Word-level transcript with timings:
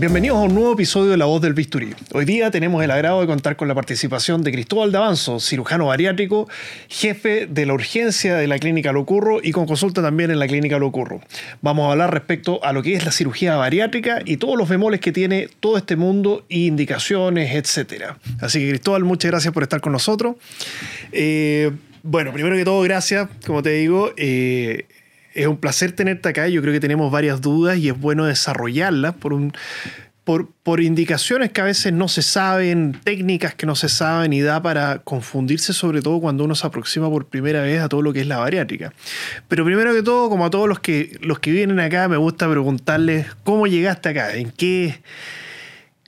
Bienvenidos 0.00 0.38
a 0.38 0.40
un 0.44 0.54
nuevo 0.54 0.72
episodio 0.72 1.10
de 1.10 1.18
La 1.18 1.26
Voz 1.26 1.42
del 1.42 1.52
Bisturí. 1.52 1.94
Hoy 2.14 2.24
día 2.24 2.50
tenemos 2.50 2.82
el 2.82 2.90
agrado 2.90 3.20
de 3.20 3.26
contar 3.26 3.56
con 3.56 3.68
la 3.68 3.74
participación 3.74 4.42
de 4.42 4.50
Cristóbal 4.50 4.92
Davanzo, 4.92 5.40
cirujano 5.40 5.88
bariátrico, 5.88 6.48
jefe 6.88 7.46
de 7.46 7.66
la 7.66 7.74
urgencia 7.74 8.34
de 8.36 8.46
la 8.46 8.58
Clínica 8.58 8.92
Locurro 8.92 9.40
y 9.42 9.52
con 9.52 9.66
consulta 9.66 10.00
también 10.00 10.30
en 10.30 10.38
la 10.38 10.46
Clínica 10.46 10.78
Locurro. 10.78 11.20
Vamos 11.60 11.86
a 11.86 11.92
hablar 11.92 12.14
respecto 12.14 12.64
a 12.64 12.72
lo 12.72 12.82
que 12.82 12.94
es 12.94 13.04
la 13.04 13.12
cirugía 13.12 13.56
bariátrica 13.56 14.22
y 14.24 14.38
todos 14.38 14.56
los 14.56 14.70
bemoles 14.70 15.00
que 15.00 15.12
tiene 15.12 15.50
todo 15.60 15.76
este 15.76 15.96
mundo, 15.96 16.46
indicaciones, 16.48 17.54
etc. 17.54 18.14
Así 18.40 18.58
que 18.60 18.70
Cristóbal, 18.70 19.04
muchas 19.04 19.30
gracias 19.32 19.52
por 19.52 19.64
estar 19.64 19.82
con 19.82 19.92
nosotros. 19.92 20.36
Eh, 21.12 21.72
bueno, 22.02 22.32
primero 22.32 22.56
que 22.56 22.64
todo, 22.64 22.80
gracias, 22.80 23.28
como 23.44 23.62
te 23.62 23.72
digo. 23.72 24.14
Eh, 24.16 24.86
es 25.34 25.46
un 25.46 25.56
placer 25.56 25.92
tenerte 25.92 26.28
acá. 26.28 26.48
Yo 26.48 26.60
creo 26.62 26.72
que 26.72 26.80
tenemos 26.80 27.10
varias 27.10 27.40
dudas 27.40 27.78
y 27.78 27.88
es 27.88 27.98
bueno 27.98 28.24
desarrollarlas 28.24 29.14
por 29.14 29.32
por, 30.62 30.80
indicaciones 30.80 31.50
que 31.50 31.60
a 31.60 31.64
veces 31.64 31.92
no 31.92 32.06
se 32.06 32.22
saben, 32.22 32.98
técnicas 33.02 33.54
que 33.54 33.66
no 33.66 33.74
se 33.74 33.88
saben 33.88 34.32
y 34.32 34.40
da 34.40 34.62
para 34.62 34.98
confundirse 34.98 35.72
sobre 35.72 36.02
todo 36.02 36.20
cuando 36.20 36.44
uno 36.44 36.54
se 36.54 36.66
aproxima 36.66 37.10
por 37.10 37.26
primera 37.26 37.62
vez 37.62 37.80
a 37.80 37.88
todo 37.88 38.02
lo 38.02 38.12
que 38.12 38.20
es 38.20 38.26
la 38.26 38.38
bariátrica. 38.38 38.92
Pero 39.48 39.64
primero 39.64 39.92
que 39.92 40.02
todo, 40.02 40.28
como 40.28 40.46
a 40.46 40.50
todos 40.50 40.68
los 40.68 40.78
que, 40.78 41.18
los 41.20 41.40
que 41.40 41.50
vienen 41.50 41.80
acá, 41.80 42.08
me 42.08 42.16
gusta 42.16 42.48
preguntarles 42.48 43.26
cómo 43.42 43.66
llegaste 43.66 44.10
acá, 44.10 44.36
en 44.36 44.52
qué, 44.52 45.00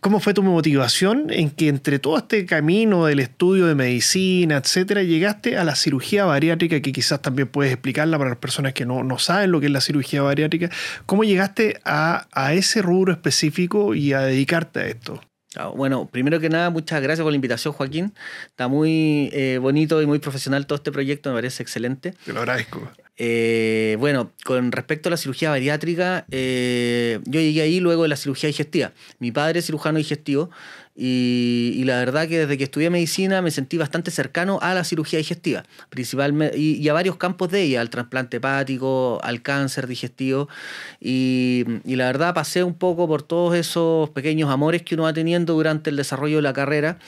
¿Cómo 0.02 0.18
fue 0.18 0.34
tu 0.34 0.42
motivación 0.42 1.28
en 1.30 1.48
que 1.48 1.68
entre 1.68 2.00
todo 2.00 2.18
este 2.18 2.44
camino 2.44 3.06
del 3.06 3.20
estudio 3.20 3.66
de 3.66 3.76
medicina, 3.76 4.56
etcétera, 4.56 5.04
llegaste 5.04 5.56
a 5.56 5.62
la 5.62 5.76
cirugía 5.76 6.24
bariátrica, 6.24 6.80
que 6.80 6.90
quizás 6.90 7.22
también 7.22 7.46
puedes 7.46 7.72
explicarla 7.72 8.18
para 8.18 8.30
las 8.30 8.38
personas 8.40 8.72
que 8.72 8.84
no, 8.84 9.16
saben 9.20 9.52
lo 9.52 9.60
que 9.60 9.66
es 9.66 9.72
la 9.72 9.80
cirugía 9.80 10.20
bariátrica? 10.22 10.70
¿Cómo 11.06 11.22
llegaste 11.22 11.80
a, 11.84 12.26
ese 12.52 12.82
rubro 12.82 13.12
específico 13.12 13.94
y 13.94 14.12
a 14.12 14.22
dedicarte 14.22 14.80
a 14.80 14.86
esto? 14.88 15.20
Ah, 15.54 15.68
bueno, 15.68 16.08
primero 16.10 16.40
que 16.40 16.48
nada, 16.48 16.70
muchas 16.70 17.00
gracias 17.00 17.22
por 17.22 17.30
la 17.30 17.36
invitación, 17.36 17.72
Joaquín. 17.72 18.12
Está 18.46 18.66
muy 18.66 19.30
eh, 19.32 19.58
bonito 19.62 20.02
y 20.02 20.06
muy 20.06 20.18
profesional 20.18 20.66
todo 20.66 20.78
este 20.78 20.90
proyecto, 20.90 21.30
me 21.30 21.36
parece 21.36 21.62
excelente. 21.62 22.12
Te 22.24 22.32
lo 22.32 22.40
agradezco. 22.40 22.90
Eh, 23.18 23.96
bueno, 24.00 24.32
con 24.44 24.72
respecto 24.72 25.08
a 25.08 25.10
la 25.10 25.16
cirugía 25.16 25.50
bariátrica, 25.50 26.24
eh, 26.30 27.20
yo 27.24 27.40
llegué 27.40 27.60
ahí 27.60 27.78
luego 27.78 28.04
de 28.04 28.08
la 28.08 28.16
cirugía 28.16 28.46
digestiva. 28.46 28.92
Mi 29.18 29.30
padre 29.30 29.58
es 29.58 29.66
cirujano 29.66 29.98
digestivo 29.98 30.50
y, 30.96 31.82
la 31.84 31.98
verdad 31.98 32.26
que 32.26 32.40
desde 32.40 32.56
que 32.56 32.64
estudié 32.64 32.88
medicina 32.88 33.42
me 33.42 33.50
sentí 33.50 33.76
bastante 33.76 34.10
cercano 34.10 34.58
a 34.62 34.72
la 34.74 34.84
cirugía 34.84 35.18
digestiva, 35.18 35.64
principalmente, 35.90 36.58
y, 36.58 36.88
a 36.88 36.92
varios 36.94 37.16
campos 37.16 37.50
de 37.50 37.62
ella, 37.62 37.82
al 37.82 37.90
trasplante 37.90 38.38
hepático, 38.38 39.20
al 39.22 39.42
cáncer 39.42 39.86
digestivo. 39.86 40.48
Y, 40.98 41.64
y 41.84 41.96
la 41.96 42.06
verdad 42.06 42.34
pasé 42.34 42.64
un 42.64 42.74
poco 42.74 43.06
por 43.06 43.22
todos 43.22 43.54
esos 43.54 44.08
pequeños 44.10 44.50
amores 44.50 44.82
que 44.82 44.94
uno 44.94 45.04
va 45.04 45.12
teniendo 45.12 45.52
durante 45.54 45.90
el 45.90 45.96
desarrollo 45.96 46.36
de 46.36 46.42
la 46.42 46.54
carrera 46.54 46.98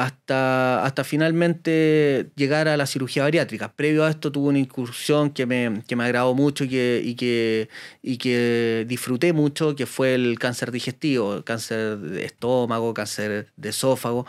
hasta, 0.00 0.82
hasta 0.84 1.04
finalmente 1.04 2.30
llegar 2.34 2.68
a 2.68 2.76
la 2.78 2.86
cirugía 2.86 3.24
bariátrica. 3.24 3.72
Previo 3.72 4.04
a 4.04 4.10
esto 4.10 4.32
tuve 4.32 4.48
una 4.48 4.58
incursión 4.58 5.28
que 5.30 5.44
me, 5.44 5.82
que 5.86 5.94
me 5.94 6.04
agradó 6.04 6.34
mucho 6.34 6.64
y 6.64 6.68
que, 6.68 7.02
y, 7.04 7.14
que, 7.16 7.68
y 8.02 8.16
que 8.16 8.86
disfruté 8.88 9.34
mucho, 9.34 9.76
que 9.76 9.84
fue 9.84 10.14
el 10.14 10.38
cáncer 10.38 10.72
digestivo, 10.72 11.42
cáncer 11.44 11.98
de 11.98 12.24
estómago, 12.24 12.94
cáncer 12.94 13.48
de 13.56 13.68
esófago. 13.68 14.26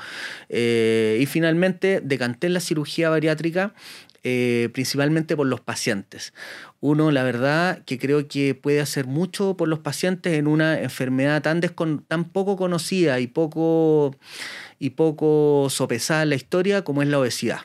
Eh, 0.50 1.20
y 1.22 1.26
finalmente 1.26 2.02
decanté 2.04 2.48
en 2.48 2.54
la 2.54 2.60
cirugía 2.60 3.10
bariátrica 3.10 3.74
eh, 4.24 4.70
principalmente 4.74 5.36
por 5.36 5.48
los 5.48 5.62
pacientes. 5.62 6.32
Uno, 6.80 7.10
la 7.10 7.24
verdad, 7.24 7.84
que 7.86 7.98
creo 7.98 8.28
que 8.28 8.54
puede 8.54 8.80
hacer 8.80 9.08
mucho 9.08 9.58
por 9.58 9.68
los 9.68 9.80
pacientes 9.80 10.34
en 10.34 10.46
una 10.46 10.80
enfermedad 10.80 11.42
tan, 11.42 11.60
tan 12.08 12.26
poco 12.26 12.56
conocida 12.56 13.20
y 13.20 13.26
poco 13.26 14.16
y 14.82 14.90
poco 14.90 15.68
sopesada 15.70 16.24
en 16.24 16.30
la 16.30 16.36
historia 16.36 16.84
como 16.84 17.04
es 17.04 17.08
la 17.08 17.20
obesidad, 17.20 17.62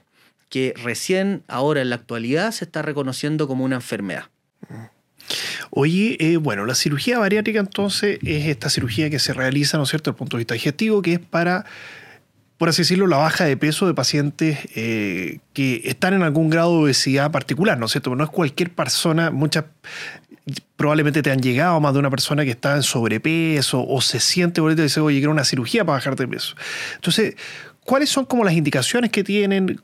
que 0.51 0.75
recién 0.77 1.43
ahora 1.49 1.81
en 1.81 1.89
la 1.89 1.97
actualidad 1.97 2.53
se 2.53 2.67
está 2.67 2.83
reconociendo 2.83 3.49
como 3.49 3.65
una 3.65 3.77
enfermedad. 3.77 4.25
Oye, 5.71 6.19
eh, 6.21 6.37
bueno, 6.37 6.67
la 6.67 6.75
cirugía 6.75 7.19
bariátrica 7.19 7.59
entonces 7.59 8.19
es 8.23 8.47
esta 8.47 8.69
cirugía 8.69 9.09
que 9.09 9.19
se 9.19 9.33
realiza, 9.33 9.79
¿no 9.79 9.85
es 9.85 9.89
cierto?, 9.89 10.11
desde 10.11 10.17
el 10.17 10.19
punto 10.19 10.37
de 10.37 10.41
vista 10.43 10.53
digestivo, 10.53 11.01
que 11.01 11.15
es 11.15 11.19
para, 11.19 11.65
por 12.59 12.69
así 12.69 12.83
decirlo, 12.83 13.07
la 13.07 13.17
baja 13.17 13.47
de 13.47 13.57
peso 13.57 13.87
de 13.87 13.95
pacientes 13.95 14.59
eh, 14.75 15.39
que 15.55 15.81
están 15.85 16.13
en 16.13 16.23
algún 16.23 16.51
grado 16.51 16.73
de 16.73 16.85
obesidad 16.85 17.31
particular, 17.31 17.79
¿no 17.79 17.87
es 17.87 17.93
cierto? 17.93 18.15
no 18.15 18.25
es 18.25 18.31
cualquier 18.31 18.75
persona, 18.75 19.31
muchas 19.31 19.65
probablemente 20.77 21.23
te 21.23 21.31
han 21.31 21.41
llegado 21.41 21.81
más 21.81 21.93
de 21.93 21.99
una 21.99 22.11
persona 22.11 22.45
que 22.45 22.51
está 22.51 22.77
en 22.77 22.83
sobrepeso 22.83 23.85
o 23.87 24.01
se 24.01 24.21
siente 24.21 24.61
bonito 24.61 24.83
y 24.83 24.85
dice, 24.85 25.01
oye, 25.01 25.19
quiero 25.19 25.33
una 25.33 25.45
cirugía 25.45 25.85
para 25.85 25.97
bajar 25.97 26.17
de 26.17 26.29
peso. 26.29 26.55
Entonces, 26.95 27.35
¿cuáles 27.85 28.09
son 28.09 28.25
como 28.25 28.45
las 28.45 28.55
indicaciones 28.55 29.11
que 29.11 29.25
tienen? 29.25 29.81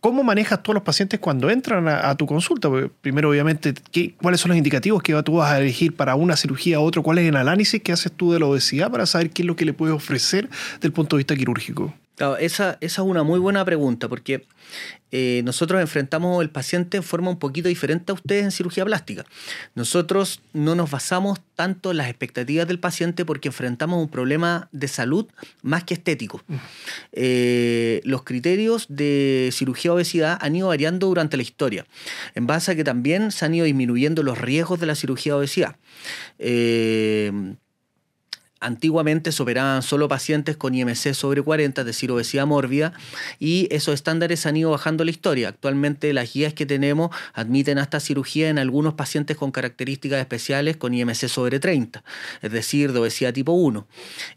¿Cómo 0.00 0.22
manejas 0.22 0.62
todos 0.62 0.74
los 0.74 0.82
pacientes 0.82 1.18
cuando 1.18 1.48
entran 1.48 1.88
a, 1.88 2.14
tu 2.14 2.26
consulta? 2.26 2.68
primero, 3.00 3.30
obviamente, 3.30 3.72
¿qué, 3.90 4.14
¿cuáles 4.20 4.40
son 4.40 4.50
los 4.50 4.58
indicativos 4.58 5.02
que 5.02 5.20
tú 5.22 5.36
vas 5.36 5.50
a 5.50 5.60
elegir 5.60 5.96
para 5.96 6.14
una 6.14 6.36
cirugía 6.36 6.78
u 6.78 6.82
otro? 6.82 7.02
¿Cuál 7.02 7.18
es 7.18 7.28
el 7.28 7.36
análisis 7.36 7.82
que 7.82 7.90
haces 7.90 8.12
tú 8.12 8.32
de 8.32 8.38
la 8.38 8.46
obesidad 8.46 8.90
para 8.90 9.06
saber 9.06 9.30
qué 9.30 9.42
es 9.42 9.46
lo 9.46 9.56
que 9.56 9.64
le 9.64 9.72
puedes 9.72 9.96
ofrecer 9.96 10.48
desde 10.74 10.88
el 10.88 10.92
punto 10.92 11.16
de 11.16 11.20
vista 11.20 11.34
quirúrgico? 11.34 11.94
Esa, 12.38 12.78
esa 12.80 13.02
es 13.02 13.08
una 13.08 13.22
muy 13.24 13.40
buena 13.40 13.64
pregunta 13.64 14.08
porque 14.08 14.46
eh, 15.10 15.42
nosotros 15.44 15.80
enfrentamos 15.80 16.42
el 16.42 16.50
paciente 16.50 16.96
en 16.96 17.02
forma 17.02 17.30
un 17.30 17.38
poquito 17.38 17.68
diferente 17.68 18.12
a 18.12 18.14
ustedes 18.14 18.44
en 18.44 18.50
cirugía 18.50 18.84
plástica. 18.84 19.24
Nosotros 19.74 20.40
no 20.52 20.74
nos 20.74 20.90
basamos 20.90 21.40
tanto 21.54 21.90
en 21.90 21.98
las 21.98 22.08
expectativas 22.08 22.66
del 22.66 22.80
paciente 22.80 23.24
porque 23.24 23.48
enfrentamos 23.48 24.00
un 24.00 24.08
problema 24.08 24.68
de 24.72 24.88
salud 24.88 25.26
más 25.62 25.84
que 25.84 25.94
estético. 25.94 26.42
Mm. 26.46 26.54
Eh, 27.12 28.00
los 28.04 28.22
criterios 28.22 28.86
de 28.88 29.50
cirugía 29.52 29.92
obesidad 29.92 30.38
han 30.40 30.56
ido 30.56 30.68
variando 30.68 31.06
durante 31.06 31.36
la 31.36 31.42
historia, 31.42 31.86
en 32.34 32.46
base 32.46 32.72
a 32.72 32.74
que 32.76 32.84
también 32.84 33.30
se 33.30 33.44
han 33.44 33.54
ido 33.54 33.66
disminuyendo 33.66 34.22
los 34.22 34.38
riesgos 34.38 34.80
de 34.80 34.86
la 34.86 34.94
cirugía 34.94 35.36
obesidad. 35.36 35.76
Eh, 36.38 37.54
Antiguamente 38.60 39.30
se 39.30 39.42
operaban 39.42 39.82
solo 39.82 40.08
pacientes 40.08 40.56
con 40.56 40.74
IMC 40.74 41.12
sobre 41.12 41.42
40, 41.42 41.82
es 41.82 41.86
decir, 41.86 42.10
obesidad 42.10 42.46
mórbida, 42.46 42.94
y 43.38 43.68
esos 43.70 43.94
estándares 43.94 44.46
han 44.46 44.56
ido 44.56 44.70
bajando 44.70 45.04
la 45.04 45.10
historia. 45.10 45.48
Actualmente 45.48 46.12
las 46.14 46.32
guías 46.32 46.54
que 46.54 46.64
tenemos 46.64 47.14
admiten 47.34 47.78
hasta 47.78 48.00
cirugía 48.00 48.48
en 48.48 48.58
algunos 48.58 48.94
pacientes 48.94 49.36
con 49.36 49.50
características 49.50 50.20
especiales 50.20 50.76
con 50.76 50.94
IMC 50.94 51.28
sobre 51.28 51.60
30, 51.60 52.02
es 52.40 52.52
decir, 52.52 52.92
de 52.92 53.00
obesidad 53.00 53.34
tipo 53.34 53.52
1. 53.52 53.86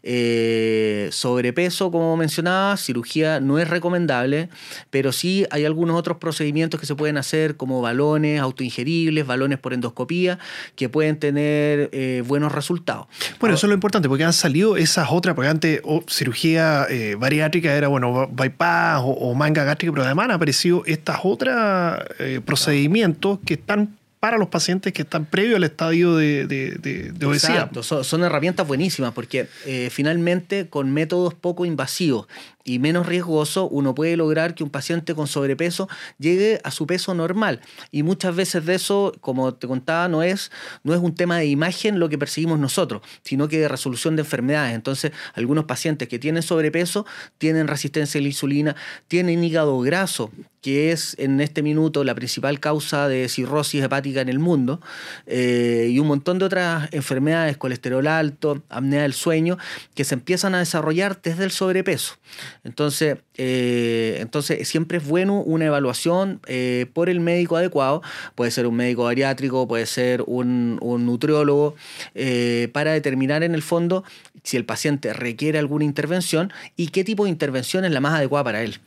Eh, 0.02 1.08
sobrepeso, 1.12 1.90
como 1.90 2.16
mencionaba, 2.16 2.76
cirugía 2.76 3.40
no 3.40 3.58
es 3.58 3.68
recomendable, 3.68 4.50
pero 4.90 5.12
sí 5.12 5.46
hay 5.50 5.64
algunos 5.64 5.98
otros 5.98 6.18
procedimientos 6.18 6.80
que 6.80 6.86
se 6.86 6.94
pueden 6.94 7.16
hacer 7.16 7.56
como 7.56 7.80
balones 7.80 8.40
autoingeribles, 8.40 9.26
balones 9.26 9.58
por 9.58 9.72
endoscopía, 9.72 10.38
que 10.76 10.88
pueden 10.88 11.18
tener 11.18 11.90
eh, 11.92 12.22
buenos 12.26 12.52
resultados. 12.52 13.06
Bueno, 13.40 13.54
eso 13.54 13.66
es 13.66 13.68
lo 13.68 13.74
importante, 13.74 14.08
porque 14.08 14.17
han 14.24 14.32
salido 14.32 14.76
esas 14.76 15.08
otras, 15.10 15.34
porque 15.34 15.48
antes 15.48 15.82
cirugía 16.08 16.86
eh, 16.88 17.14
bariátrica 17.14 17.74
era, 17.74 17.88
bueno, 17.88 18.28
bypass 18.30 19.02
o, 19.04 19.34
manga 19.34 19.64
gástrica, 19.64 19.92
pero 19.92 20.04
además 20.04 20.26
han 20.26 20.30
aparecido 20.32 20.82
estas 20.86 21.20
otras 21.22 22.02
eh, 22.18 22.40
procedimientos 22.44 23.38
que 23.44 23.54
están 23.54 23.98
para 24.20 24.36
los 24.36 24.48
pacientes 24.48 24.92
que 24.92 25.02
están 25.02 25.26
previo 25.26 25.56
al 25.56 25.64
estadio 25.64 26.16
de, 26.16 27.12
obesidad. 27.24 27.70
Son, 27.82 28.24
herramientas 28.24 28.66
buenísimas 28.66 29.12
porque 29.12 29.46
eh, 29.64 29.90
finalmente 29.92 30.68
con 30.68 30.92
métodos 30.92 31.34
poco 31.34 31.64
invasivos 31.64 32.26
y 32.68 32.78
menos 32.78 33.06
riesgoso, 33.06 33.68
uno 33.68 33.94
puede 33.94 34.16
lograr 34.16 34.54
que 34.54 34.62
un 34.62 34.70
paciente 34.70 35.14
con 35.14 35.26
sobrepeso 35.26 35.88
llegue 36.18 36.60
a 36.64 36.70
su 36.70 36.86
peso 36.86 37.14
normal. 37.14 37.60
Y 37.90 38.02
muchas 38.02 38.36
veces 38.36 38.66
de 38.66 38.74
eso, 38.74 39.14
como 39.20 39.54
te 39.54 39.66
contaba, 39.66 40.08
no 40.08 40.22
es, 40.22 40.50
no 40.84 40.92
es 40.92 41.00
un 41.00 41.14
tema 41.14 41.38
de 41.38 41.46
imagen 41.46 41.98
lo 41.98 42.08
que 42.08 42.18
perseguimos 42.18 42.58
nosotros, 42.58 43.02
sino 43.22 43.48
que 43.48 43.58
de 43.58 43.68
resolución 43.68 44.16
de 44.16 44.22
enfermedades. 44.22 44.74
Entonces, 44.74 45.12
algunos 45.34 45.64
pacientes 45.64 46.08
que 46.08 46.18
tienen 46.18 46.42
sobrepeso 46.42 47.06
tienen 47.38 47.68
resistencia 47.68 48.18
a 48.18 48.22
la 48.22 48.28
insulina, 48.28 48.76
tienen 49.08 49.42
hígado 49.42 49.78
graso, 49.80 50.30
que 50.60 50.92
es 50.92 51.14
en 51.18 51.40
este 51.40 51.62
minuto 51.62 52.04
la 52.04 52.14
principal 52.14 52.60
causa 52.60 53.08
de 53.08 53.28
cirrosis 53.28 53.82
hepática 53.82 54.20
en 54.20 54.28
el 54.28 54.38
mundo, 54.38 54.80
eh, 55.26 55.88
y 55.90 55.98
un 55.98 56.08
montón 56.08 56.38
de 56.38 56.44
otras 56.44 56.92
enfermedades, 56.92 57.56
colesterol 57.56 58.06
alto, 58.06 58.62
apnea 58.68 59.02
del 59.02 59.14
sueño, 59.14 59.56
que 59.94 60.04
se 60.04 60.14
empiezan 60.14 60.54
a 60.54 60.58
desarrollar 60.58 61.20
desde 61.22 61.44
el 61.44 61.50
sobrepeso. 61.50 62.16
Entonces, 62.64 63.18
eh, 63.36 64.18
entonces 64.20 64.66
siempre 64.68 64.98
es 64.98 65.06
bueno 65.06 65.40
una 65.40 65.66
evaluación 65.66 66.40
eh, 66.46 66.86
por 66.92 67.08
el 67.08 67.20
médico 67.20 67.56
adecuado, 67.56 68.02
puede 68.34 68.50
ser 68.50 68.66
un 68.66 68.76
médico 68.76 69.04
bariátrico, 69.04 69.66
puede 69.68 69.86
ser 69.86 70.22
un, 70.26 70.78
nutriólogo, 70.80 71.76
eh, 72.14 72.68
para 72.72 72.92
determinar 72.92 73.42
en 73.42 73.54
el 73.54 73.62
fondo 73.62 74.04
si 74.42 74.56
el 74.56 74.64
paciente 74.64 75.12
requiere 75.12 75.58
alguna 75.58 75.84
intervención 75.84 76.52
y 76.76 76.88
qué 76.88 77.04
tipo 77.04 77.24
de 77.24 77.30
intervención 77.30 77.84
es 77.84 77.92
la 77.92 78.00
más 78.00 78.14
adecuada 78.14 78.44
para 78.44 78.62
él. 78.62 78.78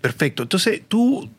Perfecto. 0.00 0.42
Entonces, 0.42 0.82
tú 0.88 1.30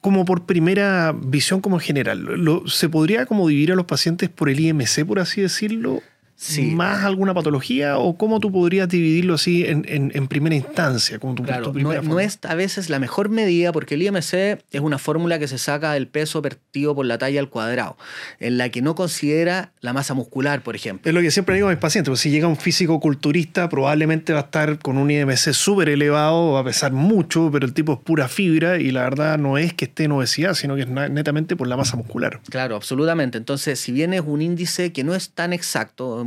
como 0.00 0.24
por 0.24 0.46
primera 0.46 1.12
visión 1.12 1.60
como 1.60 1.78
general, 1.80 2.26
¿se 2.66 2.88
podría 2.88 3.26
como 3.26 3.48
dividir 3.48 3.72
a 3.72 3.74
los 3.74 3.86
pacientes 3.86 4.28
por 4.28 4.48
el 4.48 4.60
IMC, 4.60 5.04
por 5.04 5.18
así 5.18 5.40
decirlo? 5.40 6.02
Sí. 6.38 6.66
más 6.74 7.04
alguna 7.04 7.32
patología 7.32 7.98
o 7.98 8.16
cómo 8.18 8.40
tú 8.40 8.52
podrías 8.52 8.88
dividirlo 8.88 9.34
así 9.34 9.64
en, 9.64 9.84
en- 9.88 10.12
en 10.14 10.28
primera 10.28 10.54
instancia? 10.54 11.18
Como 11.18 11.34
tu, 11.34 11.42
Claro, 11.42 11.62
tu 11.64 11.68
no, 11.70 11.72
primera 11.74 12.02
no 12.02 12.08
forma? 12.08 12.22
es 12.24 12.38
a 12.42 12.54
veces 12.54 12.90
la 12.90 12.98
mejor 12.98 13.30
medida 13.30 13.72
porque 13.72 13.94
el 13.94 14.02
IMC 14.02 14.34
es 14.70 14.80
una 14.80 14.98
fórmula 14.98 15.38
que 15.38 15.48
se 15.48 15.56
saca 15.58 15.92
del 15.94 16.08
peso 16.08 16.42
partido 16.42 16.94
por 16.94 17.06
la 17.06 17.16
talla 17.18 17.40
al 17.40 17.48
cuadrado, 17.48 17.96
en 18.38 18.58
la 18.58 18.68
que 18.68 18.82
no 18.82 18.94
considera 18.94 19.72
la 19.80 19.92
masa 19.92 20.12
muscular, 20.14 20.62
por 20.62 20.76
ejemplo. 20.76 21.08
Es 21.08 21.14
lo 21.14 21.20
que 21.22 21.30
siempre 21.30 21.54
digo 21.54 21.68
a 21.68 21.70
mis 21.70 21.78
pacientes, 21.80 22.10
pues 22.10 22.20
si 22.20 22.30
llega 22.30 22.46
un 22.48 22.56
físico 22.56 23.00
culturista 23.00 23.68
probablemente 23.68 24.32
va 24.34 24.40
a 24.40 24.42
estar 24.42 24.78
con 24.78 24.98
un 24.98 25.10
IMC 25.10 25.52
súper 25.54 25.88
elevado, 25.88 26.52
va 26.52 26.60
a 26.60 26.64
pesar 26.64 26.92
mucho, 26.92 27.48
pero 27.50 27.64
el 27.64 27.72
tipo 27.72 27.94
es 27.94 27.98
pura 28.00 28.28
fibra 28.28 28.78
y 28.78 28.90
la 28.90 29.02
verdad 29.04 29.38
no 29.38 29.56
es 29.58 29.72
que 29.72 29.86
esté 29.86 30.04
en 30.04 30.12
obesidad, 30.12 30.54
sino 30.54 30.74
que 30.76 30.82
es 30.82 30.88
netamente 30.88 31.56
por 31.56 31.66
la 31.66 31.76
masa 31.78 31.96
muscular. 31.96 32.40
Claro, 32.50 32.76
absolutamente. 32.76 33.38
Entonces, 33.38 33.80
si 33.80 33.92
bien 33.92 34.12
es 34.12 34.22
un 34.26 34.42
índice 34.42 34.92
que 34.92 35.02
no 35.04 35.14
es 35.14 35.30
tan 35.30 35.52
exacto, 35.52 36.25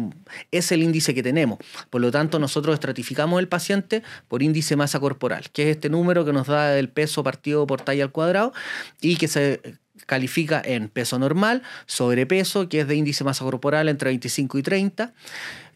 es 0.51 0.71
el 0.71 0.83
índice 0.83 1.13
que 1.13 1.23
tenemos. 1.23 1.59
Por 1.89 2.01
lo 2.01 2.11
tanto, 2.11 2.39
nosotros 2.39 2.73
estratificamos 2.73 3.39
el 3.39 3.47
paciente 3.47 4.03
por 4.27 4.43
índice 4.43 4.75
masa 4.75 4.99
corporal, 4.99 5.49
que 5.51 5.63
es 5.63 5.75
este 5.75 5.89
número 5.89 6.25
que 6.25 6.33
nos 6.33 6.47
da 6.47 6.77
el 6.77 6.89
peso 6.89 7.23
partido 7.23 7.67
por 7.67 7.81
talla 7.81 8.03
al 8.03 8.11
cuadrado 8.11 8.53
y 9.01 9.17
que 9.17 9.27
se 9.27 9.61
califica 10.05 10.61
en 10.63 10.89
peso 10.89 11.19
normal, 11.19 11.61
sobrepeso, 11.85 12.69
que 12.69 12.81
es 12.81 12.87
de 12.87 12.95
índice 12.95 13.23
masa 13.23 13.43
corporal 13.43 13.89
entre 13.89 14.09
25 14.09 14.57
y 14.57 14.63
30, 14.63 15.13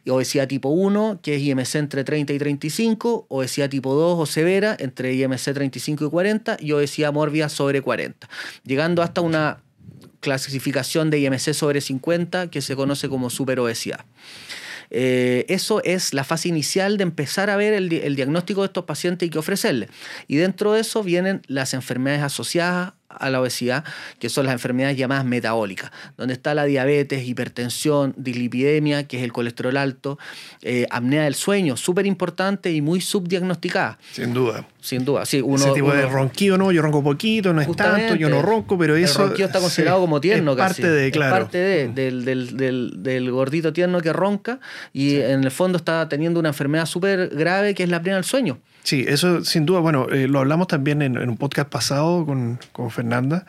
y 0.06 0.10
obesidad 0.10 0.48
tipo 0.48 0.70
1, 0.70 1.20
que 1.22 1.36
es 1.36 1.42
IMC 1.42 1.76
entre 1.76 2.04
30 2.04 2.34
y 2.34 2.40
35, 2.40 3.28
obesidad 3.30 3.70
tipo 3.70 3.94
2 3.94 4.20
o 4.20 4.26
severa 4.26 4.76
entre 4.80 5.14
IMC 5.14 5.54
35 5.54 6.06
y 6.06 6.10
40 6.10 6.58
y 6.60 6.72
obesidad 6.74 7.14
mórbida 7.14 7.50
sobre 7.50 7.82
40, 7.82 8.28
llegando 8.66 9.02
hasta 9.02 9.22
una 9.22 9.62
clasificación 10.24 11.12
de 11.12 11.20
IMC 11.20 11.54
sobre 11.54 11.82
50 11.82 12.50
que 12.50 12.62
se 12.62 12.76
conoce 12.76 13.08
como 13.10 13.30
superobesidad. 13.30 14.06
Eh, 14.90 15.46
eso 15.50 15.84
es 15.84 16.14
la 16.14 16.24
fase 16.24 16.50
inicial 16.50 16.98
de 16.98 17.04
empezar 17.04 17.50
a 17.50 17.56
ver 17.56 17.74
el, 17.74 17.90
di- 17.90 17.98
el 18.04 18.16
diagnóstico 18.16 18.62
de 18.62 18.68
estos 18.68 18.86
pacientes 18.86 19.28
y 19.28 19.30
qué 19.30 19.40
ofrecerles. 19.40 19.90
Y 20.28 20.36
dentro 20.38 20.74
de 20.74 20.82
eso 20.82 21.04
vienen 21.04 21.42
las 21.48 21.74
enfermedades 21.74 22.24
asociadas 22.24 22.94
a 23.20 23.30
la 23.30 23.42
obesidad, 23.42 23.84
que 24.20 24.30
son 24.30 24.46
las 24.46 24.54
enfermedades 24.54 24.98
llamadas 24.98 25.26
metabólicas, 25.26 25.92
donde 26.18 26.34
está 26.34 26.54
la 26.54 26.66
diabetes, 26.66 27.28
hipertensión, 27.28 28.14
dislipidemia, 28.18 29.08
que 29.08 29.18
es 29.18 29.24
el 29.24 29.32
colesterol 29.34 29.78
alto, 29.78 30.18
eh, 30.62 30.88
apnea 30.90 31.24
del 31.24 31.36
sueño, 31.36 31.78
súper 31.78 32.06
importante 32.06 32.72
y 32.72 32.82
muy 32.82 33.02
subdiagnosticada, 33.02 33.98
Sin 34.12 34.34
duda. 34.34 34.66
sin 34.82 35.06
duda. 35.06 35.26
Sí, 35.26 35.42
uno, 35.42 35.56
Ese 35.64 35.72
tipo 35.74 35.92
de 35.92 36.06
uno- 36.06 36.10
ronquido, 36.14 36.58
no, 36.58 36.72
yo 36.72 36.82
ronco 36.82 37.04
poquito, 37.04 37.54
no 37.54 37.62
es 37.62 37.72
tanto, 37.76 38.16
yo 38.16 38.30
no 38.30 38.42
ronco, 38.42 38.78
pero 38.78 38.96
El 38.96 39.04
eso... 39.04 39.20
ronquido 39.28 39.48
está 39.48 39.60
sí, 39.60 39.64
considerado 39.64 40.00
como 40.02 40.20
tierno 40.22 40.52
es 40.52 40.58
casi. 40.58 40.82
parte 40.82 40.92
de, 40.94 41.08
Es 41.08 41.14
claro. 41.14 41.36
parte 41.36 41.58
de- 41.58 41.88
del, 41.90 42.26
del- 42.26 42.58
del- 42.58 42.94
del 43.04 43.32
gordito 43.32 43.74
tierno 43.74 44.02
que 44.02 44.14
ronca 44.14 44.60
y 44.94 45.16
en 45.18 45.44
el 45.44 45.52
fondo 45.52 45.78
está 45.78 46.08
teniendo 46.10 46.40
una 46.40 46.50
enfermedad 46.50 46.86
súper 46.86 47.30
grave 47.30 47.74
que 47.76 47.84
es 47.84 47.90
la 47.90 47.98
apnea 47.98 48.16
del 48.16 48.24
sueño. 48.24 48.58
Sí, 48.84 49.06
eso 49.08 49.46
sin 49.46 49.66
duda, 49.66 49.80
bueno, 49.80 50.08
eh, 50.10 50.28
lo 50.28 50.40
hablamos 50.40 50.68
también 50.68 51.02
en, 51.02 51.18
un 51.18 51.38
podcast 51.38 51.70
pasado 51.70 52.26
con, 52.26 52.60
con 52.74 52.92
Fernanda, 52.92 53.46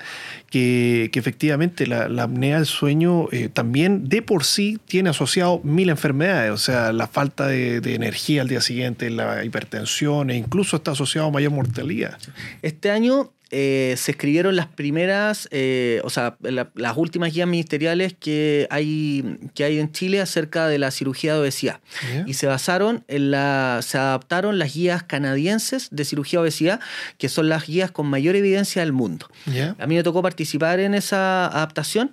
que, 0.49 1.11
que 1.13 1.19
efectivamente 1.19 1.89
la, 1.89 2.09
la 2.09 2.23
apnea 2.25 2.57
del 2.57 2.67
sueño 2.67 3.27
eh, 3.33 3.49
también 3.49 4.09
de 4.09 4.23
por 4.23 4.45
sí 4.45 4.79
tiene 4.87 5.11
asociado 5.11 5.61
mil 5.65 5.91
enfermedades, 5.91 6.53
o 6.53 6.57
sea, 6.57 6.93
la 6.93 7.09
falta 7.09 7.49
de, 7.49 7.81
de 7.81 7.97
energía 7.97 8.43
al 8.43 8.49
día 8.49 8.61
siguiente, 8.61 9.11
la 9.11 9.45
hipertensión 9.45 10.31
e 10.31 10.37
incluso 10.37 10.77
está 10.77 10.93
asociado 10.93 11.27
a 11.29 11.31
mayor 11.33 11.51
mortalidad. 11.51 12.17
Este 12.63 12.93
año 12.93 13.33
eh, 13.57 13.95
se 13.97 14.11
escribieron 14.11 14.57
las 14.57 14.67
primeras, 14.67 15.49
eh, 15.53 16.01
o 16.03 16.11
sea, 16.11 16.37
la- 16.41 16.71
las 16.75 16.97
últimas 16.97 17.33
guías 17.33 17.47
ministeriales 17.47 18.13
que 18.19 18.67
hay, 18.69 19.39
que 19.55 19.63
hay 19.63 19.79
en 19.79 19.93
Chile 19.93 20.21
acerca 20.21 20.67
de 20.67 20.79
la 20.79 20.91
cirugía 20.91 21.35
de 21.35 21.41
obesidad. 21.41 21.81
Y 22.27 22.35
se 22.35 22.47
basaron 22.49 23.05
en 23.07 23.31
la. 23.31 23.79
se 23.83 23.97
adaptaron 23.97 24.59
las 24.59 24.75
guías 24.75 25.05
canadienses 25.05 25.89
de 25.93 26.05
cirugía 26.05 26.39
de 26.41 26.43
obesidad, 26.43 26.81
que 27.17 27.29
son 27.29 27.49
las 27.49 27.67
guías 27.67 27.93
con 27.93 28.07
mayor 28.09 28.35
evidencia 28.35 28.83
del 28.83 28.93
mundo. 28.93 29.29
A 29.79 29.87
mí 29.87 29.95
me 29.95 30.03
tocó 30.03 30.21
participar 30.21 30.81
en 30.81 30.95
esa 30.95 31.47
adaptación 31.47 32.11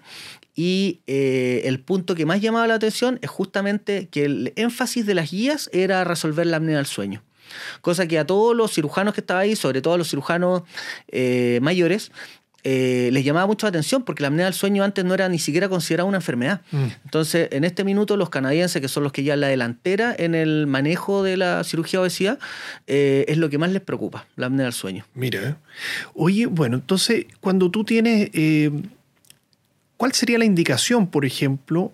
y 0.56 1.00
eh, 1.08 1.62
el 1.66 1.80
punto 1.80 2.14
que 2.14 2.26
más 2.26 2.42
llamaba 2.42 2.68
la 2.68 2.76
atención 2.76 3.18
es 3.22 3.30
justamente 3.30 4.10
que 4.12 4.26
el 4.26 4.54
énfasis 4.58 5.06
de 5.06 5.16
las 5.16 5.32
guías 5.32 5.70
era 5.74 6.04
resolver 6.04 6.46
la 6.46 6.58
apnea 6.58 6.78
del 6.78 6.86
sueño. 6.86 7.24
Cosa 7.82 8.08
que 8.08 8.20
a 8.20 8.26
todos 8.26 8.56
los 8.56 8.74
cirujanos 8.74 9.14
que 9.14 9.22
estaban 9.22 9.44
ahí, 9.44 9.56
sobre 9.56 9.82
todo 9.82 9.96
a 9.96 9.98
los 9.98 10.10
cirujanos 10.10 10.64
eh, 11.08 11.60
mayores, 11.62 12.12
eh, 12.64 13.10
les 13.12 13.26
llamaba 13.26 13.48
mucho 13.48 13.66
la 13.66 13.70
atención 13.70 14.04
porque 14.04 14.22
la 14.22 14.28
apnea 14.28 14.46
del 14.46 14.54
sueño 14.54 14.84
antes 14.84 15.04
no 15.04 15.14
era 15.14 15.28
ni 15.30 15.40
siquiera 15.40 15.68
considerada 15.68 16.08
una 16.08 16.18
enfermedad. 16.18 16.62
Mm. 16.72 16.86
Entonces, 17.06 17.50
en 17.52 17.64
este 17.64 17.84
minuto, 17.84 18.18
los 18.18 18.30
canadienses, 18.30 18.82
que 18.82 18.88
son 18.88 19.04
los 19.04 19.12
que 19.12 19.24
llevan 19.24 19.42
la 19.42 19.48
delantera 19.48 20.16
en 20.18 20.36
el 20.36 20.68
manejo 20.68 21.24
de 21.24 21.38
la 21.38 21.64
cirugía 21.64 22.00
de 22.00 22.04
obesidad, 22.04 22.40
eh, 22.88 23.26
es 23.28 23.38
lo 23.38 23.50
que 23.50 23.58
más 23.58 23.72
les 23.72 23.82
preocupa, 23.82 24.28
la 24.36 24.48
apnea 24.48 24.66
del 24.66 24.74
sueño. 24.74 25.06
Mira, 25.16 25.58
oye, 26.14 26.46
bueno, 26.46 26.78
entonces 26.78 27.26
cuando 27.40 27.72
tú 27.72 27.84
tienes, 27.84 28.30
eh, 28.34 28.70
¿cuál 29.98 30.14
sería 30.14 30.38
la 30.38 30.46
indicación, 30.46 31.08
por 31.08 31.26
ejemplo, 31.26 31.92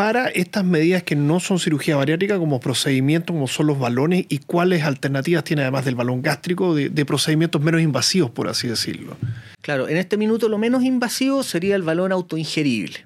para 0.00 0.28
estas 0.28 0.64
medidas 0.64 1.02
que 1.02 1.14
no 1.14 1.40
son 1.40 1.58
cirugía 1.58 1.94
bariátrica 1.94 2.38
como 2.38 2.58
procedimientos, 2.58 3.34
como 3.34 3.46
son 3.46 3.66
los 3.66 3.78
balones, 3.78 4.24
y 4.30 4.38
cuáles 4.38 4.82
alternativas 4.84 5.44
tiene 5.44 5.60
además 5.60 5.84
del 5.84 5.94
balón 5.94 6.22
gástrico 6.22 6.74
de, 6.74 7.04
procedimientos 7.04 7.60
menos 7.60 7.82
invasivos, 7.82 8.30
por 8.30 8.48
así 8.48 8.66
decirlo? 8.66 9.18
Claro, 9.60 9.90
en 9.90 9.98
este 9.98 10.16
minuto 10.16 10.48
lo 10.48 10.56
menos 10.56 10.84
invasivo 10.84 11.42
sería 11.42 11.76
el 11.76 11.82
balón 11.82 12.12
autoingerible. 12.12 13.04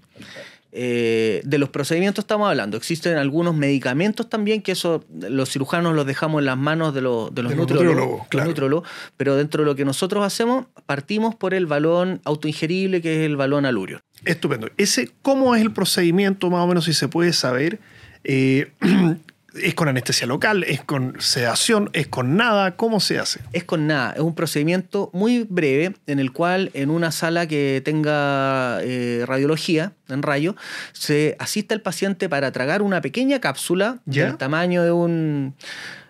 Eh, 0.77 1.41
de 1.45 1.59
los 1.59 1.69
procedimientos 1.69 2.25
estamos 2.25 2.49
hablando. 2.51 2.77
Existen 2.77 3.17
algunos 3.17 3.55
medicamentos 3.55 4.29
también 4.29 4.61
que 4.61 4.73
eso 4.73 5.05
los 5.29 5.49
cirujanos 5.51 5.95
los 5.95 6.05
dejamos 6.05 6.41
en 6.41 6.47
las 6.47 6.59
manos 6.59 6.93
de, 6.93 7.01
los- 7.01 7.33
de 7.33 7.43
los 7.45 7.53
De 7.53 7.57
los 7.57 7.71
nutriólogos, 7.71 8.27
los 8.33 8.45
nutriólogos, 8.45 8.89
pero 9.17 9.37
dentro 9.37 9.63
de 9.63 9.67
lo 9.67 9.77
que 9.77 9.85
nosotros 9.85 10.25
hacemos, 10.25 10.67
partimos 10.85 11.37
por 11.37 11.55
el 11.55 11.67
balón 11.67 12.21
autoingerible, 12.25 13.01
que 13.01 13.21
es 13.21 13.27
el 13.27 13.37
balón 13.37 13.67
alurio. 13.67 14.01
Estupendo. 14.25 14.69
Ese, 14.77 15.11
¿Cómo 15.23 15.55
es 15.55 15.63
el 15.63 15.71
procedimiento, 15.73 16.51
más 16.51 16.65
o 16.65 16.67
menos, 16.67 16.87
si 16.87 16.93
se 16.93 17.07
puede 17.07 17.33
saber? 17.33 17.79
Eh, 18.25 18.73
¿Es 19.55 19.75
con 19.75 19.89
anestesia 19.89 20.27
local? 20.27 20.65
¿Es 20.65 20.83
con 20.83 21.17
sedación? 21.21 21.91
¿Es 21.93 22.09
con 22.09 22.37
nada? 22.37 22.77
¿Cómo 22.77 22.99
se 22.99 23.19
hace? 23.19 23.41
Es 23.53 23.65
con 23.65 23.87
nada, 23.87 24.13
es 24.13 24.21
un 24.21 24.35
procedimiento 24.35 25.11
muy 25.13 25.47
breve 25.49 25.95
en 26.07 26.19
el 26.19 26.33
cual 26.33 26.71
en 26.75 26.91
una 26.91 27.13
sala 27.13 27.47
que 27.47 27.81
tenga 27.85 28.81
eh, 28.83 29.25
radiología 29.27 29.93
en 30.09 30.23
rayo, 30.23 30.57
se 30.93 31.37
asiste 31.39 31.75
al 31.75 31.81
paciente 31.81 32.29
para 32.29 32.53
tragar 32.53 32.83
una 32.83 33.01
pequeña 33.01 33.41
cápsula 33.41 34.01
¿Ya? 34.07 34.27
del 34.27 34.37
tamaño 34.37 34.83
de 34.83 34.93
un... 34.93 35.55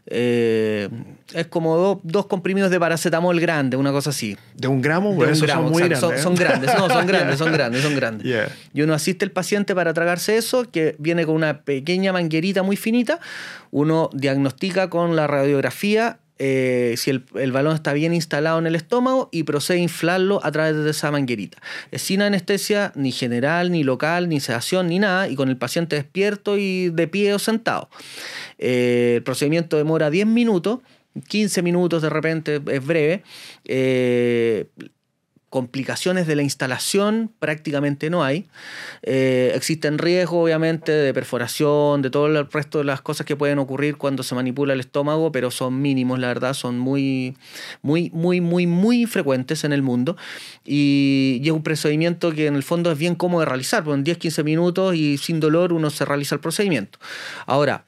eh, 0.07 0.89
es 1.33 1.47
como 1.47 1.77
do- 1.77 2.01
dos 2.03 2.27
comprimidos 2.27 2.71
de 2.71 2.79
paracetamol 2.79 3.41
grande, 3.41 3.77
una 3.77 3.91
cosa 3.93 4.11
así. 4.11 4.37
¿De 4.55 4.69
un 4.69 4.83
gramo? 4.83 5.11
De 5.13 5.17
un 5.17 5.29
esos 5.31 5.43
gramo, 5.43 5.63
son 5.65 5.73
muy 5.73 5.83
exacto. 5.83 6.09
grandes. 6.09 6.23
Son, 6.23 6.35
¿eh? 6.35 6.39
son 6.39 6.47
grandes, 6.47 6.75
no, 6.79 6.89
son 6.95 7.07
grandes, 7.07 7.39
son 7.39 7.53
grandes, 7.53 7.83
son 7.83 7.97
grandes. 7.97 8.49
Y 8.73 8.83
uno 8.83 8.95
asiste 8.95 9.25
al 9.25 9.31
paciente 9.31 9.75
para 9.75 9.95
tragarse 9.95 10.37
eso, 10.37 10.71
que 10.71 10.97
viene 10.99 11.25
con 11.25 11.35
una 11.35 11.63
pequeña 11.63 12.13
manguerita 12.13 12.63
muy 12.63 12.77
finita. 12.77 13.19
Uno 13.71 14.11
diagnostica 14.13 14.91
con 14.91 15.17
la 15.17 15.27
radiografía 15.27 16.19
eh, 16.39 16.95
si 16.97 17.11
el, 17.11 17.53
balón 17.53 17.75
está 17.75 17.93
bien 17.93 18.13
instalado 18.13 18.59
en 18.59 18.67
el 18.67 18.75
estómago 18.75 19.29
y 19.31 19.45
procede 19.45 19.79
a 19.79 19.83
inflarlo 19.83 20.41
a 20.45 20.51
través 20.51 20.77
de 20.77 20.91
esa 20.91 21.11
manguerita. 21.11 21.59
Es 21.93 22.03
sin 22.03 22.23
anestesia 22.23 22.93
ni 22.97 23.13
general, 23.13 23.71
ni 23.71 23.85
local, 23.85 24.29
ni 24.29 24.41
sedación, 24.41 24.89
ni 24.89 24.99
nada, 24.99 25.29
y 25.29 25.37
con 25.37 25.49
el 25.49 25.57
paciente 25.57 25.97
despierto 25.97 26.59
y 26.59 26.91
de 26.91 27.07
pie 27.07 27.35
o 27.35 27.39
sentado. 27.39 27.89
Eh, 28.59 29.15
el 29.17 29.23
procedimiento 29.23 29.77
demora 29.77 30.11
10 30.11 30.27
minutos. 30.27 30.81
15 31.29 31.63
minutos 31.63 32.03
de 32.03 32.11
repente, 32.11 32.61
es 32.67 32.85
breve. 32.85 33.23
Eh, 33.65 34.67
complicaciones 35.55 36.27
de 36.27 36.35
la 36.35 36.43
instalación 36.43 37.31
prácticamente 37.39 38.11
no 38.11 38.25
hay. 38.25 38.49
Eh, 39.05 39.53
existen 39.55 39.99
riesgos, 39.99 40.43
obviamente, 40.43 40.91
de 40.91 41.15
perforación, 41.15 42.03
de 42.03 42.11
todo 42.11 42.27
el 42.27 42.51
resto 42.51 42.79
de 42.79 42.85
las 42.85 43.03
cosas 43.03 43.25
que 43.25 43.37
pueden 43.37 43.61
ocurrir 43.61 43.97
cuando 43.97 44.25
se 44.25 44.35
manipula 44.35 44.73
el 44.73 44.81
estómago, 44.81 45.31
pero 45.31 45.53
son 45.53 45.81
mínimos, 45.81 46.19
la 46.19 46.27
verdad, 46.27 46.55
son 46.55 46.81
muy, 46.81 47.37
muy, 47.83 48.11
muy, 48.13 48.41
muy, 48.41 48.67
muy 48.67 49.07
frecuentes 49.07 49.63
en 49.63 49.73
el 49.73 49.83
mundo. 49.83 50.17
Y, 50.65 51.39
y 51.41 51.47
es 51.47 51.53
un 51.53 51.63
procedimiento 51.63 52.33
que 52.33 52.49
en 52.49 52.57
el 52.57 52.65
fondo 52.65 52.91
es 52.91 52.99
bien 52.99 53.15
cómodo 53.15 53.39
de 53.43 53.47
realizar, 53.47 53.85
porque 53.85 54.11
en 54.11 54.19
10-15 54.19 54.43
minutos 54.43 54.97
y 54.97 55.19
sin 55.19 55.39
dolor 55.39 55.73
uno 55.73 55.89
se 55.91 56.05
realiza 56.05 56.35
el 56.35 56.41
procedimiento. 56.41 56.99
Ahora, 57.47 57.85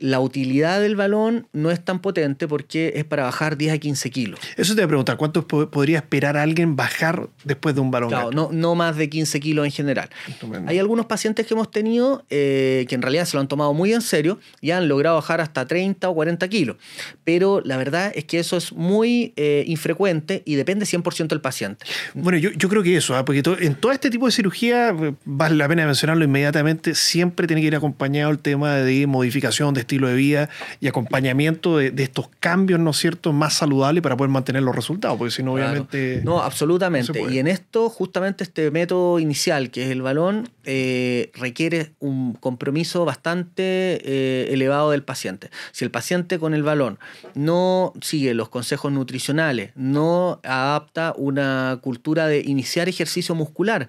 la 0.00 0.18
utilidad 0.20 0.80
del 0.80 0.96
balón 0.96 1.46
no 1.52 1.70
es 1.70 1.84
tan 1.84 2.00
potente 2.00 2.48
porque 2.48 2.92
es 2.96 3.04
para 3.04 3.22
bajar 3.24 3.56
10 3.56 3.74
a 3.74 3.78
15 3.78 4.10
kilos. 4.10 4.40
Eso 4.56 4.74
te 4.74 4.80
voy 4.80 4.84
a 4.86 4.88
preguntar, 4.88 5.16
¿cuánto 5.18 5.46
po- 5.46 5.70
podría 5.70 5.98
esperar 5.98 6.36
alguien 6.36 6.74
bajar 6.74 7.28
después 7.44 7.74
de 7.74 7.80
un 7.82 7.90
balón? 7.90 8.08
Claro, 8.08 8.30
no, 8.32 8.48
no 8.50 8.74
más 8.74 8.96
de 8.96 9.08
15 9.10 9.38
kilos 9.40 9.64
en 9.66 9.70
general. 9.72 10.08
Estupendo. 10.26 10.70
Hay 10.70 10.78
algunos 10.78 11.06
pacientes 11.06 11.46
que 11.46 11.54
hemos 11.54 11.70
tenido 11.70 12.24
eh, 12.30 12.86
que 12.88 12.94
en 12.94 13.02
realidad 13.02 13.26
se 13.26 13.36
lo 13.36 13.42
han 13.42 13.48
tomado 13.48 13.74
muy 13.74 13.92
en 13.92 14.00
serio 14.00 14.38
y 14.60 14.70
han 14.72 14.88
logrado 14.88 15.16
bajar 15.16 15.40
hasta 15.40 15.66
30 15.66 16.08
o 16.08 16.14
40 16.14 16.48
kilos. 16.48 16.76
Pero 17.24 17.60
la 17.64 17.76
verdad 17.76 18.12
es 18.14 18.24
que 18.24 18.38
eso 18.38 18.56
es 18.56 18.72
muy 18.72 19.32
eh, 19.36 19.64
infrecuente 19.66 20.42
y 20.46 20.54
depende 20.54 20.86
100% 20.86 21.28
del 21.28 21.40
paciente. 21.40 21.84
Bueno, 22.14 22.38
yo, 22.38 22.50
yo 22.52 22.68
creo 22.68 22.82
que 22.82 22.96
eso, 22.96 23.14
¿ah? 23.16 23.24
porque 23.24 23.42
to- 23.42 23.58
en 23.58 23.74
todo 23.74 23.92
este 23.92 24.10
tipo 24.10 24.26
de 24.26 24.32
cirugía, 24.32 24.90
eh, 24.90 25.14
vale 25.24 25.56
la 25.56 25.68
pena 25.68 25.84
mencionarlo 25.86 26.24
inmediatamente, 26.24 26.94
siempre 26.94 27.46
tiene 27.46 27.60
que 27.60 27.68
ir 27.68 27.76
acompañado 27.76 28.30
el 28.30 28.38
tema 28.38 28.76
de 28.76 29.06
modificación 29.06 29.74
de 29.74 29.80
estilo 29.90 30.06
de 30.06 30.14
vida 30.14 30.48
y 30.78 30.86
acompañamiento 30.86 31.78
de, 31.78 31.90
de 31.90 32.04
estos 32.04 32.28
cambios, 32.38 32.78
¿no 32.78 32.90
es 32.90 32.96
cierto?, 32.96 33.32
más 33.32 33.54
saludables 33.54 34.02
para 34.02 34.16
poder 34.16 34.30
mantener 34.30 34.62
los 34.62 34.74
resultados, 34.76 35.18
porque 35.18 35.32
si 35.32 35.42
no, 35.42 35.54
Claro. 35.54 35.70
obviamente... 35.70 36.20
No, 36.24 36.40
absolutamente. 36.42 37.20
Y 37.28 37.38
en 37.40 37.48
esto, 37.48 37.88
justamente 37.90 38.44
este 38.44 38.70
método 38.70 39.18
inicial, 39.18 39.70
que 39.72 39.84
es 39.84 39.90
el 39.90 40.00
balón, 40.02 40.48
eh, 40.64 41.32
requiere 41.34 41.90
un 41.98 42.34
compromiso 42.34 43.04
bastante 43.04 43.62
eh, 43.64 44.48
elevado 44.52 44.92
del 44.92 45.02
paciente. 45.02 45.50
Si 45.72 45.84
el 45.84 45.90
paciente 45.90 46.38
con 46.38 46.54
el 46.54 46.62
balón 46.62 46.98
no 47.34 47.92
sigue 48.00 48.32
los 48.34 48.48
consejos 48.48 48.92
nutricionales, 48.92 49.72
no 49.74 50.38
adapta 50.44 51.14
una 51.16 51.80
cultura 51.82 52.28
de 52.28 52.40
iniciar 52.46 52.88
ejercicio 52.88 53.34
muscular 53.34 53.88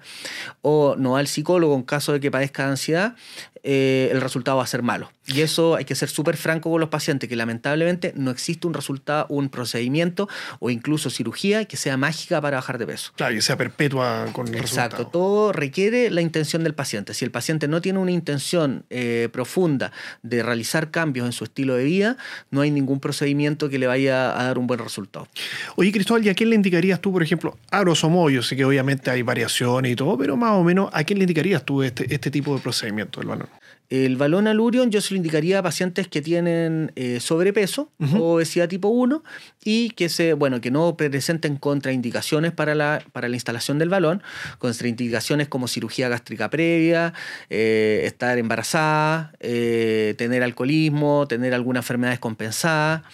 o 0.62 0.96
no 0.98 1.12
va 1.12 1.20
al 1.20 1.28
psicólogo 1.28 1.76
en 1.76 1.82
caso 1.82 2.12
de 2.12 2.18
que 2.18 2.30
padezca 2.32 2.64
de 2.64 2.70
ansiedad, 2.70 3.14
eh, 3.62 4.08
el 4.10 4.20
resultado 4.20 4.56
va 4.56 4.64
a 4.64 4.66
ser 4.66 4.82
malo. 4.82 5.12
Y 5.26 5.42
eso 5.42 5.76
hay 5.76 5.84
que 5.84 5.91
ser 5.94 6.08
súper 6.08 6.36
franco 6.36 6.70
con 6.70 6.80
los 6.80 6.88
pacientes, 6.88 7.28
que 7.28 7.36
lamentablemente 7.36 8.12
no 8.16 8.30
existe 8.30 8.66
un 8.66 8.74
resultado, 8.74 9.26
un 9.28 9.48
procedimiento 9.48 10.28
o 10.60 10.70
incluso 10.70 11.10
cirugía 11.10 11.64
que 11.64 11.76
sea 11.76 11.96
mágica 11.96 12.40
para 12.40 12.58
bajar 12.58 12.78
de 12.78 12.86
peso. 12.86 13.12
Claro, 13.16 13.34
que 13.34 13.42
sea 13.42 13.56
perpetua 13.56 14.26
con 14.32 14.48
el 14.48 14.56
Exacto, 14.56 14.96
resultado. 14.98 15.10
todo 15.10 15.52
requiere 15.52 16.10
la 16.10 16.20
intención 16.20 16.62
del 16.64 16.74
paciente. 16.74 17.14
Si 17.14 17.24
el 17.24 17.30
paciente 17.30 17.68
no 17.68 17.80
tiene 17.80 17.98
una 17.98 18.12
intención 18.12 18.84
eh, 18.90 19.28
profunda 19.32 19.92
de 20.22 20.42
realizar 20.42 20.90
cambios 20.90 21.26
en 21.26 21.32
su 21.32 21.44
estilo 21.44 21.74
de 21.74 21.84
vida, 21.84 22.16
no 22.50 22.60
hay 22.60 22.70
ningún 22.70 23.00
procedimiento 23.00 23.68
que 23.68 23.78
le 23.78 23.86
vaya 23.86 24.38
a 24.38 24.44
dar 24.44 24.58
un 24.58 24.66
buen 24.66 24.80
resultado. 24.80 25.28
Oye, 25.76 25.90
Cristóbal, 25.92 26.24
¿y 26.24 26.28
a 26.28 26.34
quién 26.34 26.50
le 26.50 26.56
indicarías 26.56 27.00
tú, 27.00 27.12
por 27.12 27.22
ejemplo, 27.22 27.56
a 27.70 27.80
grosso 27.80 28.08
modo, 28.08 28.30
yo 28.30 28.42
sé 28.42 28.56
que 28.56 28.64
obviamente 28.64 29.10
hay 29.10 29.22
variaciones 29.22 29.92
y 29.92 29.96
todo, 29.96 30.16
pero 30.18 30.36
más 30.36 30.52
o 30.52 30.62
menos, 30.62 30.90
¿a 30.92 31.04
quién 31.04 31.18
le 31.18 31.24
indicarías 31.24 31.64
tú 31.64 31.82
este, 31.82 32.12
este 32.14 32.30
tipo 32.30 32.54
de 32.54 32.60
procedimiento 32.60 33.20
balón? 33.20 33.48
El 33.92 34.16
balón 34.16 34.46
alurion 34.46 34.90
yo 34.90 35.02
se 35.02 35.12
lo 35.12 35.18
indicaría 35.18 35.58
a 35.58 35.62
pacientes 35.62 36.08
que 36.08 36.22
tienen 36.22 36.92
eh, 36.96 37.20
sobrepeso 37.20 37.90
o 38.18 38.36
obesidad 38.36 38.66
tipo 38.66 38.88
1 38.88 39.22
y 39.66 39.90
que, 39.90 40.08
se, 40.08 40.32
bueno, 40.32 40.62
que 40.62 40.70
no 40.70 40.96
presenten 40.96 41.56
contraindicaciones 41.56 42.52
para 42.52 42.74
la, 42.74 43.04
para 43.12 43.28
la 43.28 43.36
instalación 43.36 43.78
del 43.78 43.90
balón, 43.90 44.22
contraindicaciones 44.56 45.48
como 45.48 45.68
cirugía 45.68 46.08
gástrica 46.08 46.48
previa, 46.48 47.12
eh, 47.50 48.04
estar 48.06 48.38
embarazada, 48.38 49.34
eh, 49.40 50.14
tener 50.16 50.42
alcoholismo, 50.42 51.28
tener 51.28 51.52
alguna 51.52 51.80
enfermedad 51.80 52.12
descompensada 52.12 53.04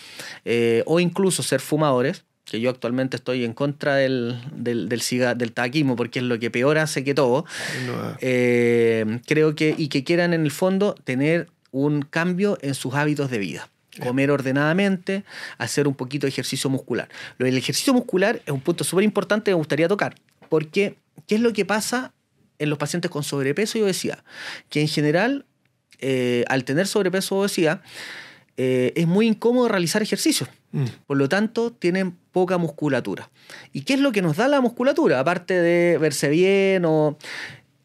o 0.86 1.00
incluso 1.00 1.42
ser 1.42 1.58
fumadores 1.58 2.24
que 2.50 2.60
yo 2.60 2.70
actualmente 2.70 3.16
estoy 3.16 3.44
en 3.44 3.52
contra 3.52 3.94
del, 3.96 4.40
del, 4.52 4.88
del, 4.88 5.00
ciga- 5.00 5.34
del 5.34 5.52
tabaquismo 5.52 5.96
porque 5.96 6.18
es 6.20 6.24
lo 6.24 6.38
que 6.38 6.50
peor 6.50 6.78
hace 6.78 7.04
que 7.04 7.14
todo. 7.14 7.44
No, 7.86 8.16
Eh, 8.20 9.20
creo 9.26 9.54
que, 9.54 9.74
y 9.76 9.88
que 9.88 10.04
quieran 10.04 10.32
en 10.32 10.42
el 10.44 10.50
fondo 10.50 10.94
tener 11.04 11.48
un 11.70 12.02
cambio 12.02 12.58
en 12.62 12.74
sus 12.74 12.94
hábitos 12.94 13.30
de 13.30 13.38
vida. 13.38 13.68
Comer 14.00 14.30
ordenadamente, 14.30 15.24
hacer 15.58 15.88
un 15.88 15.94
poquito 15.94 16.26
de 16.26 16.30
ejercicio 16.30 16.70
muscular. 16.70 17.08
Lo 17.36 17.46
del 17.46 17.56
ejercicio 17.58 17.92
muscular 17.92 18.40
es 18.46 18.52
un 18.52 18.60
punto 18.60 18.84
súper 18.84 19.04
importante 19.04 19.46
que 19.46 19.50
me 19.50 19.56
gustaría 19.56 19.88
tocar, 19.88 20.14
porque 20.48 20.96
¿qué 21.26 21.34
es 21.34 21.40
lo 21.40 21.52
que 21.52 21.64
pasa 21.64 22.12
en 22.60 22.70
los 22.70 22.78
pacientes 22.78 23.10
con 23.10 23.24
sobrepeso 23.24 23.76
y 23.76 23.82
obesidad? 23.82 24.22
Que 24.70 24.80
en 24.80 24.88
general, 24.88 25.46
eh, 25.98 26.44
al 26.48 26.62
tener 26.64 26.86
sobrepeso 26.86 27.34
o 27.36 27.40
obesidad, 27.40 27.82
eh, 28.58 28.92
es 28.96 29.06
muy 29.06 29.26
incómodo 29.28 29.68
realizar 29.68 30.02
ejercicio. 30.02 30.46
Mm. 30.72 30.84
Por 31.06 31.16
lo 31.16 31.28
tanto, 31.30 31.70
tienen 31.72 32.10
poca 32.32 32.58
musculatura. 32.58 33.30
¿Y 33.72 33.82
qué 33.82 33.94
es 33.94 34.00
lo 34.00 34.12
que 34.12 34.20
nos 34.20 34.36
da 34.36 34.48
la 34.48 34.60
musculatura? 34.60 35.18
Aparte 35.20 35.54
de 35.54 35.96
verse 35.96 36.28
bien 36.28 36.84
o... 36.84 37.16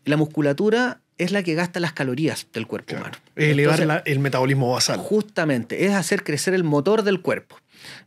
La 0.06 0.18
musculatura 0.18 1.00
es 1.18 1.32
la 1.32 1.44
que 1.44 1.54
gasta 1.54 1.80
las 1.80 1.94
calorías 1.94 2.48
del 2.52 2.68
cuerpo 2.68 2.88
Claro. 2.88 3.04
humano. 3.06 3.18
Elevar 3.38 3.80
Entonces, 3.80 3.88
la- 3.88 4.12
el 4.12 4.20
metabolismo 4.20 4.72
basal. 4.74 4.98
Justamente, 5.00 5.86
es 5.86 5.94
hacer 5.94 6.24
crecer 6.26 6.54
el 6.54 6.64
motor 6.66 7.04
del 7.04 7.22
cuerpo. 7.22 7.56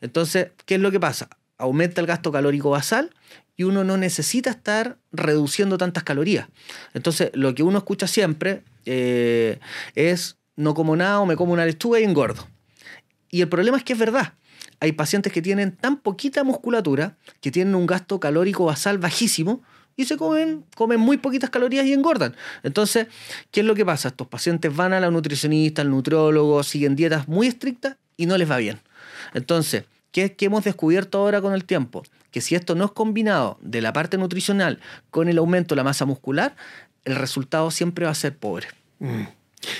Entonces, 0.03 0.49
¿qué 0.67 0.75
es 0.75 0.81
lo 0.81 0.91
que 0.91 1.01
pasa? 1.01 1.29
Aumenta 1.57 2.01
el 2.03 2.07
gasto 2.07 2.31
calórico 2.33 2.69
basal 2.71 3.15
y 3.57 3.63
uno 3.63 3.85
no 3.85 3.97
necesita 3.97 4.51
estar 4.51 4.99
reduciendo 5.13 5.79
tantas 5.79 6.03
calorías. 6.03 6.49
Entonces, 6.93 7.31
lo 7.33 7.55
que 7.55 7.63
uno 7.63 7.79
escucha 7.79 8.07
siempre 8.07 8.63
eh, 8.85 9.59
es 9.95 10.37
no 10.57 10.75
como 10.75 10.97
nada 10.97 11.21
o 11.21 11.27
me 11.27 11.37
como 11.37 11.53
una 11.55 11.65
lechuga 11.65 11.99
y 12.01 12.05
engordo. 12.05 12.47
Y 13.37 13.43
el 13.43 13.51
problema 13.51 13.77
es 13.77 13.85
que 13.85 13.93
es 13.93 13.99
verdad. 13.99 14.33
Hay 14.81 14.93
pacientes 14.93 15.31
que 15.31 15.43
tienen 15.43 15.77
tan 15.77 15.99
poquita 15.99 16.43
musculatura 16.43 17.19
que 17.43 17.51
tienen 17.51 17.75
un 17.75 17.85
gasto 17.85 18.19
calórico 18.19 18.65
basal 18.65 18.97
bajísimo 18.97 19.63
y 19.95 20.07
se 20.07 20.17
comen, 20.17 20.65
comen 20.75 21.01
muy 21.01 21.19
poquitas 21.19 21.51
calorías 21.51 21.85
y 21.85 21.93
engordan. 21.93 22.35
Entonces, 22.63 23.09
¿qué 23.51 23.61
es 23.61 23.67
lo 23.67 23.75
que 23.75 23.85
pasa? 23.85 24.09
Estos 24.09 24.27
pacientes 24.29 24.75
van 24.75 24.95
a 24.95 25.01
la 25.01 25.11
nutricionista, 25.11 25.83
al 25.83 25.91
nutriólogo, 25.91 26.63
siguen 26.63 26.97
dietas 26.97 27.29
muy 27.29 27.47
estrictas 27.47 27.99
y 28.17 28.25
no 28.25 28.39
les 28.39 28.51
va 28.51 28.57
bien. 28.57 28.81
Entonces, 29.35 29.85
¿qué, 30.13 30.35
qué 30.35 30.47
hemos 30.47 30.65
descubierto 30.65 31.19
ahora 31.19 31.43
con 31.43 31.53
el 31.53 31.67
tiempo? 31.67 32.05
Que 32.31 32.41
si 32.41 32.55
esto 32.55 32.75
no 32.75 32.87
es 32.87 32.93
combinado 32.93 33.59
de 33.61 33.83
la 33.83 33.93
parte 33.93 34.17
nutricional 34.17 34.81
con 35.11 35.29
el 35.29 35.37
aumento 35.37 35.75
de 35.75 35.77
la 35.77 35.85
masa 35.85 36.07
muscular, 36.07 36.57
el 37.05 37.17
resultado 37.17 37.71
siempre 37.71 38.07
va 38.07 38.13
a 38.13 38.15
ser 38.15 38.35
pobre. 38.39 38.69
Mm. 38.99 39.25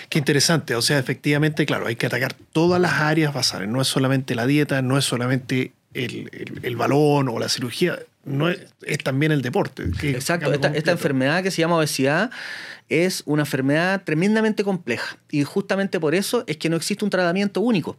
Qué 0.09 0.19
interesante. 0.19 0.75
O 0.75 0.83
sea, 0.83 0.99
efectivamente, 0.99 1.67
claro, 1.67 1.87
hay 1.87 1.97
que 1.97 2.07
atacar 2.07 2.35
todas 2.53 2.81
las 2.81 2.93
áreas 2.95 3.33
basales. 3.35 3.69
No 3.69 3.81
es 3.81 3.89
solamente 3.89 4.35
la 4.35 4.47
dieta, 4.47 4.83
no 4.83 4.99
es 4.99 5.05
solamente 5.05 5.73
el, 5.95 6.29
el- 6.33 6.61
el 6.63 6.77
balón 6.77 7.29
o 7.29 7.39
la 7.39 7.49
cirugía, 7.49 7.99
no 8.25 8.49
es, 8.51 8.59
es 8.83 8.99
también 8.99 9.33
el 9.33 9.43
deporte. 9.43 9.85
Exacto, 10.03 10.53
esta, 10.53 10.91
enfermedad 10.91 11.43
que 11.43 11.51
se 11.51 11.63
llama 11.63 11.77
obesidad 11.77 12.31
es 12.89 13.23
una 13.27 13.43
enfermedad 13.43 14.03
tremendamente 14.05 14.63
compleja 14.65 15.17
y 15.31 15.43
justamente 15.45 15.99
por 16.01 16.15
eso 16.15 16.45
es 16.47 16.57
que 16.57 16.69
no 16.69 16.77
existe 16.77 17.05
un 17.05 17.11
tratamiento 17.11 17.61
único 17.61 17.97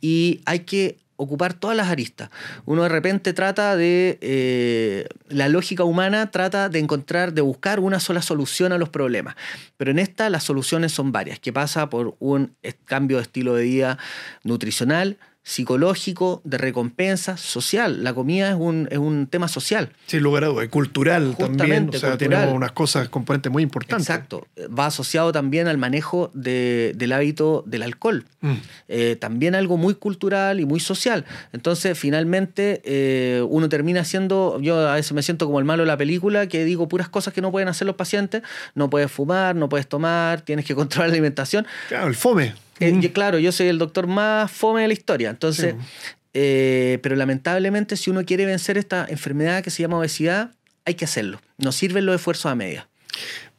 y 0.00 0.40
hay 0.46 0.60
que 0.60 0.96
ocupar 1.20 1.52
todas 1.52 1.76
las 1.76 1.88
aristas. 1.88 2.30
Uno 2.64 2.82
de 2.82 2.88
repente 2.88 3.32
trata 3.32 3.76
de, 3.76 4.18
eh, 4.22 5.06
la 5.28 5.48
lógica 5.48 5.84
humana 5.84 6.30
trata 6.30 6.68
de 6.70 6.78
encontrar, 6.78 7.34
de 7.34 7.42
buscar 7.42 7.78
una 7.78 8.00
sola 8.00 8.22
solución 8.22 8.72
a 8.72 8.78
los 8.78 8.88
problemas, 8.88 9.36
pero 9.76 9.90
en 9.90 9.98
esta 9.98 10.30
las 10.30 10.44
soluciones 10.44 10.92
son 10.92 11.12
varias, 11.12 11.38
que 11.38 11.52
pasa 11.52 11.90
por 11.90 12.16
un 12.20 12.54
cambio 12.86 13.18
de 13.18 13.24
estilo 13.24 13.54
de 13.54 13.64
vida 13.64 13.98
nutricional, 14.44 15.18
psicológico, 15.42 16.40
de 16.44 16.58
recompensa, 16.58 17.36
social. 17.36 18.04
La 18.04 18.12
comida 18.14 18.50
es 18.50 18.56
un, 18.56 18.88
es 18.90 18.98
un 18.98 19.26
tema 19.26 19.48
social. 19.48 19.90
Sin 20.06 20.22
lugar 20.22 20.44
a 20.44 20.48
dudas, 20.48 20.68
cultural 20.68 21.34
también. 21.36 21.88
O 21.88 21.92
sea, 21.92 22.10
cultural. 22.10 22.18
tenemos 22.18 22.54
unas 22.54 22.72
cosas, 22.72 23.08
componentes 23.08 23.50
muy 23.50 23.62
importantes. 23.62 24.08
Exacto. 24.08 24.46
Va 24.76 24.86
asociado 24.86 25.32
también 25.32 25.66
al 25.68 25.78
manejo 25.78 26.30
de- 26.34 26.92
del 26.96 27.12
hábito 27.12 27.64
del 27.66 27.82
alcohol. 27.82 28.24
Mm. 28.40 28.52
Eh, 28.88 29.16
también 29.16 29.54
algo 29.54 29.76
muy 29.76 29.94
cultural 29.94 30.60
y 30.60 30.66
muy 30.66 30.80
social. 30.80 31.24
Entonces, 31.52 31.98
finalmente, 31.98 32.80
eh, 32.84 33.42
uno 33.48 33.68
termina 33.68 34.04
siendo, 34.04 34.58
yo 34.60 34.88
a 34.88 34.94
veces 34.94 35.12
me 35.12 35.22
siento 35.22 35.46
como 35.46 35.58
el 35.58 35.64
malo 35.64 35.82
de 35.82 35.88
la 35.88 35.96
película, 35.96 36.46
que 36.46 36.64
digo 36.64 36.88
puras 36.88 37.08
cosas 37.08 37.34
que 37.34 37.40
no 37.40 37.50
pueden 37.50 37.68
hacer 37.68 37.86
los 37.86 37.96
pacientes. 37.96 38.42
No 38.74 38.88
puedes 38.90 39.10
fumar, 39.10 39.56
no 39.56 39.68
puedes 39.68 39.86
tomar, 39.88 40.42
tienes 40.42 40.64
que 40.64 40.74
controlar 40.80 41.08
la 41.08 41.14
alimentación. 41.14 41.66
Claro, 41.88 42.08
el 42.08 42.14
fome. 42.14 42.54
Eh, 42.80 42.92
Mm. 42.92 43.00
claro, 43.12 43.38
yo 43.38 43.52
soy 43.52 43.68
el 43.68 43.78
doctor 43.78 44.06
más 44.06 44.50
fome 44.50 44.82
de 44.82 44.88
la 44.88 44.94
historia. 44.94 45.30
Entonces, 45.30 45.74
Sí. 45.78 45.86
eh, 46.34 46.98
pero 47.02 47.14
lamentablemente, 47.16 47.96
si 47.96 48.10
uno 48.10 48.24
quiere 48.24 48.46
vencer 48.46 48.78
esta 48.78 49.06
enfermedad 49.08 49.62
que 49.62 49.70
se 49.70 49.82
llama 49.82 49.98
obesidad, 49.98 50.50
hay 50.84 50.94
que 50.94 51.04
hacerlo. 51.04 51.40
No 51.58 51.72
sirven 51.72 52.06
los 52.06 52.14
esfuerzos 52.14 52.46
a 52.50 52.54
media. 52.54 52.88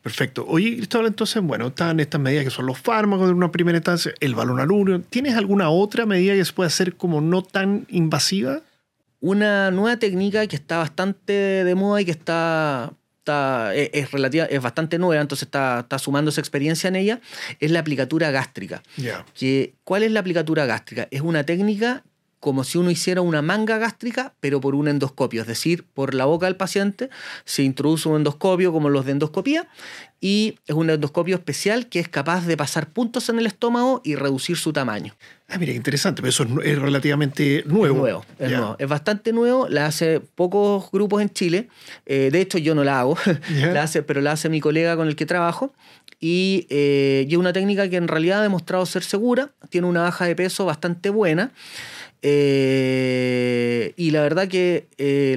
Perfecto. 0.02 0.46
Oye, 0.48 0.78
Cristóbal, 0.78 1.08
entonces, 1.08 1.42
bueno, 1.44 1.68
están 1.68 2.00
estas 2.00 2.20
medidas 2.20 2.44
que 2.44 2.50
son 2.50 2.66
los 2.66 2.80
fármacos 2.80 3.30
en 3.30 3.36
una 3.36 3.52
primera 3.52 3.78
instancia, 3.78 4.12
el 4.20 4.34
balón 4.34 4.60
alurio. 4.60 5.00
¿Tienes 5.02 5.36
alguna 5.36 5.70
otra 5.70 6.08
medida 6.08 6.34
que 6.34 6.44
se 6.44 6.54
pueda 6.54 6.68
hacer 6.68 6.96
como 6.96 7.22
no 7.22 7.44
tan 7.44 7.86
invasiva? 7.90 8.62
Una 9.20 9.70
nueva 9.70 9.98
técnica 9.98 10.48
que 10.48 10.56
está 10.56 10.80
bastante 10.80 11.34
de 11.34 11.76
moda 11.76 12.02
y 12.02 12.06
que 12.06 12.12
está, 12.12 12.94
está- 13.22 13.74
es, 13.76 13.90
es 13.94 14.12
relativa, 14.12 14.46
es 14.46 14.62
bastante 14.62 14.98
nueva, 14.98 15.22
entonces 15.22 15.48
está, 15.48 15.82
está 15.82 16.00
sumando 16.00 16.30
esa 16.30 16.42
experiencia 16.42 16.88
en 16.88 16.96
ella, 16.96 17.22
es 17.60 17.72
la 17.72 17.80
aplicatura 17.80 18.32
gástrica. 18.32 18.82
Que, 19.34 19.76
¿Cuál 19.84 20.04
es 20.04 20.12
la 20.12 20.20
aplicatura 20.20 20.66
gástrica? 20.66 21.08
Es 21.12 21.22
una 21.22 21.44
técnica 21.46 22.04
como 22.40 22.64
si 22.64 22.80
uno 22.80 22.90
hiciera 22.90 23.22
una 23.22 23.44
manga 23.44 23.78
gástrica, 23.78 24.34
pero 24.40 24.60
por 24.60 24.74
un 24.74 24.88
endoscopio, 24.88 25.42
es 25.42 25.48
decir, 25.48 25.86
por 25.94 26.16
la 26.16 26.26
boca 26.26 26.48
del 26.48 26.56
paciente 26.56 27.12
se 27.46 27.62
introduce 27.62 28.10
un 28.10 28.16
endoscopio 28.16 28.72
como 28.74 28.90
los 28.90 29.06
de 29.06 29.12
endoscopía 29.12 29.68
y 30.20 30.58
es 30.66 30.74
un 30.76 30.90
endoscopio 30.90 31.36
especial 31.36 31.88
que 31.88 32.00
es 32.00 32.10
capaz 32.10 32.48
de 32.48 32.58
pasar 32.58 32.90
puntos 32.90 33.30
en 33.30 33.38
el 33.38 33.46
estómago 33.46 34.02
y 34.04 34.16
reducir 34.16 34.58
su 34.58 34.74
tamaño. 34.74 35.14
Ah, 35.54 35.58
mira, 35.58 35.74
interesante, 35.74 36.22
pero 36.22 36.30
eso 36.30 36.48
es, 36.64 36.80
relativamente 36.80 37.64
nuevo. 37.68 37.96
Es 37.96 38.02
nuevo, 38.02 38.26
es 38.40 38.52
nuevo. 38.52 38.76
Es 38.80 38.88
bastante 38.88 39.34
nuevo, 39.34 39.68
la 39.68 39.86
hace 39.86 40.22
pocos 40.22 40.90
grupos 40.92 41.22
en 41.22 41.30
Chile. 41.30 41.68
Eh, 42.06 42.30
de 42.32 42.40
hecho, 42.40 42.58
yo 42.58 42.74
no 42.74 42.86
la 42.86 43.02
hago, 43.02 43.18
la 43.74 43.84
hace, 43.84 44.02
pero 44.02 44.22
la 44.22 44.32
hace 44.32 44.48
mi 44.48 44.62
colega 44.62 44.96
con 44.96 45.10
el 45.10 45.18
que 45.18 45.26
trabajo. 45.26 45.74
Y, 46.22 46.68
eh, 46.70 47.26
y 47.28 47.34
es 47.34 47.38
una 47.38 47.52
técnica 47.52 47.90
que 47.90 47.98
en 47.98 48.08
realidad 48.08 48.40
ha 48.40 48.44
demostrado 48.44 48.86
ser 48.86 49.04
segura, 49.04 49.50
tiene 49.70 49.88
una 49.88 50.04
baja 50.04 50.26
de 50.26 50.38
peso 50.38 50.64
bastante 50.64 51.10
buena. 51.10 51.52
Eh, 52.22 53.94
y 53.98 54.12
la 54.12 54.22
verdad 54.22 54.48
que 54.48 54.88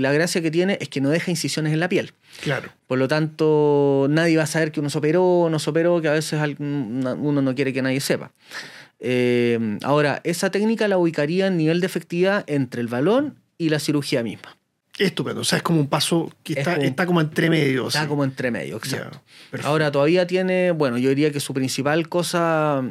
la 0.00 0.12
gracia 0.12 0.42
que 0.42 0.50
tiene 0.52 0.78
es 0.80 0.88
que 0.90 1.00
no 1.00 1.10
deja 1.10 1.32
incisiones 1.32 1.72
en 1.72 1.80
la 1.80 1.88
piel. 1.88 2.12
Claro. 2.40 2.68
Por 2.86 2.98
lo 2.98 3.08
tanto, 3.08 4.06
nadie 4.10 4.36
va 4.36 4.44
a 4.44 4.46
saber 4.46 4.70
que 4.70 4.78
uno 4.78 4.90
se 4.90 4.98
operó 4.98 5.24
o 5.24 5.50
no 5.50 5.58
se 5.58 5.70
operó, 5.70 6.00
que 6.00 6.08
a 6.08 6.12
veces 6.12 6.40
uno 6.60 7.42
no 7.42 7.54
quiere 7.56 7.72
que 7.72 7.82
nadie 7.82 8.00
sepa. 8.00 8.30
Eh, 9.06 9.78
ahora, 9.82 10.22
esa 10.24 10.50
técnica 10.50 10.88
la 10.88 10.96
ubicaría 10.96 11.46
en 11.48 11.58
nivel 11.58 11.80
de 11.80 11.86
efectividad 11.86 12.42
entre 12.46 12.80
el 12.80 12.88
balón 12.88 13.38
y 13.58 13.68
la 13.68 13.78
cirugía 13.78 14.22
misma. 14.22 14.56
Estupendo, 14.98 15.42
o 15.42 15.44
sea, 15.44 15.58
es 15.58 15.62
como 15.62 15.80
un 15.80 15.88
paso 15.88 16.32
que 16.42 16.54
está 16.54 16.76
como, 16.76 16.86
está 16.86 17.06
como 17.06 17.20
entre 17.20 17.50
medio. 17.50 17.88
Está 17.88 18.08
como 18.08 18.24
entre 18.24 18.50
medio, 18.50 18.76
exacto. 18.76 19.20
Ahora, 19.62 19.90
todavía 19.90 20.26
tiene, 20.26 20.70
bueno, 20.70 20.96
yo 20.98 21.10
diría 21.10 21.32
que 21.32 21.40
su 21.40 21.52
principal 21.52 22.08
cosa 22.08 22.82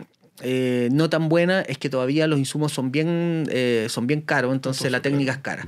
eh, 0.42 0.90
no 0.92 1.10
tan 1.10 1.30
buena 1.30 1.62
es 1.62 1.78
que 1.78 1.90
todavía 1.90 2.26
los 2.26 2.40
insumos 2.40 2.74
son 2.74 2.92
bien, 2.92 3.48
eh, 3.52 3.86
son 3.90 4.08
bien 4.08 4.22
caros, 4.22 4.54
entonces 4.54 4.92
la 4.92 5.02
técnica 5.02 5.34
es 5.34 5.38
cara. 5.38 5.66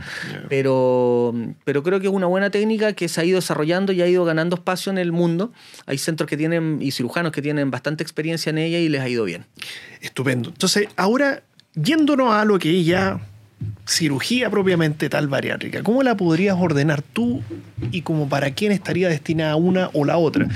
Pero, 0.49 1.33
pero 1.63 1.83
creo 1.83 1.99
que 1.99 2.07
es 2.07 2.13
una 2.13 2.25
buena 2.25 2.49
técnica 2.49 2.93
que 2.93 3.07
se 3.07 3.21
ha 3.21 3.25
ido 3.25 3.35
desarrollando 3.35 3.93
y 3.93 4.01
ha 4.01 4.07
ido 4.07 4.25
ganando 4.25 4.55
espacio 4.55 4.91
en 4.91 4.97
el 4.97 5.11
mundo. 5.11 5.51
Hay 5.85 5.99
centros 5.99 6.27
que 6.27 6.35
tienen 6.35 6.79
y 6.81 6.91
cirujanos 6.91 7.31
que 7.31 7.41
tienen 7.43 7.69
bastante 7.69 8.03
experiencia 8.03 8.49
en 8.49 8.57
ella 8.57 8.79
y 8.79 8.89
les 8.89 9.01
ha 9.01 9.09
ido 9.09 9.23
bien. 9.23 9.45
Estupendo. 10.01 10.49
Entonces, 10.49 10.87
ahora, 10.95 11.43
yéndonos 11.75 12.33
a 12.33 12.43
lo 12.43 12.57
que 12.57 12.79
es 12.79 12.85
ya 12.85 13.19
cirugía 13.87 14.49
propiamente 14.49 15.09
tal 15.09 15.27
bariátrica, 15.27 15.83
¿cómo 15.83 16.01
la 16.01 16.17
podrías 16.17 16.57
ordenar 16.59 17.01
tú 17.01 17.41
y 17.91 18.01
como 18.01 18.27
para 18.27 18.51
quién 18.51 18.71
estaría 18.71 19.09
destinada 19.09 19.55
una 19.55 19.89
o 19.93 20.05
la 20.05 20.17
otra? 20.17 20.47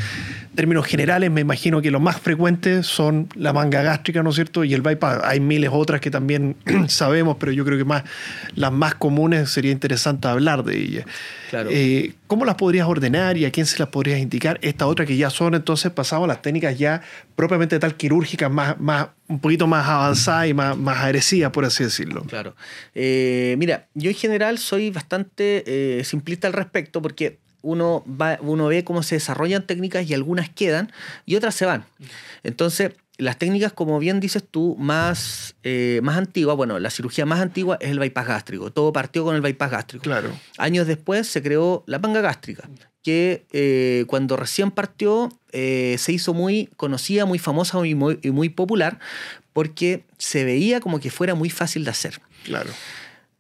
Términos 0.56 0.86
generales, 0.86 1.32
me 1.32 1.42
imagino 1.42 1.82
que 1.82 1.92
los 1.92 2.02
más 2.02 2.20
frecuentes 2.20 2.86
son 2.86 3.28
la 3.36 3.54
manga 3.54 3.82
gástrica, 3.82 4.24
¿no 4.24 4.30
es 4.30 4.36
cierto? 4.36 4.64
Y 4.64 4.74
el 4.74 4.82
bypass. 4.82 5.22
Hay 5.24 5.40
miles 5.40 5.70
otras 5.72 6.02
que 6.02 6.12
también 6.12 6.56
sabemos, 6.88 7.38
pero 7.40 7.52
yo 7.52 7.66
creo 7.66 7.78
que 7.78 7.86
más, 7.86 8.04
las 8.56 8.72
más 8.72 8.96
comunes 8.96 9.50
sería 9.50 9.72
interesante 9.72 10.28
hablar 10.28 10.64
de 10.64 10.78
ellas. 10.78 11.06
Claro. 11.50 11.70
Eh, 11.72 12.14
¿Cómo 12.28 12.46
las 12.46 12.56
podrías 12.56 12.88
ordenar 12.88 13.38
y 13.38 13.46
a 13.46 13.52
quién 13.52 13.66
se 13.66 13.80
las 13.80 13.90
podrías 13.90 14.20
indicar? 14.20 14.60
Esta 14.62 14.86
otra 14.88 15.06
que 15.06 15.18
ya 15.18 15.30
son, 15.30 15.56
entonces 15.56 15.92
pasamos 15.92 16.26
a 16.26 16.28
las 16.28 16.42
técnicas 16.42 16.78
ya 16.78 17.02
propiamente 17.36 17.80
tal 17.80 17.96
quirúrgicas, 17.96 18.52
más, 18.52 18.80
más, 18.80 19.08
un 19.28 19.40
poquito 19.40 19.66
más 19.68 19.88
avanzadas 19.88 20.48
y 20.48 20.54
más, 20.54 20.78
más 20.78 20.98
agresivas, 20.98 21.52
por 21.52 21.66
así 21.66 21.84
decirlo. 21.84 22.24
Claro. 22.24 22.56
Eh, 22.94 23.56
mira, 23.58 23.88
yo 23.94 24.10
en 24.10 24.16
general 24.16 24.58
soy 24.58 24.90
bastante 24.92 25.64
eh, 25.66 26.04
simplista 26.04 26.48
al 26.48 26.54
respecto 26.54 27.02
porque 27.02 27.40
uno, 27.62 28.04
va, 28.08 28.38
uno 28.42 28.68
ve 28.68 28.84
cómo 28.84 29.04
se 29.04 29.16
desarrollan 29.16 29.66
técnicas 29.66 30.10
y 30.10 30.14
algunas 30.14 30.50
quedan 30.50 30.92
y 31.26 31.36
otras 31.36 31.56
se 31.56 31.66
van. 31.66 31.86
Entonces, 32.44 32.94
las 33.20 33.38
técnicas, 33.38 33.74
como 33.74 34.00
bien 34.00 34.22
dices 34.22 34.44
tú, 34.50 34.78
más, 34.80 35.56
eh, 35.64 36.00
más 36.04 36.18
antiguas, 36.18 36.56
bueno, 36.56 36.80
la 36.80 36.90
cirugía 36.90 37.26
más 37.26 37.42
antigua 37.42 37.78
es 37.82 37.90
el 37.90 38.00
bypass 38.00 38.28
gástrico. 38.28 38.72
Todo 38.72 38.94
partió 38.94 39.26
con 39.26 39.36
el 39.36 39.42
bypass 39.42 39.72
gástrico. 39.72 40.04
Claro. 40.04 40.32
Años 40.58 40.88
después 40.88 41.28
se 41.28 41.44
creó 41.44 41.84
la 41.86 42.00
manga 42.00 42.22
gástrica, 42.22 42.70
que 43.04 43.46
eh, 43.52 44.06
cuando 44.08 44.38
recién 44.38 44.72
partió 44.72 45.30
eh, 45.52 45.98
se 46.00 46.14
hizo 46.14 46.34
muy 46.34 46.70
conocida, 46.78 47.26
muy 47.26 47.40
famosa 47.40 47.86
y 47.86 47.94
muy, 47.94 48.20
y 48.22 48.32
muy 48.32 48.48
popular, 48.48 49.00
porque 49.52 50.06
se 50.18 50.46
veía 50.46 50.80
como 50.80 51.02
que 51.02 51.10
fuera 51.10 51.36
muy 51.36 51.50
fácil 51.50 51.84
de 51.84 51.92
hacer. 51.92 52.22
Claro. 52.46 52.70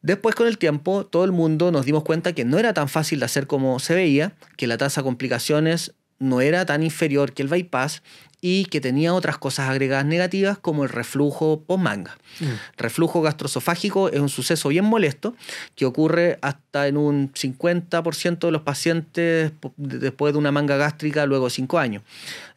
Después 0.02 0.36
con 0.36 0.48
el 0.48 0.58
tiempo 0.58 1.06
todo 1.06 1.26
el 1.26 1.32
mundo 1.32 1.72
nos 1.72 1.86
dimos 1.86 2.04
cuenta 2.04 2.34
que 2.34 2.46
no 2.46 2.58
era 2.58 2.74
tan 2.74 2.90
fácil 2.90 3.20
de 3.20 3.26
hacer 3.26 3.48
como 3.48 3.80
se 3.80 3.96
veía, 3.96 4.34
que 4.58 4.68
la 4.68 4.78
tasa 4.78 5.02
de 5.02 5.06
complicaciones 5.06 5.94
no 6.20 6.42
era 6.42 6.66
tan 6.66 6.84
inferior 6.84 7.34
que 7.34 7.42
el 7.42 7.48
bypass 7.48 8.02
y 8.42 8.66
que 8.66 8.80
tenía 8.80 9.14
otras 9.14 9.38
cosas 9.38 9.70
agregadas 9.70 10.06
negativas 10.06 10.58
como 10.58 10.84
el 10.84 10.90
reflujo 10.90 11.62
post-manga. 11.66 12.18
Mm. 12.40 12.46
Reflujo 12.78 13.22
gastroesofágico 13.22 14.10
es 14.10 14.20
un 14.20 14.30
suceso 14.30 14.70
bien 14.70 14.86
molesto 14.86 15.36
que 15.76 15.86
ocurre 15.86 16.40
hasta 16.42 16.88
en 16.88 16.96
un 16.96 17.34
50% 17.34 18.40
de 18.40 18.52
los 18.52 18.62
pacientes 18.62 19.52
después 19.76 20.34
de 20.34 20.40
una 20.40 20.52
manga 20.52 20.78
gástrica 20.78 21.26
luego 21.26 21.46
de 21.46 21.52
5 21.52 21.80
años. 21.80 22.04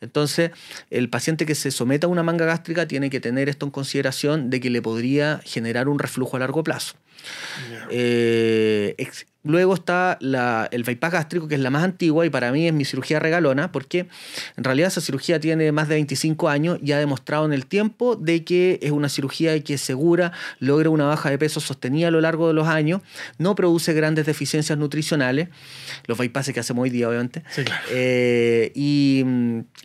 Entonces, 0.01 0.53
el 0.91 1.09
paciente 1.09 1.47
que 1.47 1.57
se 1.57 1.73
someta 1.73 2.07
a 2.07 2.11
una 2.11 2.23
manga 2.23 2.45
gástrica 2.45 2.87
tiene 2.87 3.11
que 3.11 3.21
tener 3.21 3.49
esto 3.49 3.67
en 3.67 3.73
consideración 3.73 4.51
de 4.51 4.61
que 4.61 4.71
le 4.71 4.83
podría 4.83 5.41
generar 5.45 5.89
un 5.89 5.99
reflujo 5.99 6.37
a 6.37 6.41
largo 6.41 6.63
plazo. 6.63 6.95
Eh, 7.91 8.95
luego 9.45 9.75
está 9.75 10.19
el 10.21 10.85
bypass 10.85 11.13
gástrico, 11.13 11.49
que 11.49 11.57
es 11.57 11.61
la 11.61 11.71
más 11.71 11.83
antigua 11.83 12.25
y 12.25 12.31
para 12.31 12.53
mí 12.53 12.67
es 12.67 12.73
mi 12.73 12.85
cirugía 12.85 13.19
regalona, 13.19 13.73
porque 13.73 14.07
en 14.57 14.65
realidad 14.65 14.89
esa 14.89 15.01
cirugía 15.01 15.41
tiene 15.41 15.73
más 15.73 15.89
de 15.89 15.95
25 15.97 16.49
años 16.49 16.79
y 16.83 16.93
ha 16.93 16.99
demostrado 16.99 17.45
en 17.45 17.53
el 17.53 17.67
tiempo 17.67 18.17
de 18.17 18.45
que 18.45 18.79
es 18.83 18.91
una 18.91 19.09
cirugía 19.09 19.59
que 19.63 19.79
segura, 19.79 20.33
logra 20.59 20.91
una 20.91 21.07
baja 21.07 21.31
de 21.31 21.39
peso 21.39 21.61
sostenida 21.61 22.09
a 22.09 22.11
lo 22.11 22.21
largo 22.21 22.49
de 22.49 22.55
los 22.55 22.69
años, 22.69 23.03
no 23.39 23.55
produce 23.55 23.93
grandes 23.93 24.27
deficiencias 24.27 24.79
nutricionales, 24.79 25.49
los 26.07 26.19
bypasses 26.19 26.55
que 26.55 26.61
hacemos 26.61 26.85
hoy 26.85 26.91
día, 26.91 27.09
obviamente. 27.09 27.43
Eh, 27.91 28.73
y, 28.75 29.25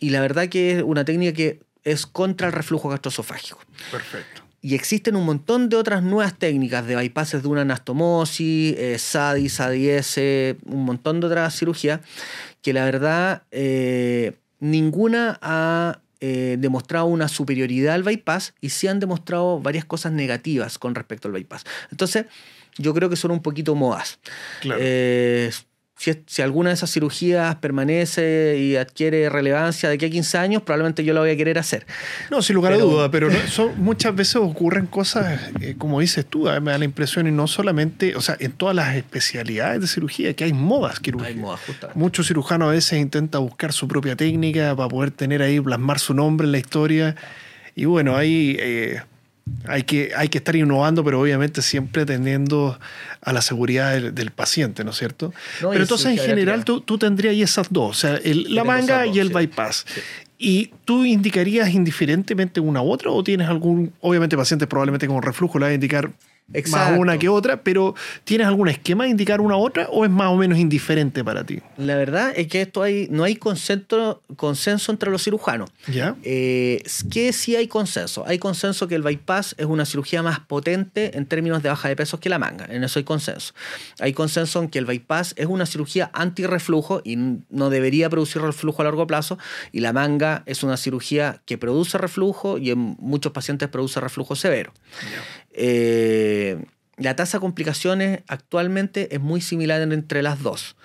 y 0.00 0.10
la 0.10 0.20
verdad 0.20 0.48
que 0.48 0.78
es 0.78 0.82
una 0.82 1.04
técnica 1.04 1.32
que 1.32 1.60
es 1.84 2.06
contra 2.06 2.46
el 2.46 2.52
reflujo 2.52 2.88
gastroesofágico. 2.88 3.60
Perfecto. 3.90 4.47
Y 4.60 4.74
existen 4.74 5.14
un 5.14 5.24
montón 5.24 5.68
de 5.68 5.76
otras 5.76 6.02
nuevas 6.02 6.36
técnicas 6.36 6.86
de 6.86 6.96
bypasses 6.96 7.42
de 7.42 7.48
una 7.48 7.60
anastomosis, 7.60 8.74
eh, 8.76 8.98
SADI, 8.98 9.48
SADIS, 9.48 10.18
un 10.66 10.84
montón 10.84 11.20
de 11.20 11.28
otras 11.28 11.56
cirugías 11.56 12.00
que 12.60 12.72
la 12.72 12.84
verdad 12.84 13.42
eh, 13.52 14.36
ninguna 14.58 15.38
ha 15.42 16.00
eh, 16.20 16.56
demostrado 16.58 17.06
una 17.06 17.28
superioridad 17.28 17.94
al 17.94 18.02
bypass 18.02 18.54
y 18.60 18.70
sí 18.70 18.88
han 18.88 18.98
demostrado 18.98 19.60
varias 19.60 19.84
cosas 19.84 20.10
negativas 20.12 20.78
con 20.78 20.96
respecto 20.96 21.28
al 21.28 21.34
bypass. 21.34 21.64
Entonces, 21.92 22.26
yo 22.76 22.92
creo 22.94 23.08
que 23.08 23.16
son 23.16 23.30
un 23.30 23.42
poquito 23.42 23.76
modas. 23.76 24.18
Claro 24.60 24.80
si, 25.98 26.42
alguna 26.42 26.70
de 26.70 26.74
esas 26.74 26.92
cirugías 26.92 27.56
permanece 27.56 28.56
y 28.58 28.76
adquiere 28.76 29.28
relevancia 29.28 29.88
de 29.88 29.96
aquí 29.96 30.06
a 30.06 30.10
15 30.10 30.38
años, 30.38 30.62
probablemente 30.62 31.02
yo 31.02 31.12
la 31.12 31.20
voy 31.20 31.30
a 31.30 31.36
querer 31.36 31.58
hacer. 31.58 31.86
No, 32.30 32.40
sin 32.40 32.54
lugar 32.54 32.72
a 32.72 32.78
duda, 32.78 33.10
pero 33.10 33.28
muchas 33.76 34.14
veces 34.14 34.36
ocurren 34.36 34.86
cosas, 34.86 35.40
eh, 35.60 35.74
como 35.76 35.98
dices 35.98 36.24
tú, 36.24 36.44
me 36.62 36.70
da 36.70 36.78
la 36.78 36.84
impresión, 36.84 37.26
y 37.26 37.32
no 37.32 37.48
solamente, 37.48 38.14
o 38.14 38.20
sea, 38.20 38.36
en 38.38 38.52
todas 38.52 38.76
las 38.76 38.94
especialidades 38.94 39.80
de 39.80 39.86
cirugía, 39.88 40.34
que 40.34 40.44
hay 40.44 40.52
modas 40.52 41.00
quirúrgicas. 41.00 41.34
Hay 41.34 41.40
modas, 41.40 41.60
justamente. 41.66 41.98
Muchos 41.98 42.28
cirujanos 42.28 42.68
a 42.68 42.72
veces 42.72 43.00
intentan 43.00 43.42
buscar 43.42 43.72
su 43.72 43.88
propia 43.88 44.14
técnica 44.14 44.76
para 44.76 44.88
poder 44.88 45.10
tener 45.10 45.42
ahí, 45.42 45.60
plasmar 45.60 45.98
su 45.98 46.14
nombre 46.14 46.46
en 46.46 46.52
la 46.52 46.58
historia. 46.58 47.16
Y 47.74 47.86
bueno, 47.86 48.16
ahí... 48.16 48.56
Eh, 48.60 49.00
hay 49.66 49.82
que, 49.82 50.12
hay 50.16 50.28
que 50.28 50.38
estar 50.38 50.56
innovando, 50.56 51.04
pero 51.04 51.20
obviamente 51.20 51.62
siempre 51.62 52.02
atendiendo 52.02 52.78
a 53.20 53.32
la 53.32 53.42
seguridad 53.42 54.00
del, 54.00 54.30
paciente, 54.30 54.84
¿no 54.84 54.90
es 54.90 54.96
cierto? 54.96 55.32
pero 55.60 55.74
entonces, 55.74 56.06
en 56.06 56.18
general, 56.18 56.64
tú, 56.64 56.80
tú, 56.80 56.98
tendrías 56.98 57.34
esas 57.34 57.68
dos, 57.70 57.90
o 57.90 58.00
sea, 58.00 58.20
la 58.24 58.64
manga 58.64 59.06
y 59.06 59.18
el 59.18 59.30
bypass. 59.30 59.86
¿Y 60.38 60.70
tú 60.84 61.04
indicarías 61.04 61.70
indiferentemente 61.70 62.60
una 62.60 62.80
u 62.80 62.92
otra 62.92 63.10
o 63.10 63.24
tienes 63.24 63.48
algún, 63.48 63.92
obviamente 64.00 64.36
pacientes 64.36 64.68
probablemente 64.68 65.08
con 65.08 65.20
reflujo 65.20 65.58
le 65.58 65.64
va 65.64 65.70
a 65.70 65.74
indicar 65.74 66.10
más 66.70 66.98
una 66.98 67.18
que 67.18 67.28
otra, 67.28 67.62
pero 67.62 67.94
¿tienes 68.24 68.46
algún 68.46 68.68
esquema 68.68 69.04
de 69.04 69.10
indicar 69.10 69.40
una 69.40 69.56
u 69.56 69.60
otra 69.60 69.88
o 69.90 70.04
es 70.04 70.10
más 70.10 70.28
o 70.28 70.36
menos 70.36 70.58
indiferente 70.58 71.22
para 71.22 71.44
ti? 71.44 71.60
La 71.76 71.96
verdad 71.96 72.32
es 72.34 72.48
que 72.48 72.62
esto 72.62 72.82
hay, 72.82 73.08
no 73.10 73.24
hay 73.24 73.36
consenso, 73.36 74.22
consenso 74.36 74.90
entre 74.90 75.10
los 75.10 75.22
cirujanos. 75.22 75.70
¿Ya? 75.86 76.16
Eh, 76.22 76.82
que 77.10 77.32
sí 77.32 77.56
hay 77.56 77.68
consenso. 77.68 78.24
Hay 78.26 78.38
consenso 78.38 78.88
que 78.88 78.94
el 78.94 79.02
bypass 79.02 79.54
es 79.58 79.66
una 79.66 79.84
cirugía 79.84 80.22
más 80.22 80.40
potente 80.40 81.16
en 81.16 81.26
términos 81.26 81.62
de 81.62 81.68
baja 81.68 81.88
de 81.88 81.96
pesos 81.96 82.18
que 82.20 82.28
la 82.28 82.38
manga. 82.38 82.66
En 82.68 82.82
eso 82.82 82.98
hay 82.98 83.04
consenso. 83.04 83.52
Hay 84.00 84.12
consenso 84.12 84.62
en 84.62 84.68
que 84.68 84.78
el 84.78 84.86
bypass 84.86 85.34
es 85.36 85.46
una 85.46 85.66
cirugía 85.66 86.10
antirreflujo 86.14 87.02
y 87.04 87.16
no 87.16 87.70
debería 87.70 88.08
producir 88.08 88.42
reflujo 88.42 88.82
a 88.82 88.84
largo 88.86 89.06
plazo. 89.06 89.38
Y 89.70 89.80
la 89.80 89.92
manga 89.92 90.42
es 90.46 90.62
una 90.62 90.76
cirugía 90.76 91.42
que 91.44 91.58
produce 91.58 91.98
reflujo 91.98 92.58
y 92.58 92.70
en 92.70 92.96
muchos 92.98 93.32
pacientes 93.32 93.68
produce 93.68 94.00
reflujo 94.00 94.34
severo. 94.34 94.72
Eh, 95.60 96.64
la 96.96 97.14
tasa 97.14 97.38
de 97.38 97.40
complicaciones 97.40 98.20
actualmente 98.26 99.14
es 99.14 99.20
muy 99.20 99.40
similar 99.40 99.80
entre 99.80 100.22
las 100.22 100.42
dos. 100.42 100.76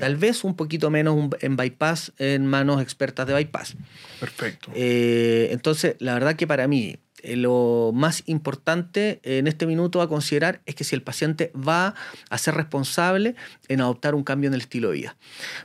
Tal 0.00 0.16
vez 0.16 0.44
un 0.44 0.54
poquito 0.54 0.90
menos 0.90 1.30
en 1.40 1.56
bypass 1.56 2.12
en 2.18 2.46
manos 2.46 2.82
expertas 2.82 3.26
de 3.26 3.34
bypass. 3.34 3.74
Perfecto. 4.20 4.70
Eh, 4.74 5.48
entonces, 5.50 5.96
la 5.98 6.14
verdad 6.14 6.36
que 6.36 6.46
para 6.46 6.68
mí 6.68 6.98
eh, 7.22 7.36
lo 7.36 7.92
más 7.94 8.22
importante 8.26 9.20
en 9.22 9.46
este 9.46 9.66
minuto 9.66 10.02
a 10.02 10.08
considerar 10.08 10.60
es 10.66 10.74
que 10.74 10.84
si 10.84 10.94
el 10.94 11.02
paciente 11.02 11.52
va 11.56 11.94
a 12.28 12.38
ser 12.38 12.54
responsable 12.54 13.34
en 13.68 13.80
adoptar 13.80 14.14
un 14.14 14.24
cambio 14.24 14.48
en 14.48 14.54
el 14.54 14.60
estilo 14.60 14.90
de 14.90 14.94
vida. 14.96 15.16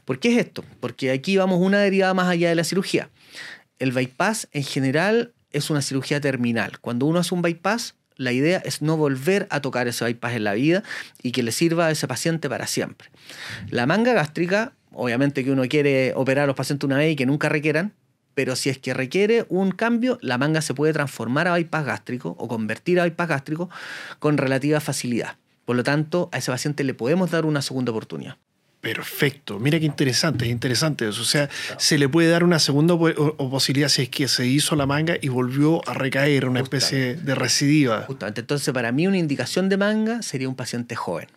¿Por 0.06 0.20
qué 0.20 0.34
es 0.34 0.46
esto? 0.46 0.64
Porque 0.80 1.12
aquí 1.12 1.36
vamos 1.36 1.60
una 1.60 1.80
derivada 1.80 2.14
más 2.14 2.30
allá 2.30 2.48
de 2.48 2.56
la 2.56 2.64
cirugía. 2.64 3.10
El 3.80 3.92
bypass 3.92 4.48
en 4.54 4.64
general 4.64 5.34
es 5.52 5.70
una 5.70 5.82
cirugía 5.82 6.22
terminal. 6.22 6.80
Cuando 6.80 7.06
uno 7.06 7.20
hace 7.20 7.36
un 7.36 7.42
bypass, 7.42 7.97
la 8.18 8.32
idea 8.32 8.58
es 8.66 8.82
no 8.82 8.98
volver 8.98 9.48
a 9.50 9.62
tocar 9.62 9.88
ese 9.88 10.06
bypass 10.06 10.34
en 10.34 10.44
la 10.44 10.54
vida 10.54 10.84
y 11.22 11.32
que 11.32 11.44
le 11.44 11.52
sirva 11.52 11.88
a 11.88 11.92
ese 11.92 12.08
paciente 12.08 12.50
para 12.50 12.68
siempre. 12.68 13.10
La 13.70 13.86
manga 13.86 14.14
gástrica, 14.14 14.74
obviamente 14.92 15.44
que 15.44 15.52
uno 15.52 15.64
quiere 15.68 16.14
operar 16.16 16.44
a 16.46 16.48
los 16.48 16.56
pacientes 16.56 16.86
una 16.86 16.98
vez 16.98 17.14
y 17.14 17.16
que 17.16 17.26
nunca 17.26 17.50
requieran, 17.50 17.94
pero 18.34 18.56
si 18.56 18.70
es 18.70 18.78
que 18.78 18.94
requiere 18.94 19.46
un 19.50 19.72
cambio, 19.72 20.20
la 20.22 20.38
manga 20.38 20.62
se 20.62 20.74
puede 20.74 20.94
transformar 20.94 21.48
a 21.48 21.54
bypass 21.54 21.86
gástrico 21.86 22.36
o 22.38 22.48
convertir 22.48 23.00
a 23.00 23.04
bypass 23.04 23.30
gástrico 23.30 23.70
con 24.20 24.38
relativa 24.38 24.80
facilidad. 24.80 25.38
Por 25.66 25.76
lo 25.76 25.84
tanto, 25.84 26.30
a 26.32 26.38
ese 26.38 26.52
paciente 26.52 26.84
le 26.84 26.94
podemos 26.94 27.32
dar 27.32 27.46
una 27.46 27.62
segunda 27.62 27.92
oportunidad. 27.92 28.38
Perfecto. 28.82 29.60
Mira 29.60 29.80
qué 29.80 29.86
interesante, 29.86 30.46
es 30.46 30.52
interesante 30.52 31.10
eso. 31.10 31.22
O 31.22 31.26
sea, 31.26 31.50
se 31.78 31.98
le 31.98 32.08
puede 32.08 32.30
dar 32.30 32.44
una 32.44 32.60
segunda 32.60 32.96
posibilidad 32.98 33.90
si 33.90 34.04
es 34.04 34.10
que 34.10 34.28
se 34.28 34.46
hizo 34.46 34.76
la 34.76 34.86
manga 34.86 35.16
y 35.20 35.30
volvió 35.30 35.88
a 35.90 35.94
recaer, 35.94 36.48
una 36.48 36.62
especie 36.62 37.16
de 37.16 37.36
recidiva. 37.36 38.04
Justamente. 38.04 38.42
Entonces, 38.42 38.74
para 38.74 38.92
mí, 38.92 39.08
una 39.08 39.18
indicación 39.18 39.68
de 39.70 39.78
manga 39.78 40.22
sería 40.22 40.48
un 40.48 40.56
paciente 40.56 40.96
joven. 40.96 41.28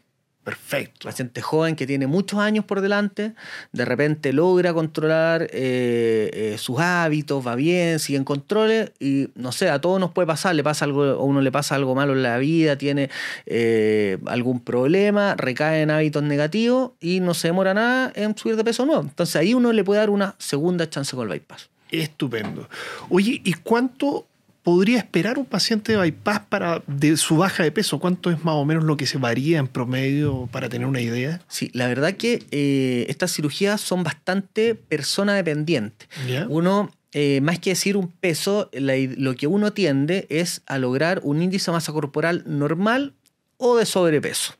Perfecto. 0.45 1.07
Paciente 1.07 1.43
joven 1.43 1.77
que 1.77 1.87
tiene 1.87 2.07
muchos 2.07 2.39
años 2.39 2.65
por 2.65 2.81
delante, 2.81 3.35
de 3.73 3.85
repente 3.85 4.33
logra 4.33 4.73
controlar 4.73 5.43
eh, 5.43 6.31
eh, 6.33 6.57
sus 6.59 6.81
hábitos, 6.81 7.47
va 7.47 7.57
bien, 7.57 7.99
sigue 7.99 8.17
en 8.17 8.25
controles 8.25 8.93
y 8.99 9.29
no 9.35 9.53
sé, 9.53 9.69
a 9.69 9.83
todos 9.83 10.01
nos 10.01 10.13
puede 10.13 10.27
pasar, 10.27 10.55
le 10.55 10.65
pasa 10.65 10.87
algo, 10.87 11.05
a 11.05 11.23
uno 11.23 11.43
le 11.43 11.53
pasa 11.53 11.75
algo 11.75 11.95
malo 11.95 12.15
en 12.15 12.23
la 12.23 12.39
vida, 12.39 12.77
tiene 12.77 13.11
eh, 13.45 14.17
algún 14.27 14.61
problema, 14.61 15.35
recae 15.37 15.83
en 15.83 15.91
hábitos 15.91 16.23
negativos 16.23 16.93
y 17.01 17.21
no 17.21 17.35
se 17.35 17.49
demora 17.49 17.75
nada 17.75 18.11
en 18.15 18.35
subir 18.37 18.57
de 18.57 18.65
peso 18.65 18.87
nuevo. 18.87 19.03
Entonces 19.03 19.37
ahí 19.37 19.53
uno 19.53 19.73
le 19.75 19.85
puede 19.85 20.01
dar 20.01 20.09
una 20.09 20.37
segunda 20.39 20.89
chance 20.89 21.15
con 21.15 21.31
el 21.31 21.39
bypass. 21.39 21.69
Estupendo. 21.91 22.67
Oye, 23.11 23.43
¿y 23.45 23.53
cuánto 23.53 24.27
podría 24.63 24.99
esperar 24.99 25.39
un 25.39 25.47
paciente 25.47 25.93
de 25.93 25.99
bypass 25.99 26.41
para 26.49 26.83
de 26.87 27.17
su 27.17 27.37
baja 27.37 27.63
de 27.63 27.73
peso? 27.73 27.99
¿Cuánto 27.99 28.31
es 28.31 28.45
más 28.45 28.55
o 28.55 28.65
menos 28.65 28.85
lo 28.85 28.97
que 28.97 29.07
se 29.07 29.19
varía 29.19 29.59
en 29.59 29.69
promedio 29.69 30.49
para 30.53 30.69
tener 30.69 30.87
una 30.87 31.01
idea? 31.01 31.41
Sí, 31.49 31.71
la 31.75 31.89
verdad 31.89 32.15
que 32.15 32.45
eh, 32.51 33.07
estas 33.09 33.33
cirugías 33.33 33.81
son 33.81 34.03
bastante 34.03 34.75
persona 34.75 35.35
dependientes. 35.35 36.09
Uno, 36.49 36.91
eh, 37.13 37.41
más 37.41 37.59
que 37.59 37.71
decir 37.71 37.97
un 37.97 38.09
peso, 38.09 38.71
lo 38.73 39.35
que 39.35 39.47
uno 39.47 39.73
tiende 39.73 40.27
es 40.29 40.63
a 40.67 40.79
lograr 40.79 41.21
un 41.23 41.43
índice 41.43 41.71
de 41.71 41.77
masa 41.77 41.93
corporal 41.93 42.45
normal 42.47 43.15
o 43.57 43.77
de 43.77 43.87
sobrepeso. 43.87 44.55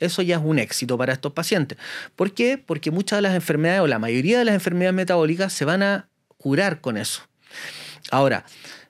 Eso 0.00 0.22
ya 0.22 0.36
es 0.36 0.42
un 0.44 0.58
éxito 0.58 0.98
para 0.98 1.12
estos 1.12 1.32
pacientes. 1.32 1.78
¿Por 2.16 2.32
qué? 2.32 2.58
Porque 2.58 2.90
muchas 2.90 3.18
de 3.18 3.22
las 3.22 3.34
enfermedades 3.34 3.82
o 3.82 3.86
la 3.86 3.98
mayoría 3.98 4.38
de 4.38 4.44
las 4.44 4.54
enfermedades 4.54 4.94
metabólicas 4.94 5.52
se 5.52 5.64
van 5.64 5.82
a 5.82 6.08
curar 6.36 6.80
con 6.80 6.96
eso. 6.96 7.22
Ahora, 8.10 8.44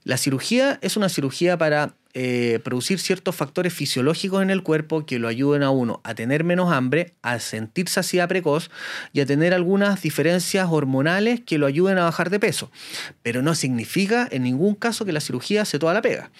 la 0.05 0.17
cirugía 0.17 0.79
es 0.83 0.97
una 0.97 1.09
cirugía 1.09 1.57
para 1.57 1.95
eh, 2.15 2.61
producir 2.63 2.99
ciertos 2.99 3.35
factores 3.35 3.73
fisiológicos 3.73 4.43
en 4.43 4.51
el 4.51 4.63
cuerpo 4.63 5.07
que 5.07 5.19
lo 5.19 5.29
ayuden 5.29 5.63
a 5.63 5.71
uno 5.71 6.03
a 6.05 6.15
tener 6.15 6.45
menos 6.45 6.71
hambre, 6.71 7.15
a 7.23 7.39
sentir 7.39 7.89
saciedad 7.89 8.29
precoz 8.29 8.71
y 9.15 9.21
a 9.21 9.27
tener 9.27 9.55
algunas 9.55 10.03
diferencias 10.03 10.69
hormonales 10.71 11.41
que 11.41 11.57
lo 11.57 11.67
ayuden 11.67 11.97
a 11.97 12.05
bajar 12.05 12.29
de 12.29 12.39
peso. 12.39 12.71
Pero 13.23 13.41
no 13.41 13.55
significa 13.55 14.29
en 14.31 14.43
ningún 14.43 14.75
caso 14.75 15.07
que 15.07 15.13
la 15.13 15.21
cirugía 15.21 15.65
se 15.65 15.79
toda 15.79 15.95
la 15.95 16.03
pega. 16.03 16.31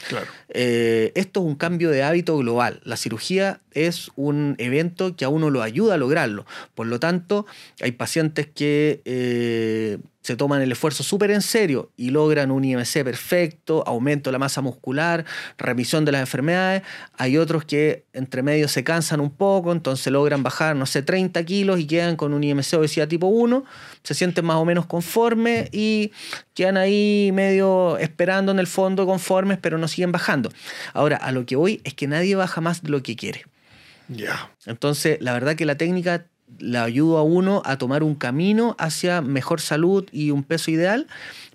Eh, 0.51 1.13
esto 1.15 1.41
es 1.41 1.47
un 1.47 1.55
cambio 1.55 1.89
de 1.89 2.03
hábito 2.03 2.37
global. 2.37 2.81
La 2.85 2.99
cirugía 2.99 3.61
es 3.73 4.11
un 4.15 4.57
evento 4.59 5.17
que 5.17 5.25
a 5.25 5.31
uno 5.31 5.49
lo 5.49 5.63
ayuda 5.63 5.95
a 5.95 5.97
lograrlo. 5.97 6.45
Por 6.75 6.87
lo 6.87 7.01
tanto, 7.01 7.47
hay 7.81 7.93
pacientes 7.93 8.47
que 8.47 9.01
eh, 9.07 9.97
se 10.23 10.37
toman 10.37 10.63
el 10.63 10.73
esfuerzo 10.73 11.03
súper 11.03 11.31
en 11.33 11.43
serio 11.43 11.91
y 11.97 12.11
logran 12.11 12.51
un 12.51 12.65
IMC 12.65 13.05
perfecto, 13.05 13.83
aumento 13.87 14.31
de 14.31 14.33
la 14.33 14.39
masa 14.39 14.61
muscular, 14.61 15.25
remisión 15.59 16.05
de 16.05 16.13
las 16.13 16.21
enfermedades. 16.21 16.83
Hay 17.19 17.37
otros 17.37 17.65
que 17.65 18.07
entre 18.13 18.43
medio 18.43 18.69
se 18.69 18.85
cansan 18.85 19.21
un 19.21 19.31
poco, 19.31 19.73
entonces 19.73 20.13
logran 20.13 20.43
bajar, 20.43 20.77
no 20.77 20.87
sé, 20.87 21.03
30 21.03 21.45
kilos 21.45 21.81
y 21.81 21.87
quedan 21.87 22.17
con 22.17 22.33
un 22.33 22.45
IMC 22.45 22.75
obesidad 22.75 23.09
tipo 23.09 23.27
1, 23.27 23.65
se 24.03 24.15
sienten 24.15 24.45
más 24.45 24.57
o 24.57 24.65
menos 24.65 24.87
conformes 24.87 25.69
y 25.73 26.13
quedan 26.55 26.77
ahí 26.77 27.31
medio 27.33 27.99
esperando 27.99 28.53
en 28.53 28.59
el 28.59 28.67
fondo 28.67 29.07
conformes, 29.07 29.59
pero 29.61 29.77
no 29.77 29.89
siguen 29.89 30.13
bajando. 30.13 30.53
Ahora, 30.93 31.17
a 31.17 31.33
lo 31.33 31.45
que 31.47 31.57
voy 31.57 31.81
es 31.85 31.95
que 31.95 32.07
nadie 32.07 32.37
baja 32.37 32.61
más 32.61 32.83
de 32.83 32.91
lo 32.91 33.03
que 33.03 33.17
quiere. 33.17 33.45
Ya. 34.09 34.51
Entonces, 34.67 35.19
la 35.21 35.33
verdad 35.33 35.57
que 35.57 35.65
la 35.65 35.77
técnica 35.77 36.27
le 36.59 36.79
ayuda 36.79 37.21
a 37.21 37.23
uno 37.23 37.63
a 37.65 37.77
tomar 37.79 38.03
un 38.03 38.15
camino 38.15 38.77
hacia 38.79 39.21
mejor 39.21 39.61
salud 39.61 40.07
y 40.13 40.31
un 40.31 40.45
peso 40.45 40.71
ideal, 40.71 41.07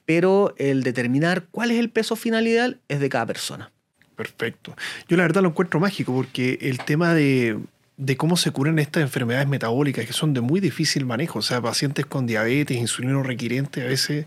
pero 0.05 0.53
el 0.57 0.83
determinar 0.83 1.45
cuál 1.51 1.71
es 1.71 1.79
el 1.79 1.89
peso 1.89 2.15
final 2.15 2.47
ideal 2.47 2.79
es 2.87 2.99
de 2.99 3.09
cada 3.09 3.25
persona. 3.25 3.71
Perfecto. 4.15 4.75
Yo 5.07 5.17
la 5.17 5.23
verdad 5.23 5.41
lo 5.43 5.49
encuentro 5.49 5.79
mágico 5.79 6.13
porque 6.13 6.57
el 6.61 6.79
tema 6.79 7.13
de, 7.13 7.59
de 7.97 8.17
cómo 8.17 8.35
se 8.37 8.51
curan 8.51 8.79
estas 8.79 9.03
enfermedades 9.03 9.47
metabólicas 9.47 10.05
que 10.05 10.13
son 10.13 10.33
de 10.33 10.41
muy 10.41 10.59
difícil 10.59 11.05
manejo, 11.05 11.39
o 11.39 11.43
sea, 11.43 11.61
pacientes 11.61 12.05
con 12.05 12.25
diabetes, 12.25 12.77
insulino 12.77 13.21
requiriente, 13.21 13.81
a 13.83 13.85
veces 13.85 14.25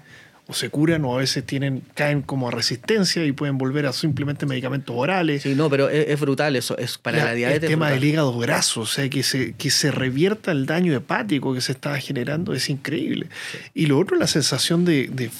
o 0.50 0.52
se 0.52 0.68
curan 0.68 1.04
o 1.04 1.14
a 1.14 1.18
veces 1.18 1.44
tienen, 1.46 1.82
caen 1.94 2.22
como 2.22 2.48
a 2.48 2.50
resistencia 2.50 3.24
y 3.24 3.30
pueden 3.30 3.56
volver 3.56 3.86
a 3.86 3.92
simplemente 3.92 4.46
medicamentos 4.46 4.94
orales. 4.98 5.42
Sí, 5.42 5.54
no, 5.54 5.70
pero 5.70 5.88
es, 5.88 6.18
brutal 6.18 6.56
eso, 6.56 6.76
es 6.76 6.98
para 6.98 7.24
la, 7.24 7.34
diabetes. 7.34 7.62
El 7.62 7.68
tema 7.70 7.90
del 7.90 8.02
hígado 8.02 8.36
graso, 8.36 8.80
o 8.80 8.86
sea, 8.86 9.08
que 9.08 9.22
se, 9.22 9.52
que 9.52 9.70
se 9.70 9.92
revierta 9.92 10.50
el 10.50 10.66
daño 10.66 10.92
hepático 10.92 11.54
que 11.54 11.60
se 11.60 11.70
está 11.70 11.96
generando 12.00 12.52
es 12.52 12.68
increíble. 12.68 13.28
Y 13.74 13.86
lo 13.86 13.98
otro, 13.98 14.16
la 14.16 14.26
sensación 14.26 14.84
de, 14.84 15.08
de, 15.12 15.30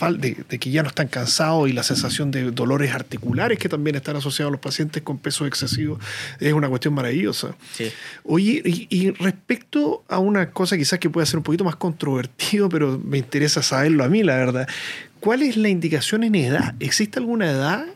de, 0.48 0.58
que 0.58 0.70
ya 0.70 0.82
no 0.82 0.88
están 0.88 1.08
cansados 1.08 1.68
y 1.68 1.72
la 1.72 1.82
sensación 1.82 2.30
de 2.30 2.52
dolores 2.52 2.92
articulares 2.92 3.58
que 3.58 3.68
también 3.68 3.96
están 3.96 4.14
asociados 4.14 4.50
a 4.50 4.52
los 4.52 4.60
pacientes 4.60 5.02
con 5.02 5.18
peso 5.18 5.44
excesivo 5.44 5.98
es 6.38 6.52
una 6.52 6.68
cuestión 6.68 6.94
maravillosa. 6.94 7.56
Sí. 7.72 7.90
Oye, 8.22 8.62
y, 8.64 8.86
y 8.90 9.10
respecto 9.10 10.04
a 10.08 10.20
una 10.20 10.50
cosa 10.50 10.78
quizás 10.78 11.00
que 11.00 11.10
puede 11.10 11.26
ser 11.26 11.38
un 11.38 11.42
poquito 11.42 11.64
más 11.64 11.74
controvertido, 11.74 12.68
pero 12.68 13.00
me 13.04 13.18
interesa 13.18 13.60
saberlo 13.60 14.04
a 14.04 14.08
mí, 14.08 14.22
la 14.22 14.36
verdad. 14.36 14.68
¿Cuál 15.20 15.42
es 15.42 15.56
la 15.56 15.68
indicación 15.68 16.24
en 16.24 16.34
edad? 16.34 16.74
¿Existe 16.80 17.18
alguna 17.18 17.50
edad 17.50 17.86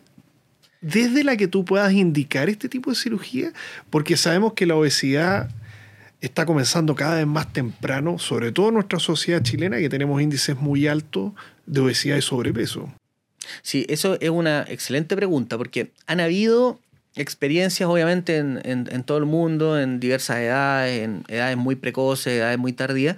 desde 0.80 1.24
la 1.24 1.36
que 1.36 1.48
tú 1.48 1.64
puedas 1.64 1.92
indicar 1.92 2.48
este 2.48 2.68
tipo 2.68 2.90
de 2.90 2.96
cirugía? 2.96 3.52
Porque 3.90 4.16
sabemos 4.16 4.52
que 4.52 4.66
la 4.66 4.76
obesidad 4.76 5.48
está 6.20 6.46
comenzando 6.46 6.94
cada 6.94 7.16
vez 7.16 7.26
más 7.26 7.52
temprano, 7.52 8.18
sobre 8.18 8.52
todo 8.52 8.68
en 8.68 8.74
nuestra 8.74 8.98
sociedad 8.98 9.42
chilena, 9.42 9.78
que 9.78 9.88
tenemos 9.88 10.20
índices 10.20 10.56
muy 10.56 10.86
altos 10.86 11.32
de 11.66 11.80
obesidad 11.80 12.16
y 12.16 12.22
sobrepeso. 12.22 12.92
Sí, 13.62 13.84
eso 13.88 14.18
es 14.20 14.30
una 14.30 14.64
excelente 14.68 15.16
pregunta, 15.16 15.58
porque 15.58 15.92
han 16.06 16.20
habido 16.20 16.80
experiencias, 17.14 17.88
obviamente, 17.88 18.38
en, 18.38 18.60
en 18.64 19.02
todo 19.04 19.18
el 19.18 19.26
mundo, 19.26 19.78
en 19.78 20.00
diversas 20.00 20.38
edades, 20.38 21.04
en 21.04 21.24
edades 21.28 21.56
muy 21.56 21.76
precoces, 21.76 22.34
edades 22.34 22.58
muy 22.58 22.72
tardías, 22.72 23.16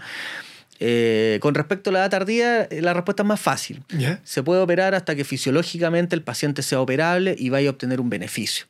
eh, 0.78 1.38
con 1.40 1.54
respecto 1.54 1.90
a 1.90 1.92
la 1.92 1.98
edad 2.00 2.10
tardía, 2.10 2.64
eh, 2.64 2.82
la 2.82 2.94
respuesta 2.94 3.22
es 3.22 3.26
más 3.26 3.40
fácil. 3.40 3.82
Se 4.24 4.42
puede 4.42 4.60
operar 4.60 4.94
hasta 4.94 5.14
que 5.14 5.24
fisiológicamente 5.24 6.14
el 6.14 6.22
paciente 6.22 6.62
sea 6.62 6.80
operable 6.80 7.34
y 7.38 7.48
vaya 7.50 7.68
a 7.68 7.72
obtener 7.72 8.00
un 8.00 8.10
beneficio. 8.10 8.66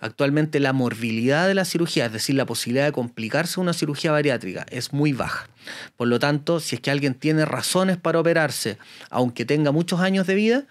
Actualmente 0.00 0.60
la 0.60 0.72
morbilidad 0.72 1.46
de 1.46 1.54
la 1.54 1.64
cirugía, 1.64 2.06
es 2.06 2.12
decir, 2.12 2.34
la 2.34 2.46
posibilidad 2.46 2.84
de 2.84 2.92
complicarse 2.92 3.60
una 3.60 3.72
cirugía 3.72 4.12
bariátrica, 4.12 4.66
es 4.70 4.92
muy 4.92 5.12
baja. 5.12 5.48
Por 5.96 6.08
lo 6.08 6.18
tanto, 6.18 6.60
si 6.60 6.76
es 6.76 6.80
que 6.80 6.90
alguien 6.90 7.14
tiene 7.14 7.44
razones 7.44 7.96
para 7.96 8.20
operarse, 8.20 8.78
aunque 9.10 9.44
tenga 9.44 9.72
muchos 9.72 10.00
años 10.00 10.26
de 10.26 10.34
vida, 10.34 10.64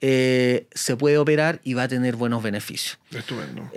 eh, 0.00 0.66
se 0.72 0.96
puede 0.96 1.18
operar 1.18 1.60
y 1.64 1.74
va 1.74 1.84
a 1.84 1.88
tener 1.88 2.16
buenos 2.16 2.42
beneficios. 2.42 2.98
Estupendo 3.10 3.68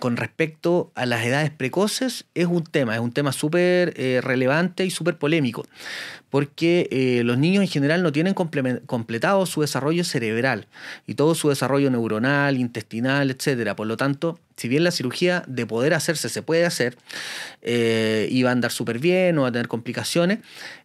con 0.00 0.16
respecto 0.16 0.90
a 0.96 1.06
las 1.06 1.24
edades 1.24 1.50
precoces 1.50 2.24
es 2.34 2.46
un 2.46 2.64
tema, 2.64 2.94
es 2.94 3.00
un 3.00 3.12
tema 3.12 3.30
súper 3.32 3.92
eh, 3.96 4.20
relevante 4.20 4.84
y 4.84 4.90
súper 4.90 5.18
polémico, 5.18 5.64
porque 6.30 6.88
eh, 6.90 7.22
los 7.22 7.38
niños 7.38 7.62
en 7.62 7.68
general 7.68 8.02
no 8.02 8.10
tienen 8.10 8.34
completado 8.34 9.46
su 9.46 9.60
desarrollo 9.60 10.02
cerebral 10.02 10.66
y 11.06 11.14
todo 11.14 11.34
su 11.34 11.50
desarrollo 11.50 11.90
neuronal, 11.90 12.58
intestinal, 12.58 13.30
etc. 13.30 13.74
Por 13.74 13.86
lo 13.86 13.96
tanto, 13.96 14.40
si 14.56 14.68
bien 14.68 14.84
la 14.84 14.90
cirugía 14.90 15.44
de 15.46 15.66
poder 15.66 15.94
hacerse 15.94 16.28
se 16.28 16.42
puede 16.42 16.64
hacer 16.64 16.96
eh, 17.62 18.26
y 18.30 18.42
va 18.42 18.50
a 18.50 18.52
andar 18.52 18.72
súper 18.72 18.98
bien 18.98 19.38
o 19.38 19.42
va 19.42 19.48
a 19.48 19.52
tener 19.52 19.68
complicaciones, 19.68 20.38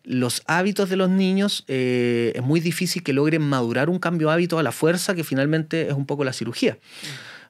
los 0.04 0.44
hábitos 0.46 0.90
de 0.90 0.98
los 0.98 1.10
niños 1.10 1.64
es 1.68 2.44
muy 2.44 2.60
difícil 2.60 3.02
que 3.02 3.14
logren 3.14 3.42
madurar 3.42 3.90
un 3.90 3.98
cambio 3.98 4.28
de 4.28 4.34
hábito 4.34 4.60
a 4.60 4.64
la 4.64 4.72
fuerza 4.72 5.16
que 5.16 5.24
finalmente 5.24 5.88
es 5.88 5.94
un 5.94 6.06
poco 6.06 6.24
la 6.24 6.34
cirugía. 6.34 6.78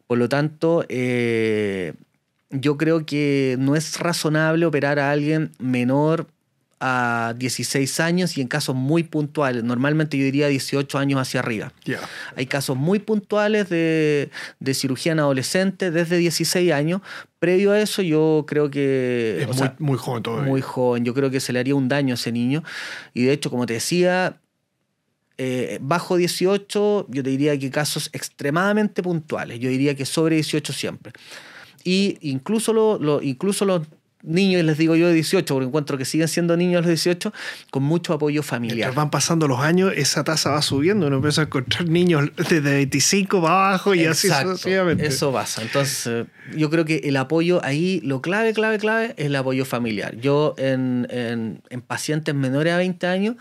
Por 0.07 0.17
lo 0.17 0.29
tanto, 0.29 0.85
eh, 0.89 1.93
yo 2.51 2.77
creo 2.77 3.05
que 3.05 3.55
no 3.59 3.75
es 3.75 3.99
razonable 3.99 4.65
operar 4.65 4.99
a 4.99 5.11
alguien 5.11 5.51
menor 5.59 6.27
a 6.79 7.33
16 7.37 7.99
años 7.99 8.37
y 8.37 8.41
en 8.41 8.47
casos 8.47 8.75
muy 8.75 9.03
puntuales, 9.03 9.63
normalmente 9.63 10.17
yo 10.17 10.25
diría 10.25 10.47
18 10.47 10.97
años 10.97 11.19
hacia 11.19 11.39
arriba. 11.39 11.71
Ya. 11.85 11.99
Hay 12.35 12.45
casos 12.45 12.75
muy 12.75 12.99
puntuales 12.99 13.69
de, 13.69 14.29
de 14.59 14.73
cirugía 14.73 15.13
en 15.13 15.19
adolescentes 15.19 15.93
desde 15.93 16.17
16 16.17 16.71
años. 16.73 17.01
Previo 17.39 17.71
a 17.71 17.79
eso, 17.79 18.01
yo 18.01 18.45
creo 18.47 18.69
que. 18.69 19.37
Es 19.41 19.47
muy, 19.47 19.57
sea, 19.57 19.75
muy 19.79 19.97
joven 19.97 20.23
todavía. 20.23 20.49
muy 20.49 20.61
joven. 20.61 21.05
Yo 21.05 21.13
creo 21.13 21.31
que 21.31 21.39
se 21.39 21.53
le 21.53 21.59
haría 21.59 21.75
un 21.75 21.87
daño 21.87 22.13
a 22.13 22.15
ese 22.15 22.31
niño. 22.31 22.63
Y 23.13 23.23
de 23.23 23.33
hecho, 23.33 23.49
como 23.49 23.65
te 23.65 23.73
decía, 23.73 24.37
eh, 25.37 25.79
bajo 25.81 26.17
18, 26.17 27.07
yo 27.09 27.23
te 27.23 27.29
diría 27.29 27.57
que 27.59 27.69
casos 27.69 28.09
extremadamente 28.13 29.03
puntuales. 29.03 29.59
Yo 29.59 29.69
diría 29.69 29.95
que 29.95 30.05
sobre 30.05 30.35
18 30.35 30.73
siempre. 30.73 31.13
Y 31.83 32.17
incluso, 32.21 32.73
lo, 32.73 33.21
incluso 33.21 33.65
los 33.65 33.81
niños, 34.25 34.63
les 34.63 34.77
digo 34.77 34.95
yo 34.95 35.07
de 35.07 35.13
18, 35.13 35.53
porque 35.53 35.67
encuentro 35.67 35.97
que 35.97 36.05
siguen 36.05 36.27
siendo 36.27 36.57
niños 36.57 36.79
a 36.79 36.81
los 36.81 36.87
18, 36.89 37.33
con 37.71 37.83
mucho 37.83 38.13
apoyo 38.13 38.43
familiar. 38.43 38.75
Mientras 38.77 38.95
van 38.95 39.09
pasando 39.09 39.47
los 39.47 39.59
años, 39.59 39.91
esa 39.95 40.23
tasa 40.23 40.51
va 40.51 40.61
subiendo. 40.61 41.07
Uno 41.07 41.17
empieza 41.17 41.41
a 41.41 41.43
encontrar 41.45 41.87
niños 41.87 42.29
desde 42.37 42.61
25 42.61 43.41
para 43.41 43.67
abajo 43.69 43.93
y 43.95 44.05
así 44.05 44.27
sucesivamente. 44.29 45.05
Eso 45.07 45.31
pasa. 45.31 45.61
Entonces, 45.61 46.07
eh, 46.07 46.25
yo 46.57 46.69
creo 46.69 46.85
que 46.85 46.97
el 47.05 47.17
apoyo 47.17 47.59
ahí, 47.63 48.01
lo 48.03 48.21
clave, 48.21 48.53
clave, 48.53 48.77
clave 48.79 49.13
es 49.17 49.25
el 49.27 49.35
apoyo 49.35 49.65
familiar. 49.65 50.15
Yo 50.17 50.55
en, 50.57 51.07
en- 51.09 51.61
en 51.69 51.81
pacientes 51.81 52.33
menores 52.35 52.73
a 52.73 52.77
20 52.77 53.07
años, 53.07 53.35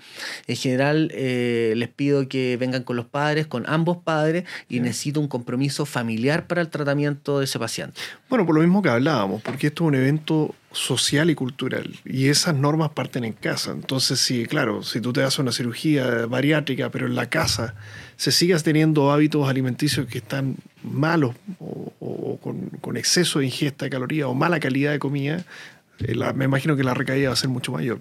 en 0.46 0.56
general 0.56 1.10
eh, 1.14 1.74
les 1.76 1.88
pido 1.88 2.28
que 2.28 2.56
vengan 2.58 2.82
con 2.82 2.96
los 2.96 3.06
padres, 3.06 3.46
con 3.46 3.64
ambos 3.68 3.98
padres, 3.98 4.44
y 4.68 4.80
necesito 4.80 5.20
un 5.20 5.28
compromiso 5.28 5.86
familiar 5.86 6.46
para 6.46 6.60
el 6.60 6.68
tratamiento 6.68 7.38
de 7.38 7.44
ese 7.44 7.58
paciente. 7.58 8.00
Bueno, 8.28 8.46
por 8.46 8.54
lo 8.54 8.60
mismo 8.62 8.82
que 8.82 8.88
hablábamos, 8.88 9.42
porque 9.42 9.68
esto 9.68 9.84
es 9.84 9.88
un 9.88 9.94
evento 9.94 10.54
social 10.74 11.30
y 11.30 11.34
cultural 11.34 11.94
y 12.04 12.28
esas 12.28 12.54
normas 12.54 12.90
parten 12.90 13.24
en 13.24 13.32
casa. 13.32 13.72
Entonces, 13.72 14.18
sí, 14.18 14.44
claro, 14.46 14.82
si 14.82 15.00
tú 15.00 15.12
te 15.12 15.22
haces 15.22 15.38
una 15.38 15.52
cirugía 15.52 16.26
bariátrica, 16.26 16.90
pero 16.90 17.06
en 17.06 17.14
la 17.14 17.30
casa 17.30 17.74
se 18.16 18.32
sigas 18.32 18.62
teniendo 18.62 19.12
hábitos 19.12 19.48
alimenticios 19.48 20.06
que 20.06 20.18
están 20.18 20.56
malos 20.82 21.34
o, 21.58 22.38
con, 22.80 22.96
exceso 22.96 23.38
de 23.38 23.46
ingesta 23.46 23.87
de 23.87 23.90
calorías 23.90 24.28
o 24.28 24.34
mala 24.34 24.60
calidad 24.60 24.92
de 24.92 24.98
comida, 24.98 25.44
eh, 26.00 26.14
me 26.34 26.44
imagino 26.44 26.76
que 26.76 26.84
la 26.84 26.94
recaída 26.94 27.28
va 27.28 27.34
a 27.34 27.37
ser 27.37 27.50
mucho 27.50 27.72
mayor. 27.72 28.00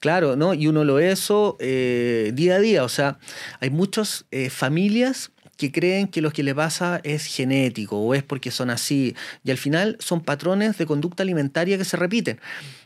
Claro, 0.00 0.36
¿no? 0.36 0.54
Y 0.54 0.66
uno 0.66 0.84
lo 0.84 0.98
eso 0.98 1.56
eh, 1.60 2.32
día 2.34 2.56
a 2.56 2.58
día. 2.60 2.84
O 2.84 2.88
sea, 2.88 3.18
hay 3.60 3.70
muchas 3.70 4.24
eh, 4.30 4.50
familias 4.50 5.31
que 5.56 5.70
creen 5.70 6.08
que 6.08 6.22
lo 6.22 6.32
que 6.32 6.42
le 6.42 6.54
pasa 6.54 7.00
es 7.04 7.26
genético 7.26 7.98
o 7.98 8.14
es 8.14 8.22
porque 8.22 8.50
son 8.50 8.70
así. 8.70 9.14
Y 9.44 9.50
al 9.50 9.58
final 9.58 9.96
son 10.00 10.20
patrones 10.20 10.78
de 10.78 10.86
conducta 10.86 11.22
alimentaria 11.22 11.78
que 11.78 11.84
se 11.84 11.96
repiten. 11.96 12.40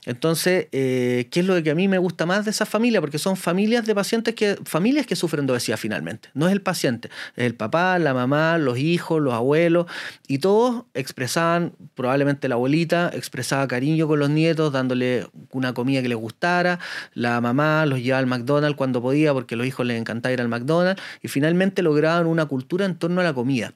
Entonces, 0.07 0.69
eh, 0.71 1.29
¿qué 1.31 1.41
es 1.41 1.47
lo 1.47 1.61
que 1.63 1.71
a 1.71 1.75
mí 1.75 1.89
me 1.89 1.99
gusta 1.99 2.25
más 2.27 2.45
de 2.45 2.53
esa 2.53 2.65
familia? 2.65 3.01
Porque 3.01 3.19
son 3.19 3.37
familias 3.37 3.85
de 3.85 3.95
pacientes 3.95 4.35
que, 4.35 4.57
familias 4.65 5.05
que 5.05 5.17
sufren 5.17 5.47
de 5.47 5.53
obesidad 5.53 5.77
finalmente. 5.77 6.31
No 6.33 6.47
es 6.47 6.53
el 6.53 6.63
paciente, 6.63 7.11
es 7.35 7.45
el 7.45 7.55
papá, 7.57 7.99
la 7.99 8.15
mamá, 8.15 8.57
los 8.57 8.79
hijos, 8.79 9.21
los 9.21 9.35
abuelos, 9.35 9.87
y 10.29 10.39
todos 10.39 10.85
expresaban, 10.95 11.73
probablemente 11.95 12.49
la 12.49 12.55
abuelita 12.55 13.11
expresaba 13.13 13.67
cariño 13.67 14.07
con 14.07 14.21
los 14.21 14.31
nietos, 14.31 14.73
dándole 14.73 15.27
una 15.51 15.75
comida 15.75 16.03
que 16.03 16.09
les 16.09 16.19
gustara, 16.19 16.79
la 17.15 17.41
mamá 17.41 17.85
los 17.85 18.01
llevaba 18.01 18.21
al 18.21 18.27
McDonald's 18.27 18.77
cuando 18.77 19.03
podía, 19.03 19.33
porque 19.33 19.57
a 19.57 19.59
los 19.59 19.67
hijos 19.67 19.85
les 19.85 19.99
encantaba 20.01 20.33
ir 20.33 20.41
al 20.41 20.49
McDonald's, 20.49 21.03
y 21.21 21.29
finalmente 21.29 21.83
lograban 21.83 22.27
una 22.27 22.47
cultura 22.47 22.85
en 22.85 22.95
torno 22.95 23.21
a 23.21 23.25
la 23.25 23.35
comida. 23.35 23.73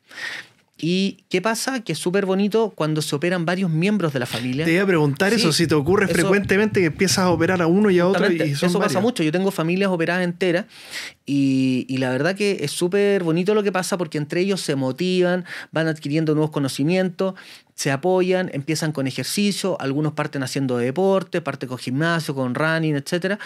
¿Y 0.82 1.24
qué 1.28 1.42
pasa? 1.42 1.80
Que 1.84 1.92
es 1.92 1.98
súper 1.98 2.26
bonito 2.26 2.72
cuando 2.74 3.02
se 3.02 3.14
operan 3.14 3.44
varios 3.44 3.70
miembros 3.70 4.12
de 4.12 4.18
la 4.18 4.26
familia. 4.26 4.64
Te 4.64 4.72
iba 4.72 4.82
a 4.82 4.86
preguntar 4.86 5.30
Sí, 5.32 5.36
eso, 5.40 5.52
si 5.52 5.66
te 5.66 5.74
ocurre 5.74 6.06
eso- 6.06 6.14
frecuentemente 6.14 6.80
que 6.80 6.86
empiezas 6.86 7.18
a 7.18 7.30
operar 7.30 7.60
a 7.62 7.66
uno 7.66 7.90
y 7.90 7.98
a 7.98 8.06
otro 8.06 8.30
y 8.32 8.54
son 8.54 8.70
eso 8.70 8.78
pasa 8.80 9.00
mucho. 9.00 9.22
Yo 9.22 9.32
tengo 9.32 9.50
familias 9.50 9.90
operadas 9.90 10.24
enteras 10.24 10.64
y, 11.26 11.86
y 11.88 11.98
la 11.98 12.10
verdad 12.10 12.34
que 12.34 12.58
es 12.62 12.70
súper 12.70 13.22
bonito 13.22 13.54
lo 13.54 13.62
que 13.62 13.72
pasa 13.72 13.98
porque 13.98 14.18
entre 14.18 14.40
ellos 14.40 14.60
se 14.60 14.74
motivan, 14.76 15.44
van 15.72 15.86
adquiriendo 15.88 16.34
nuevos 16.34 16.50
conocimientos, 16.50 17.34
se 17.74 17.90
apoyan, 17.90 18.50
empiezan 18.52 18.92
con 18.92 19.06
ejercicio, 19.06 19.76
algunos 19.80 20.12
parten 20.12 20.42
haciendo 20.42 20.76
deporte, 20.76 21.40
parten 21.40 21.68
con 21.68 21.78
gimnasio, 21.78 22.34
con 22.34 22.54
running, 22.54 22.96
etc. 22.96 23.38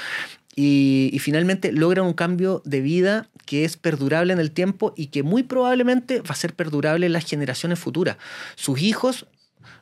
Y, 0.56 1.10
y 1.12 1.18
finalmente 1.18 1.72
logran 1.72 2.06
un 2.06 2.12
cambio 2.12 2.62
de 2.64 2.80
vida 2.80 3.28
que 3.44 3.64
es 3.64 3.76
perdurable 3.76 4.32
en 4.32 4.38
el 4.38 4.50
tiempo 4.52 4.94
y 4.96 5.08
que 5.08 5.22
muy 5.22 5.42
probablemente 5.42 6.20
va 6.20 6.30
a 6.30 6.34
ser 6.34 6.54
perdurable 6.54 7.06
en 7.06 7.12
las 7.12 7.24
generaciones 7.24 7.78
futuras. 7.78 8.16
Sus 8.54 8.80
hijos 8.80 9.26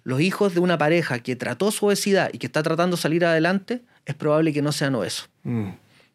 los 0.05 0.21
hijos 0.21 0.55
de 0.55 0.61
una 0.61 0.79
pareja 0.79 1.21
que 1.21 1.37
trató 1.37 1.71
su 1.71 1.87
obesidad 1.87 2.31
y 2.33 2.39
que 2.39 2.47
está 2.47 2.63
tratando 2.63 2.97
de 2.97 3.03
salir 3.03 3.25
adelante, 3.25 3.83
es 4.05 4.15
probable 4.15 4.53
que 4.53 4.63
no 4.63 4.73
sean 4.73 4.95
obesos. 4.95 5.29
Mm. 5.45 5.71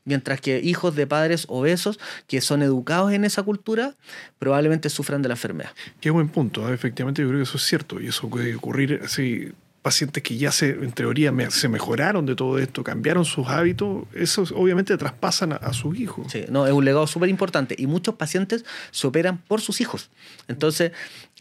Mientras 0.06 0.40
que 0.40 0.60
hijos 0.60 0.96
de 0.96 1.06
padres 1.06 1.46
obesos 1.50 2.00
que 2.28 2.40
son 2.40 2.62
educados 2.62 3.12
en 3.12 3.26
esa 3.26 3.44
cultura, 3.44 3.96
probablemente 4.40 4.90
sufran 4.90 5.22
de 5.22 5.28
la 5.28 5.34
enfermedad. 5.34 5.72
Qué 6.00 6.10
buen 6.10 6.30
punto, 6.30 6.70
¿eh? 6.70 6.74
efectivamente 6.74 7.22
yo 7.22 7.28
creo 7.28 7.40
que 7.40 7.44
eso 7.44 7.58
es 7.58 7.64
cierto 7.64 8.00
y 8.00 8.08
eso 8.08 8.30
puede 8.30 8.56
ocurrir 8.56 9.02
así 9.04 9.52
pacientes 9.88 10.22
que 10.22 10.38
ya 10.38 10.52
se 10.52 10.72
en 10.72 10.92
teoría 10.92 11.34
se 11.50 11.70
mejoraron 11.70 12.26
de 12.26 12.36
todo 12.36 12.60
esto, 12.60 12.84
cambiaron 12.84 13.24
sus 13.24 13.48
hábitos, 13.48 14.04
eso 14.14 14.44
obviamente 14.54 14.98
traspasan 14.98 15.54
a, 15.54 15.56
a 15.56 15.72
sus 15.72 15.98
hijos. 15.98 16.30
Sí, 16.30 16.44
no, 16.50 16.68
es 16.68 16.74
un 16.74 16.84
legado 16.84 17.08
súper 17.08 17.30
importante. 17.30 17.74
Y 17.78 17.88
muchos 17.88 18.16
pacientes 18.16 18.66
se 18.92 19.08
operan 19.08 19.38
por 19.48 19.62
sus 19.62 19.80
hijos. 19.80 20.10
Entonces, 20.50 20.92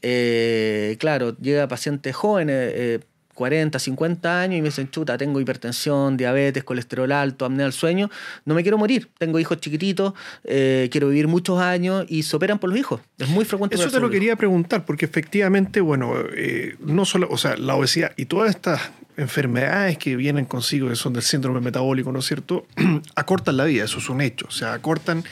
eh, 0.03 0.97
claro, 1.01 1.37
llega 1.39 1.67
pacientes 1.67 2.15
jóvenes, 2.15 2.73
eh, 2.75 3.01
40, 3.37 3.79
50 3.79 4.41
años, 4.41 4.59
y 4.59 4.63
me 4.63 4.69
dicen, 4.69 4.91
chuta, 4.91 5.17
tengo 5.17 5.41
hipertensión, 5.41 6.17
diabetes, 6.17 6.65
colesterol 6.65 7.13
alto, 7.13 7.45
apnea 7.45 7.67
del 7.67 7.73
sueño, 7.73 8.11
no 8.47 8.55
me 8.55 8.63
quiero 8.63 8.79
morir. 8.79 9.11
Tengo 9.19 9.39
hijos 9.39 9.61
chiquititos, 9.61 10.15
eh, 10.45 10.89
quiero 10.91 11.09
vivir 11.11 11.29
muchos 11.29 11.61
años 11.61 12.07
y 12.09 12.23
se 12.23 12.35
operan 12.35 12.59
por 12.59 12.71
los 12.71 12.79
hijos. 12.79 13.03
Es 13.19 13.29
muy 13.29 13.45
frecuente. 13.45 13.77
Eso 13.77 13.91
te 13.91 14.01
lo 14.01 14.11
quería 14.11 14.35
preguntar, 14.37 14.85
porque 14.85 15.05
efectivamente, 15.05 15.81
bueno, 15.81 16.15
eh, 16.35 16.77
no 16.81 17.05
solo, 17.05 17.29
o 17.31 17.37
sea, 17.37 17.57
la 17.57 17.77
obesidad 17.77 18.13
y 18.17 18.25
todas 18.25 18.51
estas 18.51 18.81
enfermedades 19.19 19.99
que 19.99 20.17
vienen 20.17 20.47
consigo, 20.47 20.89
que 20.89 20.97
son 20.97 21.13
del 21.13 21.23
síndrome 21.23 21.61
metabólico, 21.61 22.11
¿no 22.13 22.21
es 22.21 22.27
cierto?, 22.27 22.67
acortan 23.15 23.59
la 23.59 23.65
vida, 23.67 23.85
eso 23.85 23.99
es 23.99 24.09
un 24.09 24.23
hecho. 24.23 24.47
O 24.49 24.53
sea, 24.53 24.73
acortan 24.73 25.25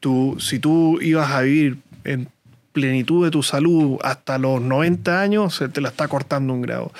tu, 0.00 0.36
si 0.38 0.58
tú 0.58 1.00
ibas 1.00 1.30
a 1.32 1.40
vivir 1.40 1.78
en 2.04 2.28
plenitud 2.80 3.24
de 3.24 3.30
tu 3.30 3.42
salud 3.42 3.98
hasta 4.02 4.38
los 4.38 4.60
90 4.60 5.20
años, 5.20 5.54
se 5.56 5.68
te 5.68 5.80
la 5.80 5.88
está 5.88 6.08
cortando 6.08 6.52
un 6.52 6.62
grado. 6.62 6.92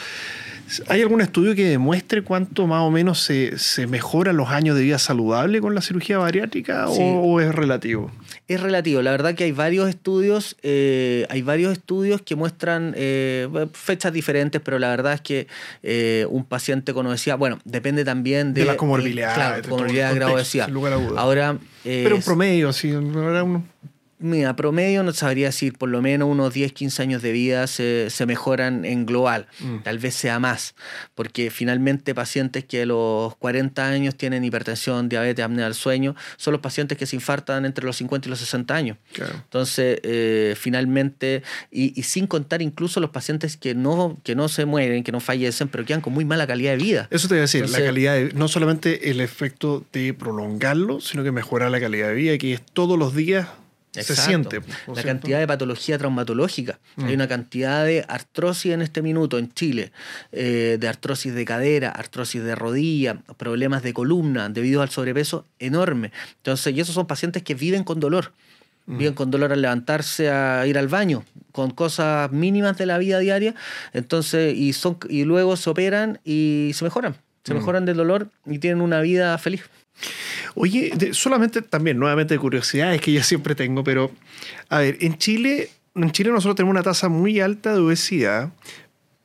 ¿Hay 0.89 1.01
algún 1.01 1.23
estudio 1.23 1.55
que 1.55 1.65
demuestre 1.65 2.23
cuánto 2.23 2.67
más 2.67 2.83
o 2.83 2.91
menos 2.91 3.21
se, 3.23 3.57
se 3.59 3.87
mejoran 3.87 4.37
los 4.37 4.51
años 4.51 4.77
de 4.77 4.83
vida 4.83 4.99
saludable 4.99 5.63
con 5.63 5.75
la 5.75 5.81
cirugía 5.81 6.19
bariátrica 6.19 6.87
Sí. 6.89 7.01
o, 7.01 7.21
o 7.23 7.41
es 7.41 7.55
relativo? 7.55 8.11
Es 8.49 8.61
relativo, 8.61 9.01
la 9.01 9.11
verdad 9.11 9.35
que 9.35 9.45
hay 9.45 9.53
varios 9.53 9.89
estudios, 9.89 10.57
eh, 10.63 11.27
hay 11.31 11.41
varios 11.41 11.73
estudios 11.73 12.21
que 12.21 12.35
muestran 12.37 12.93
eh, 12.99 13.49
fechas 13.73 14.13
diferentes, 14.13 14.61
pero 14.63 14.79
la 14.79 14.89
verdad 14.91 15.15
es 15.15 15.23
que 15.23 15.47
eh, 15.83 16.27
un 16.29 16.45
paciente 16.45 16.93
con 16.93 17.07
obesidad, 17.07 17.39
bueno, 17.39 17.59
depende 17.65 18.05
también 18.05 18.53
de, 18.53 18.61
De 18.63 18.67
las 18.67 18.77
comorbilidades, 18.77 19.35
claro, 19.37 19.63
de 19.63 19.69
comorbilidad, 19.69 20.15
grado 20.15 20.31
de 20.33 20.37
obesidad. 20.37 20.69
Ahora, 21.17 21.57
Pero 21.83 22.17
un 22.17 22.23
promedio, 22.23 22.69
así, 22.69 22.91
¿verdad? 22.91 23.43
Uno- 23.43 23.65
Mira, 24.21 24.57
promedio 24.57 25.03
no 25.05 25.13
sabría 25.13 25.47
decir, 25.47 25.75
por 25.79 25.89
lo 25.89 26.03
menos 26.03 26.29
unos 26.29 26.53
10, 26.53 26.73
15 26.73 27.03
años 27.03 27.23
de 27.23 27.31
vida 27.31 27.67
se, 27.69 28.11
se 28.11 28.27
mejoran 28.27 28.85
en 28.85 29.07
global. 29.07 29.47
Mm. 29.61 29.79
Tal 29.85 29.99
vez 29.99 30.15
sea 30.17 30.41
más, 30.41 30.75
porque 31.15 31.51
finalmente 31.51 32.15
pacientes 32.15 32.65
que 32.65 32.83
a 32.83 32.87
los 32.87 33.37
40 33.37 33.87
años 33.87 34.17
tienen 34.17 34.45
hipertensión, 34.45 35.09
diabetes, 35.09 35.45
apnea 35.45 35.67
del 35.67 35.75
sueño, 35.75 36.17
son 36.37 36.53
los 36.53 36.61
pacientes 36.61 36.99
que 36.99 37.07
se 37.07 37.15
infartan 37.15 37.65
entre 37.65 37.85
los 37.85 37.97
50 37.97 38.27
y 38.27 38.31
los 38.31 38.41
60 38.41 38.75
años. 38.75 38.97
Claro. 39.13 39.35
Entonces, 39.35 40.01
eh, 40.03 40.55
finalmente, 40.59 41.43
y, 41.71 41.99
y 41.99 42.03
sin 42.03 42.27
contar 42.27 42.61
incluso 42.61 42.99
los 43.01 43.11
pacientes 43.11 43.57
que 43.57 43.75
no, 43.75 44.19
que 44.25 44.35
no 44.35 44.49
se 44.49 44.65
mueren, 44.65 45.05
que 45.05 45.13
no 45.13 45.21
fallecen, 45.21 45.69
pero 45.69 45.85
quedan 45.85 46.01
con 46.01 46.13
muy 46.13 46.25
mala 46.25 46.47
calidad 46.47 46.73
de 46.73 46.79
vida. 46.79 47.09
Eso 47.11 47.29
te 47.29 47.35
voy 47.35 47.39
a 47.39 47.43
decir, 47.43 47.61
Entonces- 47.61 47.81
la 47.81 47.87
calidad, 47.87 48.15
de- 48.15 48.33
no 48.35 48.49
solamente 48.49 49.11
el 49.11 49.21
efecto 49.21 49.85
de 49.93 50.13
prolongarlo, 50.13 51.01
sino 51.01 51.23
que 51.23 51.31
mejorar 51.33 51.71
la 51.71 51.81
calidad 51.81 52.09
de 52.09 52.15
vida, 52.15 52.39
que 52.39 52.55
es 52.55 52.63
todos 52.73 52.99
los 52.99 53.15
días 53.15 53.47
se 53.93 54.15
siente. 54.17 54.61
¿no 54.61 54.67
es 54.67 54.69
La 54.69 54.95
cierto? 54.95 55.03
cantidad 55.09 55.39
de 55.41 55.47
patología 55.47 55.99
traumatológica. 55.99 56.79
Mm. 56.97 57.05
Hay 57.07 57.15
una 57.15 57.29
cantidad 57.29 57.85
de 57.85 58.05
artrosis 58.09 58.73
en 58.73 58.83
este 58.83 59.03
minuto 59.03 59.39
en 59.39 59.53
Chile, 59.53 59.93
eh, 60.33 60.77
de 60.81 60.89
artrosis 60.89 61.35
de 61.35 61.45
cadera, 61.45 61.91
artrosis 61.91 62.43
de 62.43 62.55
rodilla, 62.55 63.19
problemas 63.37 63.83
de 63.83 63.93
columna 63.93 64.49
debido 64.49 64.83
al 64.83 64.91
sobrepeso 64.91 65.47
enorme. 65.59 66.13
Entonces, 66.37 66.75
y 66.75 66.81
esos 66.81 66.95
son 66.95 67.07
pacientes 67.07 67.43
que 67.43 67.55
viven 67.55 67.85
con 67.85 67.99
dolor. 68.01 68.33
Mm. 68.87 68.99
Viven 68.99 69.15
con 69.15 69.31
dolor 69.31 69.53
al 69.53 69.61
levantarse 69.63 70.31
a 70.31 70.67
ir 70.67 70.79
al 70.79 70.89
baño, 70.89 71.25
con 71.53 71.71
cosas 71.71 72.31
mínimas 72.33 72.79
de 72.79 72.87
la 72.87 72.99
vida 72.99 73.19
diaria. 73.19 73.55
Entonces, 73.93 74.57
y, 74.57 74.73
son, 74.73 74.99
y 75.11 75.25
luego 75.25 75.57
se 75.57 75.69
operan 75.71 76.21
y 76.25 76.71
se 76.75 76.85
mejoran. 76.85 77.17
Se 77.45 77.53
Mm. 77.55 77.57
mejoran 77.59 77.85
del 77.87 77.97
dolor 77.97 78.31
y 78.47 78.59
tienen 78.59 78.81
una 78.81 79.01
vida 79.01 79.37
feliz. 79.39 79.63
Oye, 80.61 80.93
solamente 81.13 81.63
también, 81.63 82.01
nuevamente 82.01 82.35
de 82.35 82.41
curiosidades 82.41 83.01
que 83.01 83.13
yo 83.13 83.23
siempre 83.23 83.55
tengo, 83.55 83.85
pero 83.85 84.11
a 84.69 84.79
ver, 84.79 84.99
en 85.01 85.17
Chile, 85.17 85.71
en 85.95 86.11
Chile 86.11 86.31
nosotros 86.31 86.57
tenemos 86.57 86.73
una 86.73 86.83
tasa 86.83 87.09
muy 87.09 87.39
alta 87.39 87.75
de 87.75 87.79
obesidad, 87.79 88.51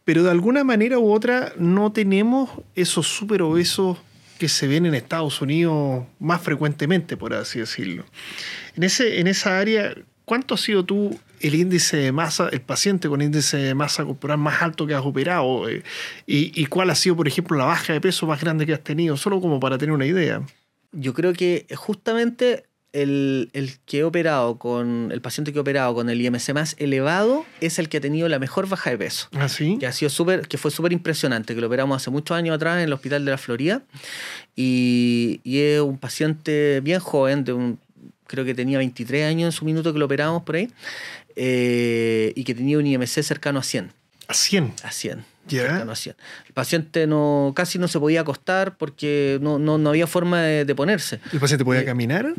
pero 0.06 0.22
de 0.22 0.30
alguna 0.30 0.64
manera 0.64 1.00
u 1.00 1.12
otra 1.12 1.52
no 1.58 1.92
tenemos 1.92 2.52
esos 2.76 3.08
súper 3.08 3.42
obesos 3.42 3.98
que 4.38 4.48
se 4.48 4.68
ven 4.68 4.86
en 4.86 4.94
Estados 4.94 5.42
Unidos 5.42 6.06
más 6.20 6.40
frecuentemente, 6.40 7.18
por 7.18 7.34
así 7.34 7.58
decirlo. 7.58 8.06
En, 8.76 8.84
ese, 8.84 9.20
en 9.20 9.26
esa 9.26 9.58
área, 9.58 9.96
¿cuánto 10.26 10.54
ha 10.54 10.58
sido 10.58 10.86
tú 10.86 11.20
el 11.40 11.56
índice 11.56 11.98
de 11.98 12.12
masa, 12.12 12.50
el 12.52 12.62
paciente 12.62 13.10
con 13.10 13.24
índice 13.24 13.58
de 13.58 13.74
masa 13.74 14.06
corporal 14.06 14.38
más 14.38 14.62
alto 14.62 14.86
que 14.86 14.94
has 14.94 15.04
operado? 15.04 15.68
Eh, 15.68 15.82
y, 16.28 16.62
y, 16.62 16.68
cuál 16.68 16.92
ha 16.92 16.96
sido, 16.96 17.16
por 17.16 17.28
ejemplo, 17.28 17.58
la 17.58 17.66
baja 17.66 17.94
de 17.94 18.02
peso 18.02 18.28
más 18.28 18.40
grande 18.40 18.68
que 18.68 18.74
has 18.74 18.84
tenido? 18.84 19.18
Solo 19.18 19.42
como 19.42 19.60
para 19.60 19.80
tener 19.80 19.96
una 19.96 20.06
idea. 20.06 20.44
Yo 20.94 21.14
creo 21.14 21.34
que 21.34 21.68
justamente 21.76 22.66
el, 22.94 23.50
que 23.86 24.00
he 24.00 24.04
operado 24.04 24.60
con 24.60 25.10
el 25.12 25.22
paciente 25.22 25.52
que 25.52 25.58
he 25.58 25.62
operado 25.62 25.96
con 25.96 26.10
el 26.10 26.22
IMC 26.22 26.54
más 26.54 26.76
elevado 26.78 27.46
es 27.60 27.80
el 27.80 27.90
que 27.90 27.98
ha 27.98 28.02
tenido 28.02 28.30
la 28.30 28.40
mejor 28.40 28.70
baja 28.70 28.92
de 28.92 28.98
peso. 28.98 29.28
¿Ah, 29.34 29.50
sí? 29.50 29.78
Que, 29.80 29.88
ha 29.88 29.92
sido 29.92 30.10
super, 30.10 30.48
que 30.48 30.58
fue 30.58 30.70
súper 30.72 30.94
impresionante, 30.94 31.56
que 31.56 31.62
lo 31.62 31.68
operamos 31.68 32.02
hace 32.02 32.12
muchos 32.12 32.38
años 32.38 32.56
atrás 32.56 32.78
en 32.78 32.84
el 32.84 32.94
Hospital 32.94 33.26
de 33.26 33.32
la 33.32 33.38
Florida. 33.38 33.82
Y, 34.56 35.42
y 35.44 35.60
es 35.60 35.82
un 35.82 35.98
paciente 35.98 36.82
bien 36.82 37.00
joven, 37.00 37.44
de 37.44 37.54
un, 37.54 37.80
creo 38.28 38.46
que 38.46 38.54
tenía 38.54 38.78
23 38.78 39.26
años 39.26 39.48
en 39.48 39.52
su 39.52 39.66
minuto 39.66 39.92
que 39.92 40.00
lo 40.00 40.06
operamos 40.06 40.44
por 40.44 40.56
ahí, 40.56 40.72
eh, 41.36 42.32
y 42.36 42.44
que 42.44 42.54
tenía 42.54 42.78
un 42.78 42.86
IMC 42.86 43.24
cercano 43.24 43.60
a 43.60 43.64
100. 43.64 43.92
¿A 44.28 44.34
100? 44.34 44.74
A 44.84 44.92
100. 44.92 45.33
Ya. 45.48 45.82
El 45.82 46.54
paciente 46.54 47.06
no, 47.06 47.52
casi 47.56 47.78
no 47.78 47.88
se 47.90 48.00
podía 48.00 48.22
acostar 48.22 48.78
porque 48.78 49.40
no, 49.42 49.60
no, 49.60 49.78
no 49.78 49.90
había 49.90 50.08
forma 50.08 50.42
de, 50.42 50.64
de, 50.64 50.76
ponerse. 50.76 51.20
¿El 51.34 51.40
paciente 51.40 51.66
podía 51.66 51.82
eh, 51.82 51.86
caminar? 51.86 52.34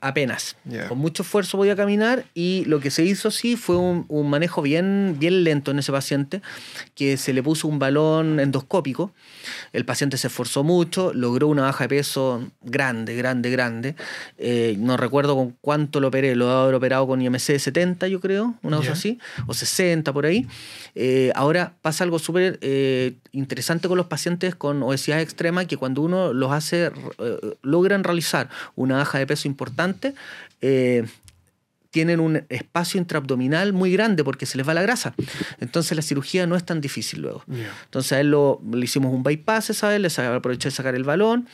Apenas. 0.00 0.56
Con 0.88 0.98
mucho 0.98 1.22
esfuerzo 1.22 1.56
podía 1.56 1.76
caminar 1.76 2.24
y 2.34 2.64
lo 2.66 2.80
que 2.80 2.90
se 2.90 3.04
hizo 3.04 3.30
sí 3.30 3.56
fue 3.56 3.76
un, 3.76 4.06
un, 4.08 4.28
manejo 4.28 4.60
bien, 4.60 5.16
bien 5.18 5.44
lento 5.44 5.70
en 5.70 5.78
ese 5.78 5.92
paciente, 5.92 6.42
que 6.96 7.16
se 7.16 7.32
le 7.32 7.42
puso 7.42 7.68
un 7.68 7.78
balón 7.78 8.40
endoscópico. 8.40 9.12
El 9.72 9.84
paciente 9.84 10.16
se 10.16 10.26
esforzó 10.26 10.64
mucho, 10.64 11.12
logró 11.14 11.46
una 11.46 11.62
baja 11.62 11.84
de 11.84 11.88
peso 11.88 12.44
grande, 12.62 13.14
grande, 13.14 13.50
grande. 13.50 13.94
Eh, 14.36 14.76
no 14.78 14.96
recuerdo 14.96 15.36
con 15.36 15.56
cuánto 15.60 16.00
lo 16.00 16.08
operé, 16.08 16.34
lo 16.34 16.50
haber 16.50 16.74
operado 16.74 17.06
con 17.06 17.22
IMC 17.22 17.38
70, 17.38 18.08
yo 18.08 18.20
creo, 18.20 18.54
una 18.62 18.78
cosa 18.78 18.92
así, 18.92 19.18
o 19.46 19.54
60 19.54 20.12
por 20.12 20.26
ahí. 20.26 20.46
Eh, 20.94 21.30
ahora 21.34 21.74
pasa 21.82 22.04
algo 22.04 22.18
súper 22.18 22.47
eh, 22.60 23.16
interesante 23.32 23.88
con 23.88 23.96
los 23.96 24.06
pacientes 24.06 24.54
con 24.54 24.82
obesidad 24.82 25.20
extrema 25.20 25.64
que 25.66 25.76
cuando 25.76 26.02
uno 26.02 26.32
los 26.32 26.52
hace, 26.52 26.86
eh, 27.18 27.56
logran 27.62 28.04
realizar 28.04 28.48
una 28.76 28.96
baja 28.96 29.18
de 29.18 29.26
peso 29.26 29.48
importante, 29.48 30.14
eh, 30.60 31.06
tienen 31.98 32.20
un 32.20 32.44
espacio 32.48 33.00
intraabdominal 33.00 33.72
muy 33.72 33.90
grande 33.90 34.22
porque 34.22 34.46
se 34.46 34.56
les 34.56 34.68
va 34.68 34.72
la 34.72 34.82
grasa. 34.82 35.14
Entonces 35.58 35.96
la 35.96 36.02
cirugía 36.02 36.46
no 36.46 36.54
es 36.54 36.62
tan 36.62 36.80
difícil 36.80 37.22
luego. 37.22 37.42
Yeah. 37.48 37.74
Entonces 37.86 38.12
a 38.12 38.20
él 38.20 38.30
lo, 38.30 38.62
le 38.72 38.84
hicimos 38.84 39.12
un 39.12 39.24
bypass 39.24 39.70
esa 39.70 39.88
vez, 39.88 40.00
le 40.00 40.24
aproveché 40.24 40.68
de 40.68 40.70
sacar 40.76 40.94
el 40.94 41.02
balón 41.02 41.48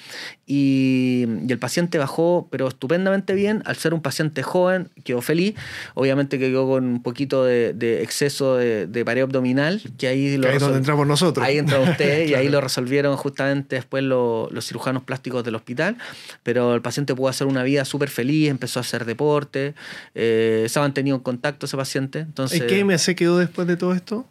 y, 0.44 1.24
y, 1.48 1.50
el 1.50 1.58
paciente 1.58 1.96
bajó, 1.96 2.46
pero 2.50 2.68
estupendamente 2.68 3.32
bien. 3.32 3.62
Al 3.64 3.76
ser 3.76 3.94
un 3.94 4.02
paciente 4.02 4.42
joven, 4.42 4.90
quedó 5.02 5.22
feliz. 5.22 5.54
Obviamente 5.94 6.38
que 6.38 6.50
quedó 6.50 6.68
con 6.68 6.84
un 6.84 7.02
poquito 7.02 7.42
de, 7.42 7.72
de 7.72 8.02
exceso 8.02 8.56
de, 8.56 8.86
de, 8.86 9.02
pared 9.02 9.22
abdominal, 9.22 9.80
que 9.96 10.08
ahí, 10.08 10.36
lo 10.36 10.46
ahí 10.46 10.58
donde 10.58 10.76
entramos 10.76 11.06
nosotros. 11.06 11.46
Ahí 11.46 11.56
entra 11.56 11.80
usted 11.80 12.26
y 12.28 12.34
ahí 12.34 12.50
lo 12.50 12.60
resolvieron 12.60 13.16
justamente 13.16 13.76
después 13.76 14.04
lo, 14.04 14.50
los 14.50 14.66
cirujanos 14.66 15.04
plásticos 15.04 15.42
del 15.42 15.54
hospital. 15.54 15.96
Pero 16.42 16.74
el 16.74 16.82
paciente 16.82 17.14
pudo 17.14 17.28
hacer 17.28 17.46
una 17.46 17.62
vida 17.62 17.86
súper 17.86 18.10
feliz, 18.10 18.50
empezó 18.50 18.80
a 18.80 18.82
hacer 18.82 19.06
deporte. 19.06 19.74
Eh, 20.14 20.33
eh, 20.34 20.68
se 20.68 20.78
ha 20.78 20.82
mantenido 20.82 21.16
en 21.16 21.22
contacto 21.22 21.66
ese 21.66 21.76
paciente. 21.76 22.20
Entonces, 22.20 22.60
¿Y 22.60 22.66
qué 22.66 22.84
MC 22.84 23.14
quedó 23.14 23.38
después 23.38 23.66
de 23.66 23.76
todo 23.76 23.92
esto? 23.94 24.26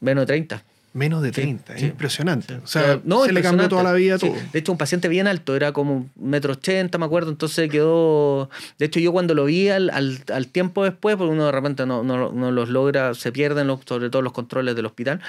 Menos 0.00 0.22
de 0.22 0.26
30. 0.26 0.64
Menos 0.94 1.22
de 1.22 1.32
30, 1.32 1.72
sí, 1.72 1.74
es 1.74 1.80
sí. 1.80 1.86
impresionante. 1.88 2.54
O 2.62 2.68
sea, 2.68 3.00
no, 3.02 3.24
se 3.24 3.32
le 3.32 3.42
cambió 3.42 3.68
toda 3.68 3.82
la 3.82 3.92
vida 3.92 4.16
todo. 4.16 4.32
De 4.52 4.60
hecho, 4.60 4.70
un 4.70 4.78
paciente 4.78 5.08
bien 5.08 5.26
alto, 5.26 5.56
era 5.56 5.72
como 5.72 6.08
metro 6.14 6.52
ochenta, 6.52 6.98
me 6.98 7.04
acuerdo, 7.04 7.32
entonces 7.32 7.68
quedó... 7.68 8.48
De 8.78 8.86
hecho, 8.86 9.00
yo 9.00 9.10
cuando 9.10 9.34
lo 9.34 9.44
vi 9.44 9.68
al, 9.70 9.90
al, 9.90 10.20
al 10.32 10.46
tiempo 10.46 10.84
después, 10.84 11.16
porque 11.16 11.32
uno 11.32 11.46
de 11.46 11.50
repente 11.50 11.84
no, 11.84 12.04
no, 12.04 12.30
no 12.30 12.52
los 12.52 12.68
logra, 12.68 13.12
se 13.14 13.32
pierden 13.32 13.66
los, 13.66 13.80
sobre 13.84 14.08
todo 14.08 14.22
los 14.22 14.32
controles 14.32 14.76
del 14.76 14.86
hospital, 14.86 15.20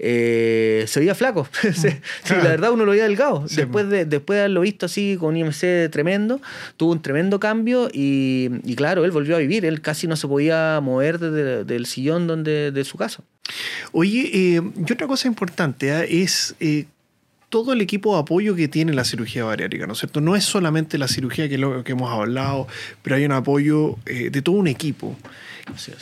eh, 0.00 0.86
se 0.88 0.98
veía 0.98 1.14
flaco. 1.14 1.46
sí, 1.72 1.88
claro. 2.24 2.42
la 2.42 2.50
verdad 2.50 2.72
uno 2.72 2.84
lo 2.84 2.90
veía 2.90 3.04
delgado. 3.04 3.44
después, 3.48 3.88
de, 3.88 4.04
después 4.04 4.38
de 4.38 4.40
haberlo 4.40 4.62
visto 4.62 4.86
así 4.86 5.16
con 5.20 5.28
un 5.28 5.36
IMC 5.36 5.88
tremendo, 5.92 6.40
tuvo 6.76 6.90
un 6.90 7.00
tremendo 7.00 7.38
cambio 7.38 7.88
y, 7.92 8.50
y 8.64 8.74
claro, 8.74 9.04
él 9.04 9.12
volvió 9.12 9.36
a 9.36 9.38
vivir, 9.38 9.64
él 9.66 9.82
casi 9.82 10.08
no 10.08 10.16
se 10.16 10.26
podía 10.26 10.80
mover 10.82 11.20
desde, 11.20 11.62
del 11.62 11.86
sillón 11.86 12.26
donde, 12.26 12.72
de 12.72 12.84
su 12.84 12.98
casa. 12.98 13.22
Oye, 13.92 14.30
eh, 14.32 14.62
y 14.76 14.92
otra 14.92 15.06
cosa 15.06 15.28
importante 15.28 15.88
¿eh? 15.88 16.22
es 16.22 16.54
eh, 16.60 16.86
todo 17.52 17.74
el 17.74 17.82
equipo 17.82 18.14
de 18.14 18.22
apoyo 18.22 18.56
que 18.56 18.66
tiene 18.66 18.94
la 18.94 19.04
cirugía 19.04 19.44
bariátrica, 19.44 19.86
¿no 19.86 19.92
es 19.92 19.98
cierto? 19.98 20.22
No 20.22 20.34
es 20.36 20.42
solamente 20.42 20.96
la 20.96 21.06
cirugía 21.06 21.50
que, 21.50 21.58
lo, 21.58 21.84
que 21.84 21.92
hemos 21.92 22.10
hablado, 22.10 22.66
pero 23.02 23.16
hay 23.16 23.26
un 23.26 23.32
apoyo 23.32 23.96
eh, 24.06 24.30
de 24.30 24.40
todo 24.40 24.56
un 24.56 24.68
equipo. 24.68 25.14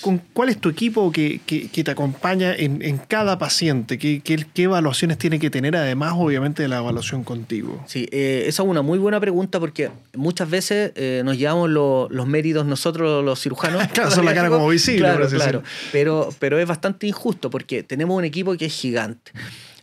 ¿Con 0.00 0.18
¿Cuál 0.32 0.50
es 0.50 0.58
tu 0.58 0.68
equipo 0.68 1.10
que, 1.10 1.40
que, 1.44 1.68
que 1.68 1.82
te 1.82 1.90
acompaña 1.90 2.54
en, 2.54 2.82
en 2.82 2.98
cada 2.98 3.36
paciente? 3.38 3.98
¿Qué, 3.98 4.20
¿Qué, 4.20 4.46
¿Qué, 4.54 4.62
evaluaciones 4.62 5.18
tiene 5.18 5.40
que 5.40 5.50
tener, 5.50 5.74
además, 5.74 6.14
obviamente, 6.16 6.62
de 6.62 6.68
la 6.68 6.78
evaluación 6.78 7.24
contigo? 7.24 7.82
Sí, 7.88 8.08
eh, 8.12 8.44
esa 8.46 8.62
es 8.62 8.68
una 8.68 8.82
muy 8.82 9.00
buena 9.00 9.18
pregunta 9.18 9.58
porque 9.58 9.90
muchas 10.14 10.48
veces 10.48 10.92
eh, 10.94 11.22
nos 11.24 11.36
llevamos 11.36 11.68
lo, 11.68 12.06
los 12.12 12.28
méritos 12.28 12.64
nosotros, 12.64 13.24
los 13.24 13.42
cirujanos. 13.42 13.88
claro, 13.92 14.12
son 14.12 14.24
la 14.24 14.34
cara 14.34 14.50
como 14.50 14.68
visible. 14.68 15.00
Claro, 15.00 15.26
claro. 15.28 15.62
Pero, 15.90 16.32
pero 16.38 16.60
es 16.60 16.68
bastante 16.68 17.08
injusto 17.08 17.50
porque 17.50 17.82
tenemos 17.82 18.16
un 18.16 18.24
equipo 18.24 18.56
que 18.56 18.66
es 18.66 18.72
gigante. 18.72 19.32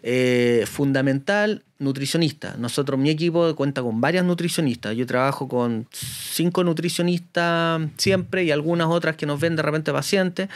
Eh, 0.09 0.65
fundamental, 0.67 1.65
nutricionista. 1.79 2.55
Nosotros, 2.57 2.97
mi 2.97 3.09
equipo 3.09 3.53
cuenta 3.57 3.81
con 3.81 3.99
varias 3.99 4.23
nutricionistas. 4.23 4.95
Yo 4.95 5.05
trabajo 5.05 5.49
con 5.49 5.85
cinco 5.91 6.63
nutricionistas 6.63 7.81
siempre 7.97 8.45
y 8.45 8.51
algunas 8.51 8.87
otras 8.87 9.17
que 9.17 9.25
nos 9.25 9.37
ven 9.41 9.57
de 9.57 9.63
repente 9.63 9.91
pacientes. 9.91 10.47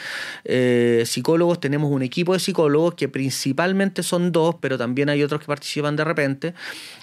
Eh, 0.46 1.02
psicólogos, 1.04 1.60
tenemos 1.60 1.92
un 1.92 2.00
equipo 2.00 2.32
de 2.32 2.38
psicólogos 2.38 2.94
que 2.94 3.10
principalmente 3.10 4.02
son 4.02 4.32
dos, 4.32 4.54
pero 4.58 4.78
también 4.78 5.10
hay 5.10 5.22
otros 5.22 5.42
que 5.42 5.48
participan 5.48 5.96
de 5.96 6.04
repente. 6.04 6.54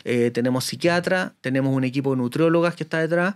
Eh, 0.03 0.31
tenemos 0.31 0.65
psiquiatra, 0.65 1.35
tenemos 1.41 1.75
un 1.75 1.83
equipo 1.83 2.09
de 2.09 2.17
nutriólogas 2.17 2.73
que 2.73 2.81
está 2.81 2.97
detrás. 2.97 3.35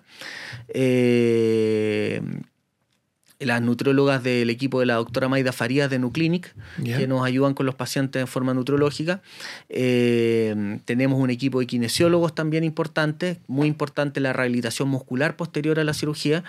Las 3.40 3.62
nutriólogas 3.62 4.24
del 4.24 4.50
equipo 4.50 4.80
de 4.80 4.86
la 4.86 4.96
doctora 4.96 5.28
Maida 5.28 5.52
Farías 5.52 5.90
de 5.90 6.00
Nuclinic, 6.00 6.56
yeah. 6.82 6.98
que 6.98 7.08
nos 7.08 7.26
ayudan 7.26 7.54
con 7.54 7.66
los 7.66 7.76
pacientes 7.76 8.22
en 8.22 8.28
forma 8.28 8.54
nutriológica. 8.54 9.22
Eh, 9.70 10.80
tenemos 10.86 11.20
un 11.20 11.30
equipo 11.30 11.60
de 11.60 11.68
kinesiólogos 11.68 12.36
también 12.36 12.64
importante, 12.64 13.40
muy 13.48 13.68
importante 13.68 14.20
la 14.20 14.34
rehabilitación 14.34 14.88
muscular 14.88 15.36
posterior 15.36 15.80
a 15.80 15.84
la 15.84 15.94
cirugía. 15.94 16.44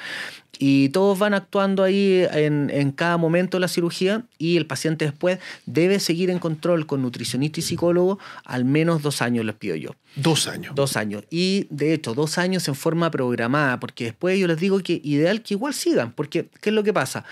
Y 0.59 0.91
todos 0.91 1.19
van 1.19 1.35
actuando 1.35 1.83
ahí 1.83 2.25
en, 2.33 2.71
en, 2.71 2.93
cada 2.93 3.17
momento 3.17 3.57
de 3.57 3.63
la 3.63 3.69
cirugía 3.69 4.23
y 4.39 4.57
el 4.57 4.67
paciente 4.67 5.05
después 5.05 5.41
debe 5.67 5.99
seguir 5.99 6.31
en 6.31 6.39
control 6.39 6.87
con 6.87 7.03
nutricionista 7.03 7.59
y 7.59 7.63
psicólogo 7.65 8.21
al 8.45 8.65
menos 8.65 9.03
dos 9.03 9.21
años, 9.21 9.45
les 9.45 9.57
pido 9.57 9.75
yo. 9.75 9.91
Dos 10.17 10.47
años. 10.47 10.75
Dos 10.75 10.97
años. 10.97 11.25
Y 11.29 11.67
de 11.71 11.93
hecho, 11.93 12.15
dos 12.15 12.39
años 12.39 12.69
en 12.69 12.75
forma 12.75 13.11
programada, 13.11 13.81
porque 13.81 14.05
después 14.05 14.39
yo 14.39 14.47
les 14.47 14.59
digo 14.59 14.79
que 14.81 15.01
ideal 15.03 15.43
que 15.43 15.55
igual 15.55 15.75
sigan, 15.75 16.13
porque 16.13 16.49
¿qué 16.61 16.71
lo 16.75 16.85
que 16.85 16.93
pasa? 16.93 17.25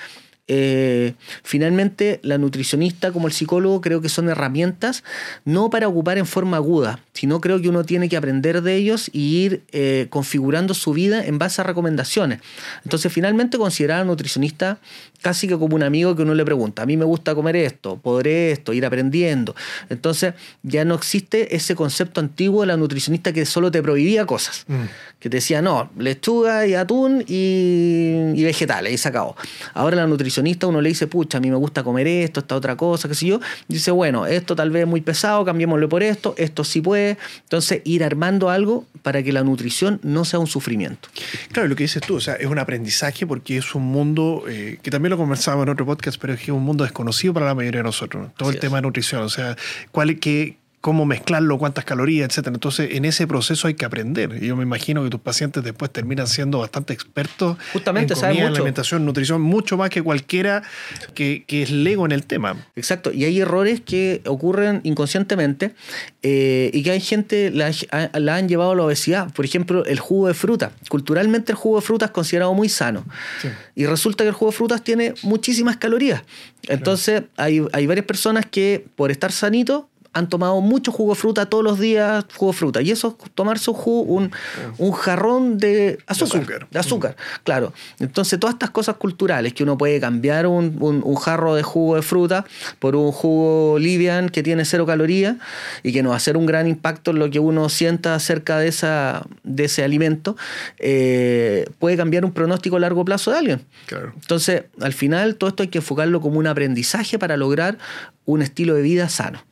Eh, 0.49 1.15
finalmente, 1.45 2.19
la 2.23 2.37
nutricionista 2.37 3.13
como 3.13 3.29
el 3.29 3.33
psicólogo 3.33 3.81
creo 3.81 4.01
que 4.01 4.09
son 4.09 4.29
herramientas 4.29 5.05
no 5.45 5.71
para 5.71 5.87
ocupar 5.87 6.19
en 6.19 6.27
forma 6.27 6.57
aguda, 6.57 6.99
sino 7.13 7.41
creo 7.41 7.63
que 7.63 7.69
uno 7.69 7.85
tiene 7.85 8.09
que 8.09 8.17
aprender 8.17 8.61
de 8.61 8.75
ellos 8.75 9.09
y 9.13 9.37
ir 9.37 9.63
eh, 9.71 10.09
configurando 10.11 10.75
su 10.75 10.93
vida 10.93 11.25
en 11.25 11.39
base 11.39 11.61
a 11.61 11.65
recomendaciones. 11.65 12.41
Entonces, 12.85 13.13
finalmente, 13.13 13.57
considerar 13.57 14.01
al 14.01 14.09
nutricionista 14.09 14.79
casi 15.23 15.49
que 15.49 15.59
como 15.59 15.77
un 15.77 15.83
amigo 15.83 16.15
que 16.15 16.23
uno 16.23 16.35
le 16.35 16.45
pregunta, 16.45 16.83
a 16.83 16.87
mí 16.87 16.97
me 16.97 17.05
gusta 17.05 17.35
comer 17.35 17.57
esto, 17.57 17.97
podré 17.97 18.53
esto, 18.53 18.73
ir 18.73 18.85
aprendiendo. 18.85 19.55
Entonces, 19.89 20.35
ya 20.63 20.85
no 20.85 20.95
existe 20.95 21.55
ese 21.57 21.75
concepto 21.75 22.21
antiguo 22.21 22.63
de 22.63 22.67
la 22.67 22.77
nutricionista 22.77 23.33
que 23.33 23.47
solo 23.47 23.71
te 23.71 23.83
prohibía 23.83 24.27
cosas, 24.27 24.65
mm. 24.69 24.83
que 25.19 25.31
te 25.31 25.39
decía, 25.39 25.63
no, 25.63 25.91
lechuga 25.97 26.67
y 26.67 26.75
atún 26.75 27.25
y, 27.27 28.33
y 28.35 28.45
vegetales, 28.45 28.93
y 28.93 28.99
se 28.99 29.09
acabó. 29.09 29.37
Ahora 29.75 29.97
la 29.97 30.07
nutricionista 30.07 30.67
uno 30.67 30.81
le 30.81 30.91
dice, 30.91 31.07
pucha, 31.07 31.39
a 31.39 31.41
mí 31.41 31.51
me 31.51 31.57
gusta 31.57 31.83
comer 31.83 32.07
esto, 32.07 32.41
esta 32.41 32.57
otra 32.57 32.77
cosa, 32.77 33.09
qué 33.09 33.15
sé 33.15 33.27
yo. 33.27 33.41
Dice, 33.69 33.91
bueno, 33.91 34.27
esto 34.27 34.57
tal 34.57 34.71
vez 34.71 34.83
es 34.83 34.89
muy 34.89 35.01
pesado, 35.01 35.45
cambiémoslo 35.45 35.89
por 35.89 36.03
esto, 36.03 36.35
esto 36.37 36.65
sí 36.65 36.81
puede. 36.81 37.17
Entonces, 37.43 37.81
ir 37.85 38.03
armando 38.05 38.51
algo 38.51 38.85
para 39.03 39.23
que 39.23 39.33
la 39.33 39.43
nutrición 39.43 40.01
no 40.03 40.25
sea 40.25 40.39
un 40.39 40.47
sufrimiento. 40.47 41.09
Claro, 41.53 41.69
lo 41.69 41.77
que 41.77 41.85
dices 41.85 42.03
tú, 42.03 42.17
o 42.17 42.21
sea, 42.21 42.35
es 42.35 42.47
un 42.47 42.59
aprendizaje 42.59 43.27
porque 43.27 43.57
es 43.57 43.75
un 43.75 43.83
mundo 43.83 44.45
eh, 44.49 44.79
que 44.83 44.91
también 44.91 45.12
lo 45.13 45.19
conversábamos 45.19 45.67
en 45.67 45.73
otro 45.73 45.87
podcast, 45.87 46.21
pero 46.21 46.33
es 46.33 46.39
que 46.41 46.47
es 46.47 46.51
un 46.51 46.63
mundo 46.63 46.85
desconocido 46.85 47.35
para 47.35 47.47
la 47.47 47.55
mayoría 47.55 47.81
de 47.81 47.85
nosotros. 47.85 48.31
Todo 48.37 48.49
Así 48.49 48.57
el 48.57 48.57
es. 48.57 48.61
tema 48.61 48.77
de 48.77 48.83
nutrición, 48.83 49.23
o 49.23 49.29
sea, 49.29 49.57
cuál, 49.91 50.19
qué, 50.19 50.57
cómo 50.83 51.07
mezclarlo, 51.07 51.59
cuántas 51.59 51.85
calorías, 51.85 52.29
etcétera. 52.29 52.55
Entonces, 52.55 52.91
en 52.93 53.05
ese 53.05 53.29
proceso 53.29 53.69
hay 53.69 53.75
que 53.75 53.85
aprender. 53.85 54.37
Y 54.43 54.49
yo 54.49 54.57
me 54.57 54.65
imagino 54.65 55.05
que 55.05 55.11
tus 55.11 55.21
pacientes 55.21 55.63
después 55.63 55.93
terminan 55.93 56.27
siendo 56.27 56.59
bastante 56.59 56.93
expertos 56.93 57.57
Justamente, 57.73 58.15
en 58.15 58.21
comida, 58.21 58.43
mucho. 58.43 58.57
alimentación, 58.57 59.07
nutrición, 59.07 59.41
mucho 59.41 59.77
más 59.77 59.91
que 59.91 60.03
cualquiera 60.03 60.65
que, 61.15 61.45
que 61.47 61.63
es 61.63 61.71
lego 61.71 62.05
en 62.05 62.11
el 62.11 62.27
tema. 62.27 62.57
Exacto, 62.75 63.13
y 63.13 63.25
hay 63.25 63.41
errores 63.41 63.81
que 63.81 64.23
ocurren 64.27 64.81
inconscientemente 64.83 65.73
eh, 66.25 66.71
y 66.75 66.83
que 66.83 66.91
hay 66.91 67.01
gente 67.01 67.53
la, 67.53 67.71
la 68.15 68.35
han 68.35 68.49
llevado 68.49 68.73
a 68.73 68.75
la 68.75 68.83
obesidad. 68.83 69.33
Por 69.33 69.45
ejemplo, 69.45 69.85
el 69.85 70.01
jugo 70.01 70.27
de 70.27 70.35
fruta. 70.35 70.73
Culturalmente 70.89 71.53
el 71.53 71.57
jugo 71.57 71.77
de 71.77 71.87
fruta 71.87 72.07
es 72.07 72.11
considerado 72.11 72.55
muy 72.55 72.69
sano. 72.69 73.05
Sí. 73.41 73.49
Y 73.77 73.87
resulta 73.87 74.25
que 74.25 74.29
el 74.29 74.35
jugo 74.35 74.51
de 74.51 74.57
frutas 74.57 74.83
tiene 74.83 75.15
muchísimas 75.23 75.77
calorías. 75.77 76.23
Entonces 76.69 77.23
hay, 77.37 77.65
hay 77.73 77.87
varias 77.87 78.07
personas 78.07 78.47
que 78.47 78.85
por 78.97 79.13
estar 79.13 79.31
sanito 79.31 79.89
han 80.15 80.29
tomado 80.29 80.61
mucho 80.61 80.93
jugo 80.93 81.15
de 81.15 81.21
fruta 81.21 81.47
todos 81.47 81.65
los 81.65 81.79
días, 81.79 82.25
jugo 82.37 82.53
de 82.53 82.59
fruta. 82.59 82.83
Y 82.83 82.91
eso 82.91 83.17
es 83.25 83.31
tomarse 83.33 83.71
un, 83.71 83.77
jugo, 83.77 84.03
un, 84.13 84.31
un 84.79 84.93
jarrón 84.93 85.57
de 85.59 85.99
azúcar. 86.07 86.41
azúcar. 86.43 86.69
De 86.71 86.79
azúcar, 86.79 87.17
claro. 87.45 87.73
Entonces, 87.99 88.39
todas 88.39 88.55
estas 88.55 88.71
cosas 88.71 88.97
culturales 88.97 89.55
que 89.55 89.63
uno 89.63 89.79
puede 89.79 89.99
cambiar 90.01 90.47
un, 90.47 90.77
un- 90.81 91.03
un 91.05 91.15
jarro 91.17 91.55
de 91.55 91.63
jugo 91.63 91.97
de 91.97 92.03
fruta 92.03 92.45
por 92.79 92.95
un 92.95 93.11
jugo 93.11 93.79
Livian 93.79 94.29
que 94.29 94.43
tiene 94.43 94.65
cero 94.67 94.85
calorías 94.85 95.37
y 95.83 95.93
que 95.93 96.03
nos 96.03 96.11
va 96.11 96.15
a 96.15 96.19
hacer 96.19 96.37
un 96.37 96.45
gran 96.47 96.67
impacto 96.67 97.13
en 97.13 97.19
lo 97.19 97.31
que 97.31 97.39
uno 97.41 97.69
sienta 97.71 98.15
acerca 98.15 98.59
de, 98.59 98.69
esa, 98.69 99.23
de 99.45 99.65
ese 99.65 99.83
alimento, 99.83 100.37
eh, 100.79 101.67
puede 101.79 101.97
cambiar 101.97 102.25
un 102.25 102.33
pronóstico 102.33 102.77
a 102.77 102.81
largo 102.81 103.05
plazo 103.05 103.31
de 103.31 103.39
alguien. 103.39 103.63
Claro. 103.87 104.13
Entonces, 104.21 104.65
al 104.81 104.93
final, 104.93 105.37
todo 105.37 105.49
esto 105.49 105.63
hay 105.63 105.69
que 105.71 105.79
enfocarlo 105.79 106.21
como 106.21 106.39
un 106.39 106.47
aprendizaje 106.47 107.19
para 107.19 107.37
lograr 107.37 107.79
un 108.27 108.43
estilo 108.43 108.75
de 108.75 108.83
vida 108.83 109.09
sano. 109.09 109.43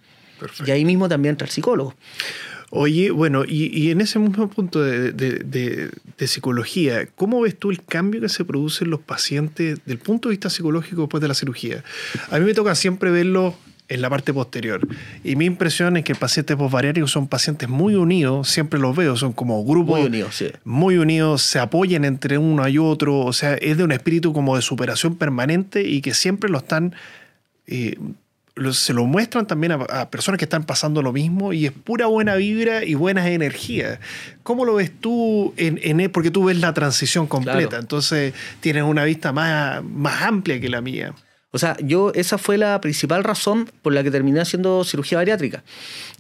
Perfecto. 0.41 0.65
Y 0.67 0.71
ahí 0.73 0.85
mismo 0.85 1.09
también 1.09 1.35
entra 1.35 1.47
el 1.47 1.53
psicólogo. 1.53 1.95
Oye, 2.73 3.11
bueno, 3.11 3.45
y, 3.47 3.67
y 3.77 3.91
en 3.91 4.01
ese 4.01 4.19
mismo 4.21 4.49
punto 4.49 4.81
de, 4.83 5.11
de- 5.13 5.41
de- 5.41 5.91
de 6.17 6.27
psicología, 6.29 7.09
¿cómo 7.17 7.41
ves 7.41 7.59
tú 7.59 7.71
el 7.71 7.83
cambio 7.83 8.21
que 8.21 8.29
se 8.29 8.45
produce 8.45 8.85
en 8.85 8.91
los 8.91 9.01
pacientes 9.01 9.81
del 9.85 9.99
punto 9.99 10.29
de 10.29 10.35
vista 10.35 10.51
psicológico 10.51 11.03
después 11.03 11.21
de 11.21 11.27
la 11.29 11.35
cirugía? 11.35 11.83
A 12.31 12.39
mí 12.39 12.45
me 12.45 12.55
toca 12.55 12.75
siempre 12.77 13.11
verlo 13.11 13.57
en 13.89 14.03
la 14.03 14.09
parte 14.09 14.33
posterior. 14.33 14.87
Y 15.25 15.35
mi 15.35 15.47
impresión 15.47 15.97
es 15.97 16.05
que 16.05 16.15
pacientes 16.15 16.57
posbariátricos 16.57 17.11
son 17.11 17.27
pacientes 17.27 17.69
muy 17.69 17.97
unidos, 17.97 18.49
siempre 18.49 18.79
los 18.79 18.95
veo, 18.95 19.17
son 19.17 19.33
como 19.33 19.65
grupos 19.65 19.99
Muy 19.99 20.07
unidos, 20.07 20.37
sí. 20.37 20.47
muy 20.63 20.97
unidos, 20.97 21.43
se 21.43 21.59
apoyan 21.59 22.05
entre 22.05 22.39
uno 22.39 22.69
y 22.69 22.79
otro, 22.79 23.19
o 23.19 23.33
sea, 23.33 23.55
es 23.55 23.79
de 23.79 23.83
un 23.83 23.91
espíritu 23.91 24.33
como 24.33 24.55
de 24.55 24.63
superación 24.63 25.17
permanente 25.17 25.83
y 25.83 26.03
que 26.03 26.15
siempre 26.15 26.49
lo 26.49 26.59
están, 26.59 26.95
eh, 27.67 27.97
lo- 28.61 28.73
se 28.73 28.93
lo 28.93 29.05
muestran 29.07 29.47
también 29.47 29.73
a, 29.73 29.75
a 29.77 30.11
personas 30.11 30.39
que 30.39 30.45
están 30.45 30.65
pasando 30.65 31.03
lo 31.03 31.13
mismo 31.13 31.53
y 31.53 31.67
es 31.67 31.73
pura 31.73 32.07
buena 32.07 32.35
vibra 32.37 32.85
y 32.85 32.95
buenas 32.95 33.27
energías. 33.27 33.99
¿Cómo 34.43 34.65
lo 34.65 34.75
ves 34.75 34.93
tú? 35.01 35.55
En, 35.57 35.81
en 35.83 36.01
e- 36.01 36.09
porque 36.09 36.31
tú 36.31 36.45
ves 36.45 36.59
la 36.59 36.73
transición 36.75 37.27
completa, 37.27 37.59
Claro. 37.69 37.79
entonces 37.81 38.35
tienes 38.61 38.83
una 38.85 39.05
vista 39.05 39.33
más, 39.33 39.83
más 39.83 40.23
amplia 40.23 40.61
que 40.61 40.69
la 40.69 40.81
mía. 40.81 41.15
O 41.53 41.59
sea, 41.59 41.77
yo 41.83 42.13
esa 42.15 42.39
fue 42.39 42.59
la 42.59 42.81
principal 42.81 43.25
razón 43.25 43.69
por 43.83 43.93
la 43.93 44.05
que 44.05 44.11
terminé 44.13 44.41
haciendo 44.41 44.85
cirugía 44.85 45.19
bariátrica. 45.19 45.65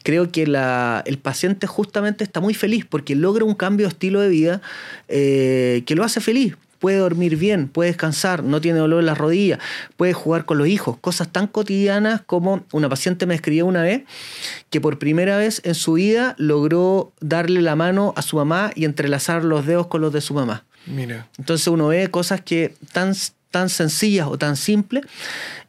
Creo 0.02 0.32
que 0.32 0.46
la- 0.46 1.04
el 1.06 1.18
paciente 1.18 1.66
justamente 1.68 2.24
está 2.24 2.40
muy 2.40 2.54
feliz 2.54 2.84
porque 2.88 3.14
logra 3.14 3.44
un 3.44 3.54
cambio 3.54 3.86
de 3.86 3.90
estilo 3.92 4.20
de 4.20 4.28
vida 4.28 4.60
eh, 5.08 5.82
que 5.86 5.94
lo 5.94 6.02
hace 6.04 6.20
feliz. 6.20 6.56
Puede 6.80 6.96
dormir 6.96 7.36
bien, 7.36 7.68
puede 7.68 7.90
descansar, 7.90 8.42
no 8.42 8.60
tiene 8.60 8.80
dolor 8.80 9.00
en 9.00 9.06
las 9.06 9.18
rodillas, 9.18 9.60
puede 9.96 10.12
jugar 10.12 10.46
con 10.46 10.58
los 10.58 10.66
hijos. 10.66 10.96
Cosas 11.00 11.28
tan 11.28 11.46
cotidianas 11.46 12.22
como 12.26 12.64
una 12.72 12.88
paciente 12.88 13.26
me 13.26 13.36
escribió 13.36 13.66
una 13.66 13.82
vez 13.82 14.02
que 14.70 14.80
por 14.80 14.98
primera 14.98 15.36
vez 15.36 15.60
en 15.64 15.74
su 15.74 15.92
vida 15.92 16.34
logró 16.38 17.12
darle 17.20 17.62
la 17.62 17.76
mano 17.76 18.14
a 18.16 18.22
su 18.22 18.36
mamá 18.36 18.72
y 18.74 18.84
entrelazar 18.84 19.44
los 19.44 19.66
dedos 19.66 19.86
con 19.86 20.00
los 20.00 20.12
de 20.12 20.20
su 20.20 20.34
mamá. 20.34 20.64
Mira. 20.86 21.28
Entonces 21.38 21.66
uno 21.68 21.88
ve 21.88 22.10
cosas 22.10 22.40
que 22.40 22.74
tan, 22.92 23.14
tan 23.50 23.68
sencillas 23.68 24.26
o 24.26 24.38
tan 24.38 24.56
simples 24.56 25.04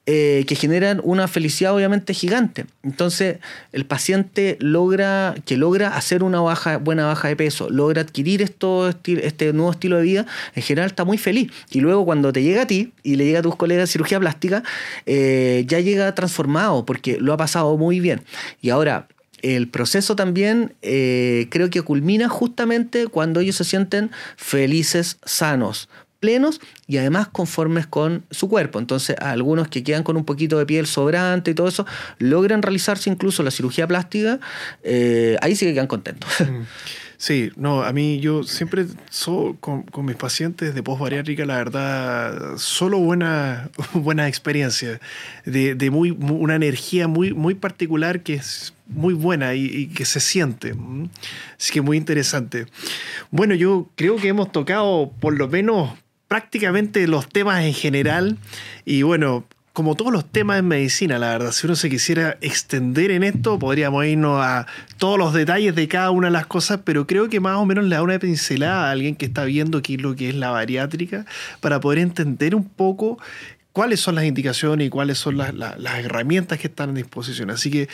eh, 0.07 0.45
que 0.47 0.55
generan 0.55 0.99
una 1.03 1.27
felicidad 1.27 1.75
obviamente 1.75 2.15
gigante. 2.15 2.65
Entonces 2.81 3.37
el 3.71 3.85
paciente 3.85 4.57
logra, 4.59 5.35
que 5.45 5.57
logra 5.57 5.95
hacer 5.95 6.23
una 6.23 6.39
buena 6.79 7.05
baja 7.05 7.27
de 7.27 7.35
peso, 7.35 7.69
logra 7.69 8.01
adquirir 8.01 8.41
esto, 8.41 8.89
este 8.89 9.53
nuevo 9.53 9.71
estilo 9.71 9.97
de 9.97 10.03
vida, 10.03 10.25
en 10.55 10.63
general 10.63 10.89
está 10.89 11.05
muy 11.05 11.19
feliz. 11.19 11.51
Y 11.69 11.81
luego 11.81 12.03
cuando 12.03 12.33
te 12.33 12.41
llega 12.41 12.63
a 12.63 12.67
ti 12.67 12.93
y 13.03 13.15
le 13.15 13.25
llega 13.25 13.39
a 13.39 13.43
tus 13.43 13.55
colegas 13.55 13.91
cirugía 13.91 14.19
plástica, 14.19 14.63
eh, 15.05 15.65
ya 15.67 15.79
llega 15.79 16.15
transformado 16.15 16.83
porque 16.83 17.19
lo 17.19 17.31
ha 17.33 17.37
pasado 17.37 17.77
muy 17.77 17.99
bien. 17.99 18.23
Y 18.59 18.71
ahora 18.71 19.07
el 19.43 19.67
proceso 19.67 20.15
también 20.15 20.73
eh, 20.81 21.47
creo 21.51 21.69
que 21.69 21.81
culmina 21.83 22.27
justamente 22.27 23.07
cuando 23.07 23.39
ellos 23.39 23.55
se 23.55 23.65
sienten 23.65 24.09
felices, 24.35 25.19
sanos, 25.25 25.89
plenos 26.21 26.61
y 26.87 26.97
además 26.97 27.27
conformes 27.27 27.87
con 27.87 28.23
su 28.31 28.47
cuerpo. 28.47 28.79
Entonces, 28.79 29.17
algunos 29.19 29.67
que 29.67 29.83
quedan 29.83 30.03
con 30.03 30.15
un 30.15 30.23
poquito 30.23 30.57
de 30.57 30.65
piel 30.65 30.85
sobrante 30.87 31.51
y 31.51 31.53
todo 31.53 31.67
eso, 31.67 31.85
logran 32.19 32.61
realizarse 32.61 33.09
incluso 33.09 33.43
la 33.43 33.51
cirugía 33.51 33.87
plástica, 33.87 34.39
eh, 34.83 35.35
ahí 35.41 35.55
sí 35.57 35.65
que 35.65 35.73
quedan 35.73 35.87
contentos. 35.87 36.29
Sí, 37.17 37.51
no, 37.55 37.83
a 37.83 37.93
mí 37.93 38.19
yo 38.19 38.41
siempre 38.41 38.87
so- 39.11 39.55
con, 39.59 39.85
mis 40.03 40.15
pacientes 40.15 40.73
de 40.73 40.81
postbariátrica, 40.81 41.45
la 41.45 41.57
verdad, 41.57 42.57
solo 42.57 42.97
buena, 42.97 43.69
buena 43.93 44.27
experiencia, 44.27 44.99
de, 45.45 45.75
de 45.75 45.91
muy, 45.91 46.13
mu- 46.13 46.37
una 46.37 46.55
energía 46.55 47.07
muy, 47.07 47.31
muy 47.33 47.53
particular 47.53 48.23
que 48.23 48.33
es 48.35 48.73
muy 48.87 49.13
buena 49.13 49.53
y, 49.53 49.87
que 49.93 50.03
se 50.05 50.19
siente. 50.19 50.73
Así 51.59 51.71
que 51.71 51.81
muy 51.81 51.95
interesante. 51.97 52.65
Bueno, 53.29 53.53
yo 53.53 53.87
creo 53.95 54.15
que 54.15 54.27
hemos 54.29 54.51
tocado 54.51 55.11
por 55.19 55.37
lo 55.37 55.47
menos 55.47 55.91
prácticamente 56.31 57.05
los 57.07 57.27
temas 57.27 57.61
en 57.65 57.73
general 57.73 58.37
y 58.85 59.01
bueno, 59.01 59.43
como 59.73 59.95
todos 59.95 60.13
los 60.13 60.23
temas 60.23 60.59
en 60.59 60.65
medicina, 60.69 61.19
la 61.19 61.31
verdad, 61.31 61.51
si 61.51 61.67
uno 61.67 61.75
se 61.75 61.89
quisiera 61.89 62.37
extender 62.39 63.11
en 63.11 63.23
esto, 63.23 63.59
podríamos 63.59 64.05
irnos 64.05 64.41
a 64.41 64.65
todos 64.97 65.17
los 65.19 65.33
detalles 65.33 65.75
de 65.75 65.89
cada 65.89 66.09
una 66.09 66.27
de 66.27 66.31
las 66.31 66.45
cosas, 66.45 66.79
pero 66.85 67.05
creo 67.05 67.27
que 67.27 67.41
más 67.41 67.57
o 67.57 67.65
menos 67.65 67.83
le 67.83 67.97
da 67.97 68.01
una 68.01 68.17
pincelada 68.17 68.87
a 68.87 68.91
alguien 68.91 69.17
que 69.17 69.25
está 69.25 69.43
viendo 69.43 69.81
qué 69.81 69.95
es 69.95 70.01
lo 70.01 70.15
que 70.15 70.29
es 70.29 70.35
la 70.35 70.51
bariátrica 70.51 71.25
para 71.59 71.81
poder 71.81 71.99
entender 71.99 72.55
un 72.55 72.63
poco 72.63 73.17
cuáles 73.73 73.99
son 73.99 74.15
las 74.15 74.23
indicaciones 74.23 74.87
y 74.87 74.89
cuáles 74.89 75.17
son 75.17 75.35
las, 75.35 75.53
las- 75.53 75.99
herramientas 75.99 76.59
que 76.59 76.67
están 76.67 76.91
a 76.91 76.93
disposición. 76.93 77.49
Así 77.51 77.69
que 77.69 77.89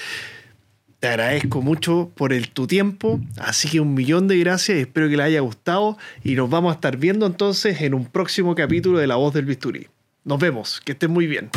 te 0.99 1.07
agradezco 1.07 1.61
mucho 1.61 2.11
por 2.15 2.33
el, 2.33 2.49
tu 2.49 2.67
tiempo, 2.67 3.19
así 3.37 3.69
que 3.69 3.79
un 3.79 3.93
millón 3.93 4.27
de 4.27 4.37
gracias 4.39 4.79
espero 4.79 5.09
que 5.09 5.17
les 5.17 5.25
haya 5.25 5.41
gustado 5.41 5.97
y 6.23 6.35
nos 6.35 6.49
vamos 6.49 6.71
a 6.71 6.75
estar 6.75 6.97
viendo 6.97 7.25
entonces 7.25 7.81
en 7.81 7.93
un 7.93 8.05
próximo 8.05 8.55
capítulo 8.55 8.99
de 8.99 9.07
La 9.07 9.15
Voz 9.15 9.33
del 9.33 9.45
Bisturí. 9.45 9.87
Nos 10.23 10.39
vemos, 10.39 10.81
que 10.83 10.93
estén 10.93 11.11
muy 11.11 11.27
bien. 11.27 11.49